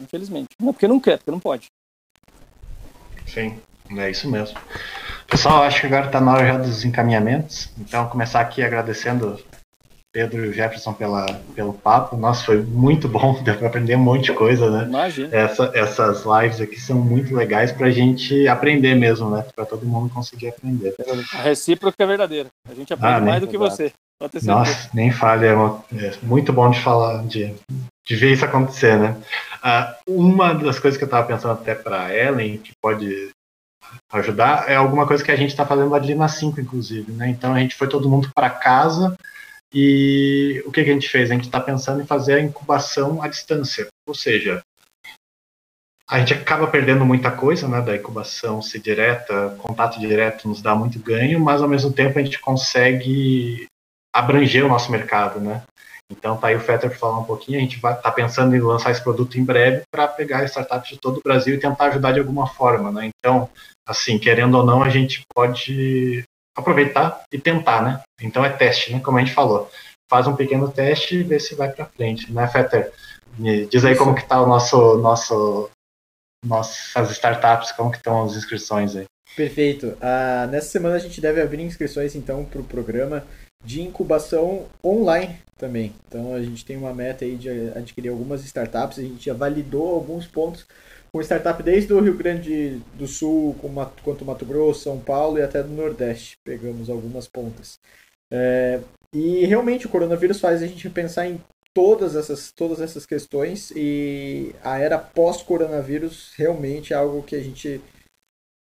Infelizmente. 0.00 0.48
Não 0.60 0.72
porque 0.72 0.88
não 0.88 1.00
quer, 1.00 1.18
porque 1.18 1.30
não 1.30 1.40
pode. 1.40 1.66
Sim, 3.26 3.60
é 3.96 4.10
isso 4.10 4.28
mesmo. 4.28 4.58
Pessoal, 5.28 5.62
acho 5.62 5.80
que 5.80 5.86
agora 5.86 6.06
está 6.06 6.20
na 6.20 6.32
hora 6.32 6.46
já 6.46 6.58
dos 6.58 6.84
encaminhamentos. 6.84 7.70
Então, 7.78 8.08
começar 8.08 8.40
aqui 8.40 8.62
agradecendo 8.62 9.42
Pedro 10.14 10.46
e 10.46 10.52
Jefferson 10.52 10.92
pela, 10.92 11.26
pelo 11.56 11.72
papo. 11.72 12.16
Nossa, 12.16 12.44
foi 12.44 12.62
muito 12.62 13.08
bom, 13.08 13.34
deu 13.42 13.56
para 13.56 13.66
aprender 13.66 13.96
um 13.96 14.00
monte 14.00 14.26
de 14.26 14.32
coisa, 14.32 14.70
né? 14.70 14.84
Imagina. 14.84 15.28
Essa, 15.36 15.72
essas 15.74 16.24
lives 16.24 16.60
aqui 16.60 16.80
são 16.80 16.96
muito 16.96 17.34
legais 17.34 17.72
para 17.72 17.88
a 17.88 17.90
gente 17.90 18.46
aprender 18.46 18.94
mesmo, 18.94 19.28
né? 19.28 19.44
Para 19.56 19.66
todo 19.66 19.84
mundo 19.84 20.14
conseguir 20.14 20.50
aprender. 20.50 20.94
A 21.32 21.42
recíproca 21.42 21.96
é 21.98 22.06
verdadeira. 22.06 22.48
A 22.70 22.74
gente 22.74 22.92
aprende 22.92 23.16
ah, 23.16 23.20
mais 23.20 23.40
do 23.40 23.48
que 23.48 23.58
você. 23.58 23.92
Nossa, 24.44 24.88
nem 24.94 25.10
fale, 25.10 25.46
é, 25.46 25.52
uma, 25.52 25.84
é, 25.92 26.12
muito 26.22 26.52
bom 26.52 26.70
de 26.70 26.80
falar, 26.80 27.24
de, 27.24 27.52
de 28.06 28.16
ver 28.16 28.32
isso 28.32 28.44
acontecer, 28.44 28.96
né? 28.96 29.16
Uh, 30.06 30.22
uma 30.22 30.54
das 30.54 30.78
coisas 30.78 30.96
que 30.96 31.02
eu 31.02 31.08
estava 31.08 31.26
pensando 31.26 31.52
até 31.52 31.74
para 31.74 32.14
Ellen, 32.14 32.58
que 32.58 32.72
pode 32.80 33.30
ajudar, 34.12 34.70
é 34.70 34.76
alguma 34.76 35.06
coisa 35.06 35.24
que 35.24 35.32
a 35.32 35.36
gente 35.36 35.50
está 35.50 35.66
fazendo 35.66 35.92
ali 35.94 36.14
na 36.14 36.28
5, 36.28 36.60
inclusive, 36.60 37.10
né? 37.12 37.28
Então 37.28 37.52
a 37.52 37.58
gente 37.58 37.74
foi 37.74 37.88
todo 37.88 38.08
mundo 38.08 38.30
para 38.32 38.48
casa 38.48 39.16
e 39.74 40.62
o 40.64 40.70
que, 40.70 40.84
que 40.84 40.90
a 40.90 40.92
gente 40.92 41.08
fez? 41.08 41.30
A 41.30 41.34
gente 41.34 41.46
está 41.46 41.60
pensando 41.60 42.00
em 42.00 42.06
fazer 42.06 42.34
a 42.34 42.40
incubação 42.40 43.20
à 43.20 43.26
distância, 43.26 43.88
ou 44.06 44.14
seja, 44.14 44.62
a 46.08 46.18
gente 46.20 46.34
acaba 46.34 46.66
perdendo 46.68 47.04
muita 47.04 47.30
coisa, 47.30 47.66
né, 47.66 47.80
da 47.80 47.96
incubação 47.96 48.62
ser 48.62 48.78
direta, 48.78 49.56
contato 49.58 49.98
direto 49.98 50.46
nos 50.46 50.62
dá 50.62 50.74
muito 50.74 50.98
ganho, 51.00 51.40
mas 51.40 51.60
ao 51.60 51.68
mesmo 51.68 51.92
tempo 51.92 52.18
a 52.18 52.22
gente 52.22 52.38
consegue 52.38 53.66
abranger 54.14 54.64
o 54.64 54.68
nosso 54.68 54.92
mercado, 54.92 55.40
né? 55.40 55.62
Então 56.10 56.36
tá 56.36 56.48
aí 56.48 56.56
o 56.56 56.60
Fetter 56.60 56.96
falar 56.96 57.18
um 57.18 57.24
pouquinho, 57.24 57.58
a 57.58 57.62
gente 57.62 57.80
vai 57.80 57.98
tá 58.00 58.12
pensando 58.12 58.54
em 58.54 58.60
lançar 58.60 58.90
esse 58.90 59.02
produto 59.02 59.38
em 59.38 59.44
breve 59.44 59.82
para 59.90 60.06
pegar 60.06 60.44
startups 60.44 60.90
de 60.90 60.98
todo 60.98 61.18
o 61.18 61.22
Brasil 61.22 61.54
e 61.54 61.60
tentar 61.60 61.86
ajudar 61.86 62.12
de 62.12 62.20
alguma 62.20 62.46
forma, 62.46 62.92
né? 62.92 63.10
Então, 63.18 63.48
assim, 63.88 64.18
querendo 64.18 64.56
ou 64.56 64.64
não, 64.64 64.82
a 64.82 64.90
gente 64.90 65.22
pode 65.34 66.22
aproveitar 66.56 67.24
e 67.32 67.38
tentar, 67.38 67.82
né? 67.82 68.00
Então 68.20 68.44
é 68.44 68.50
teste, 68.50 68.92
né? 68.92 69.00
Como 69.00 69.18
a 69.18 69.20
gente 69.20 69.34
falou. 69.34 69.70
Faz 70.08 70.26
um 70.26 70.36
pequeno 70.36 70.70
teste 70.70 71.16
e 71.16 71.22
vê 71.22 71.40
se 71.40 71.54
vai 71.54 71.70
para 71.70 71.86
frente, 71.86 72.32
né, 72.32 72.46
Fetter? 72.46 72.92
Me 73.38 73.66
diz 73.66 73.84
aí 73.84 73.96
como 73.96 74.14
que 74.14 74.26
tá 74.26 74.40
o 74.40 74.46
nosso 74.46 74.98
nosso 74.98 75.70
nossas 76.44 77.10
startups, 77.10 77.72
como 77.72 77.90
que 77.90 77.96
estão 77.96 78.24
as 78.24 78.36
inscrições 78.36 78.94
aí? 78.94 79.06
Perfeito. 79.34 79.86
Uh, 79.86 80.46
nessa 80.50 80.68
semana 80.68 80.96
a 80.96 81.00
gente 81.00 81.20
deve 81.20 81.40
abrir 81.40 81.62
inscrições 81.62 82.14
então 82.14 82.44
para 82.44 82.60
o 82.60 82.64
programa 82.64 83.26
de 83.64 83.80
incubação 83.80 84.66
online 84.84 85.38
também. 85.56 85.92
Então 86.06 86.34
a 86.34 86.42
gente 86.42 86.64
tem 86.64 86.76
uma 86.76 86.92
meta 86.92 87.24
aí 87.24 87.34
de 87.34 87.48
adquirir 87.74 88.10
algumas 88.10 88.44
startups, 88.44 88.98
a 88.98 89.02
gente 89.02 89.24
já 89.24 89.34
validou 89.34 89.94
alguns 89.94 90.26
pontos 90.26 90.66
com 91.14 91.20
startup 91.20 91.62
desde 91.62 91.92
o 91.92 92.00
Rio 92.00 92.16
Grande 92.16 92.82
do 92.94 93.06
Sul, 93.06 93.54
quanto 94.02 94.24
Mato 94.24 94.44
Grosso, 94.44 94.80
São 94.80 94.98
Paulo 94.98 95.38
e 95.38 95.42
até 95.42 95.62
do 95.62 95.68
Nordeste. 95.68 96.36
Pegamos 96.42 96.90
algumas 96.90 97.28
pontas. 97.28 97.78
É, 98.32 98.80
e 99.12 99.46
realmente 99.46 99.86
o 99.86 99.88
coronavírus 99.88 100.40
faz 100.40 100.60
a 100.60 100.66
gente 100.66 100.90
pensar 100.90 101.28
em 101.28 101.40
todas 101.72 102.16
essas, 102.16 102.50
todas 102.50 102.80
essas 102.80 103.06
questões 103.06 103.70
e 103.76 104.52
a 104.60 104.80
era 104.80 104.98
pós-coronavírus 104.98 106.32
realmente 106.36 106.92
é 106.92 106.96
algo 106.96 107.22
que 107.22 107.36
a 107.36 107.40
gente 107.40 107.80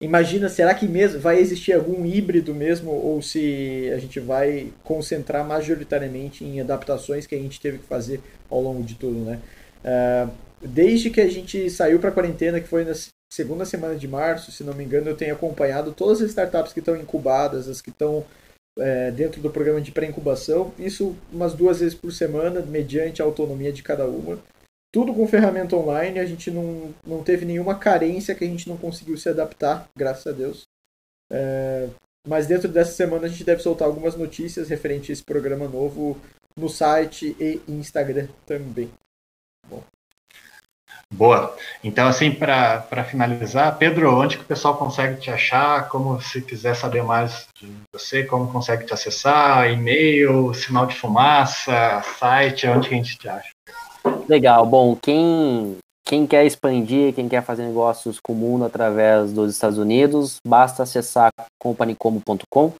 imagina, 0.02 0.48
será 0.48 0.74
que 0.74 0.88
mesmo 0.88 1.20
vai 1.20 1.38
existir 1.38 1.72
algum 1.72 2.04
híbrido 2.04 2.52
mesmo 2.52 2.90
ou 2.90 3.22
se 3.22 3.88
a 3.94 3.98
gente 3.98 4.18
vai 4.18 4.72
concentrar 4.82 5.46
majoritariamente 5.46 6.44
em 6.44 6.60
adaptações 6.60 7.28
que 7.28 7.36
a 7.36 7.38
gente 7.38 7.60
teve 7.60 7.78
que 7.78 7.86
fazer 7.86 8.20
ao 8.50 8.60
longo 8.60 8.82
de 8.82 8.96
tudo, 8.96 9.20
né? 9.20 9.40
Uh, 9.84 10.49
desde 10.60 11.10
que 11.10 11.20
a 11.20 11.28
gente 11.28 11.70
saiu 11.70 11.98
para 11.98 12.10
a 12.10 12.12
quarentena, 12.12 12.60
que 12.60 12.68
foi 12.68 12.84
na 12.84 12.92
segunda 13.32 13.64
semana 13.64 13.96
de 13.96 14.06
março, 14.06 14.52
se 14.52 14.64
não 14.64 14.74
me 14.74 14.84
engano, 14.84 15.08
eu 15.08 15.16
tenho 15.16 15.34
acompanhado 15.34 15.92
todas 15.92 16.20
as 16.20 16.30
startups 16.30 16.72
que 16.72 16.80
estão 16.80 16.96
incubadas, 16.96 17.68
as 17.68 17.80
que 17.80 17.90
estão 17.90 18.24
é, 18.78 19.10
dentro 19.10 19.40
do 19.40 19.50
programa 19.50 19.80
de 19.80 19.92
pré-incubação, 19.92 20.72
isso 20.78 21.16
umas 21.32 21.54
duas 21.54 21.80
vezes 21.80 21.94
por 21.94 22.12
semana, 22.12 22.60
mediante 22.60 23.22
a 23.22 23.24
autonomia 23.24 23.72
de 23.72 23.82
cada 23.82 24.06
uma. 24.06 24.38
Tudo 24.92 25.14
com 25.14 25.26
ferramenta 25.26 25.76
online, 25.76 26.18
a 26.18 26.26
gente 26.26 26.50
não, 26.50 26.92
não 27.06 27.22
teve 27.22 27.44
nenhuma 27.44 27.78
carência 27.78 28.34
que 28.34 28.44
a 28.44 28.48
gente 28.48 28.68
não 28.68 28.76
conseguiu 28.76 29.16
se 29.16 29.28
adaptar, 29.28 29.88
graças 29.96 30.26
a 30.26 30.32
Deus. 30.32 30.64
É, 31.32 31.88
mas 32.26 32.46
dentro 32.46 32.68
dessa 32.68 32.92
semana 32.92 33.26
a 33.26 33.28
gente 33.28 33.44
deve 33.44 33.62
soltar 33.62 33.86
algumas 33.86 34.16
notícias 34.16 34.68
referente 34.68 35.10
a 35.10 35.14
esse 35.14 35.22
programa 35.22 35.68
novo 35.68 36.18
no 36.56 36.68
site 36.68 37.36
e 37.38 37.60
Instagram 37.68 38.28
também. 38.44 38.90
Bom. 39.68 39.82
Boa. 41.12 41.54
Então, 41.82 42.06
assim, 42.06 42.30
para 42.30 43.04
finalizar, 43.04 43.76
Pedro, 43.76 44.14
onde 44.16 44.38
que 44.38 44.44
o 44.44 44.46
pessoal 44.46 44.76
consegue 44.76 45.20
te 45.20 45.30
achar? 45.30 45.88
Como 45.88 46.20
se 46.20 46.40
quiser 46.40 46.76
saber 46.76 47.02
mais 47.02 47.48
de 47.60 47.68
você, 47.92 48.22
como 48.22 48.52
consegue 48.52 48.86
te 48.86 48.94
acessar? 48.94 49.70
E-mail, 49.70 50.54
sinal 50.54 50.86
de 50.86 50.94
fumaça, 50.94 52.00
site, 52.18 52.68
onde 52.68 52.88
que 52.88 52.94
a 52.94 52.96
gente 52.96 53.18
te 53.18 53.28
acha? 53.28 53.50
Legal. 54.28 54.64
Bom, 54.64 54.94
quem, 54.94 55.78
quem 56.06 56.26
quer 56.26 56.46
expandir, 56.46 57.12
quem 57.12 57.28
quer 57.28 57.42
fazer 57.42 57.64
negócios 57.64 58.20
com 58.20 58.32
o 58.32 58.36
mundo 58.36 58.64
através 58.64 59.32
dos 59.32 59.52
Estados 59.52 59.78
Unidos, 59.78 60.36
basta 60.46 60.84
acessar 60.84 61.30
companycomo.com. 61.60 62.66
Uh, 62.66 62.74